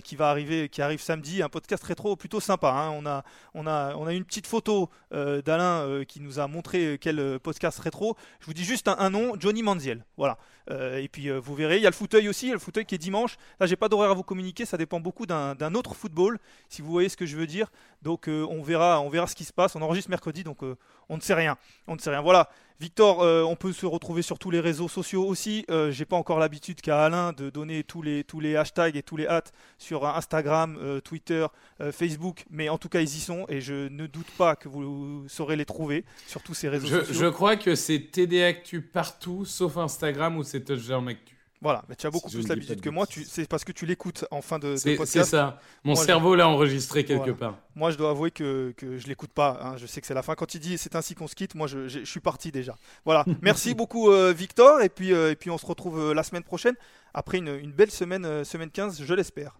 qui 0.04 0.16
va 0.16 0.30
arriver, 0.30 0.70
qui 0.70 0.82
arrive 0.82 1.02
samedi. 1.02 1.42
Un 1.42 1.50
podcast 1.50 1.84
rétro 1.84 2.16
plutôt 2.16 2.40
sympa. 2.40 2.70
hein. 2.70 2.92
On 2.92 3.06
a, 3.06 3.24
on 3.54 3.68
a, 3.68 3.96
on 3.96 4.06
a 4.06 4.14
une 4.14 4.24
petite 4.24 4.48
photo 4.48 4.90
d'Alain 5.12 6.04
qui 6.08 6.20
nous 6.20 6.40
a 6.40 6.48
montré 6.48 6.98
quel 7.02 7.40
podcast 7.40 7.80
rétro. 7.80 8.16
Je 8.40 8.46
vous 8.46 8.54
dis 8.54 8.64
juste 8.64 8.88
un, 8.88 9.10
nom, 9.10 9.34
Johnny 9.40 9.64
Manziel. 9.64 10.06
Voilà. 10.18 10.38
Et 10.70 11.10
puis 11.12 11.30
vous 11.30 11.56
verrez, 11.56 11.78
il 11.78 11.84
y 11.84 11.88
a 11.88 11.90
le 11.90 11.96
fauteuil 11.96 12.30
aussi, 12.30 12.46
il 12.46 12.50
y 12.50 12.52
a 12.52 12.56
le 12.56 12.60
fauteuil 12.60 12.86
qui 12.86 12.96
est 12.96 13.00
dimanche. 13.00 13.38
Là, 13.60 13.66
j'ai 13.66 13.76
pas 13.76 13.90
d'horaire 13.90 14.12
à 14.12 14.14
vous 14.14 14.24
communiquer, 14.24 14.66
ça 14.66 14.78
dépend 14.78 15.00
beaucoup 15.00 15.26
d'un 15.26 15.74
autre 15.74 15.96
football, 15.96 16.40
si 16.70 16.82
vous 16.82 16.92
voyez 16.92 17.10
ce 17.10 17.18
que 17.18 17.26
je 17.26 17.36
veux 17.36 17.48
dire. 17.48 17.72
Donc 18.02 18.28
euh, 18.28 18.46
on 18.50 18.62
verra, 18.64 19.00
on 19.02 19.10
verra 19.10 19.28
ce 19.28 19.36
qui 19.36 19.44
se 19.46 19.54
passe. 19.54 19.76
On 19.76 19.82
enregistre 19.82 20.10
mercredi, 20.10 20.44
donc 20.44 20.64
euh, 20.64 20.76
on 21.10 21.18
ne 21.18 21.22
sait 21.22 21.34
rien. 21.34 21.58
On 21.88 21.96
ne 21.96 22.00
sait 22.00 22.10
rien. 22.10 22.22
Voilà. 22.22 22.50
Victor, 22.80 23.22
euh, 23.22 23.44
on 23.44 23.56
peut 23.56 23.74
se 23.74 23.86
retrouver 23.86 24.24
sur 24.24 24.40
tous 24.40 24.50
les 24.50 24.60
réseaux 24.60 24.88
sociaux 24.88 25.24
aussi. 25.28 25.66
J'ai 25.92 26.06
pas 26.06 26.16
encore 26.16 26.40
l'habitude 26.40 26.82
qu'à 26.82 27.06
Alain 27.06 27.32
de 27.32 27.52
donner 27.52 27.84
tous 27.84 28.02
les, 28.02 28.24
tous 28.24 28.40
les 28.40 28.56
hashtags 28.56 28.96
et 28.96 29.04
tous 29.04 29.18
les 29.18 29.28
hats 29.28 29.44
sur 29.78 30.08
Instagram, 30.08 31.00
Twitter, 31.04 31.46
Facebook, 31.92 32.46
mais 32.50 32.70
en 32.70 32.80
tout 32.80 32.90
cas 32.90 33.02
ils 33.02 33.16
y 33.16 33.20
sont 33.20 33.46
et 33.50 33.62
je 33.62 33.88
ne 33.90 34.08
doute 34.08 34.32
pas 34.36 34.56
que 34.56 34.68
vous 34.68 35.26
saurez 35.28 35.56
les 35.58 35.66
trouver 35.66 36.06
sur 36.26 36.42
tous 36.42 36.56
ces 36.56 36.70
réseaux 36.70 36.88
Je, 36.88 37.00
sociaux. 37.02 37.14
je 37.14 37.26
crois 37.28 37.56
que 37.56 37.76
c'est 37.76 38.00
TD 38.00 38.44
Actu 38.44 38.82
partout, 38.82 39.46
sauf 39.46 39.78
Instagram 39.78 40.38
où 40.38 40.44
c'est 40.44 40.62
Touchdown 40.62 41.08
Actu. 41.08 41.36
Voilà, 41.64 41.84
mais 41.88 41.96
tu 41.96 42.08
as 42.08 42.10
beaucoup 42.10 42.28
Si 42.28 42.38
plus 42.38 42.48
l'habitude 42.48 42.78
de 42.78 42.82
que 42.82 42.90
moi. 42.90 43.06
Tu, 43.06 43.24
c'est 43.24 43.48
parce 43.48 43.64
que 43.64 43.72
tu 43.72 43.86
l'écoutes 43.86 44.26
en 44.32 44.42
fin 44.42 44.58
de, 44.58 44.72
de 44.72 44.76
C'est 44.78 44.96
podcast. 44.96 45.14
c'est 45.14 45.24
ça. 45.38 45.60
Mon 45.84 45.94
Moi, 45.94 46.04
cerveau 46.06 46.34
l'a 46.34 46.48
enregistré 46.48 47.06
quelque 47.06 47.20
Voilà. 47.20 47.34
part. 47.36 47.58
Moi, 47.76 47.92
je 47.92 47.98
dois 47.98 48.10
avouer 48.10 48.32
que, 48.32 48.74
que 48.76 48.98
je 48.98 49.06
l'écoute 49.08 49.32
pas. 49.32 49.60
hein. 49.62 49.78
Je 49.78 49.86
sais 49.86 50.02
que 50.02 50.08
c'est 50.08 50.16
la 50.16 50.24
fin. 50.24 50.34
Quand 50.34 50.56
il 50.56 50.60
dit 50.60 50.80
c'est 50.80 50.96
ainsi 50.96 51.14
qu'on 51.14 51.28
se 51.28 51.36
quitte, 51.36 51.54
moi, 51.54 51.68
je, 51.68 51.88
je- 51.88 52.00
je 52.00 52.06
suis 52.10 52.20
parti 52.20 52.52
déjà. 52.52 52.76
Voilà. 53.06 53.24
Merci 53.44 53.76
beaucoup, 53.76 54.10
euh, 54.10 54.34
Victor. 54.36 54.82
Et 54.82 54.90
puis, 54.90 55.14
euh, 55.14 55.30
et 55.32 55.36
puis, 55.36 55.52
on 55.52 55.60
se 55.60 55.66
retrouve 55.68 56.00
euh, 56.00 56.14
la 56.16 56.24
semaine 56.24 56.44
prochaine 56.44 56.74
après 57.14 57.38
une, 57.38 57.50
une 57.50 57.72
belle 57.72 57.92
semaine, 57.92 58.26
euh, 58.26 58.44
semaine 58.44 58.72
15, 58.72 59.04
je 59.06 59.14
l'espère. 59.14 59.60